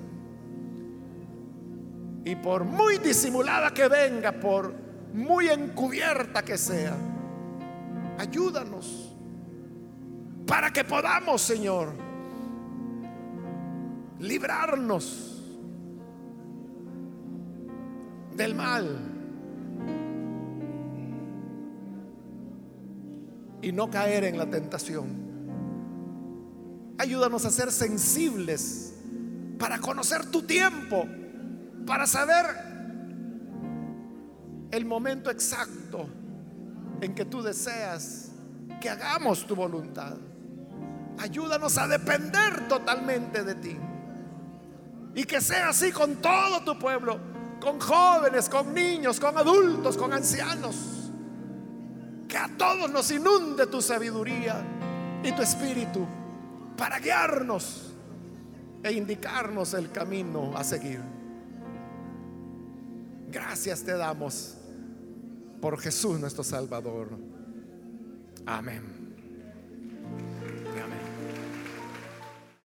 Y 2.26 2.36
por 2.36 2.64
muy 2.64 2.98
disimulada 2.98 3.74
que 3.74 3.88
venga, 3.88 4.32
por 4.34 4.74
muy 5.14 5.48
encubierta 5.48 6.44
que 6.44 6.58
sea, 6.58 6.96
ayúdanos 8.18 9.05
para 10.48 10.72
que 10.72 10.84
podamos, 10.84 11.42
Señor, 11.42 11.94
librarnos 14.20 15.44
del 18.36 18.56
mal 18.56 19.12
y 23.62 23.72
no 23.72 23.90
caer 23.90 24.26
en 24.26 24.38
la 24.38 24.50
tentación. 24.50 25.26
Ayúdanos 26.98 27.46
a 27.46 27.50
ser 27.50 27.72
sensibles 27.72 28.94
para 29.58 29.80
conocer 29.80 30.26
tu 30.28 30.44
tiempo, 30.44 31.08
para 31.86 32.06
saber 32.06 32.46
el 34.72 34.86
momento 34.86 35.32
exacto 35.32 36.08
en 37.02 37.16
que 37.16 37.26
tú 37.26 37.42
deseas 37.42 38.32
que 38.80 38.90
hagamos 38.90 39.46
tu 39.48 39.56
voluntad. 39.56 40.18
Ayúdanos 41.20 41.78
a 41.78 41.88
depender 41.88 42.68
totalmente 42.68 43.44
de 43.44 43.56
ti. 43.56 43.78
Y 45.16 45.24
que 45.24 45.40
sea 45.40 45.70
así 45.70 45.92
con 45.92 46.18
todo 46.18 46.62
tu 46.64 46.78
pueblo, 46.78 47.20
con 47.62 47.80
jóvenes, 47.80 48.50
con 48.50 48.74
niños, 48.74 49.20
con 49.20 49.38
adultos, 49.38 49.96
con 49.98 50.12
ancianos. 50.12 51.12
Que 52.28 52.38
a 52.38 52.50
todos 52.58 52.92
nos 52.92 53.10
inunde 53.12 53.68
tu 53.68 53.82
sabiduría 53.82 54.62
y 55.24 55.32
tu 55.32 55.42
espíritu 55.42 56.06
para 56.78 57.00
guiarnos 57.00 57.94
e 58.84 58.92
indicarnos 58.92 59.74
el 59.74 59.92
camino 59.92 60.56
a 60.56 60.64
seguir. 60.64 61.02
Gracias 63.32 63.84
te 63.84 63.98
damos 63.98 64.58
por 65.60 65.80
Jesús 65.80 66.20
nuestro 66.20 66.44
Salvador. 66.44 67.10
Amén. 68.46 68.95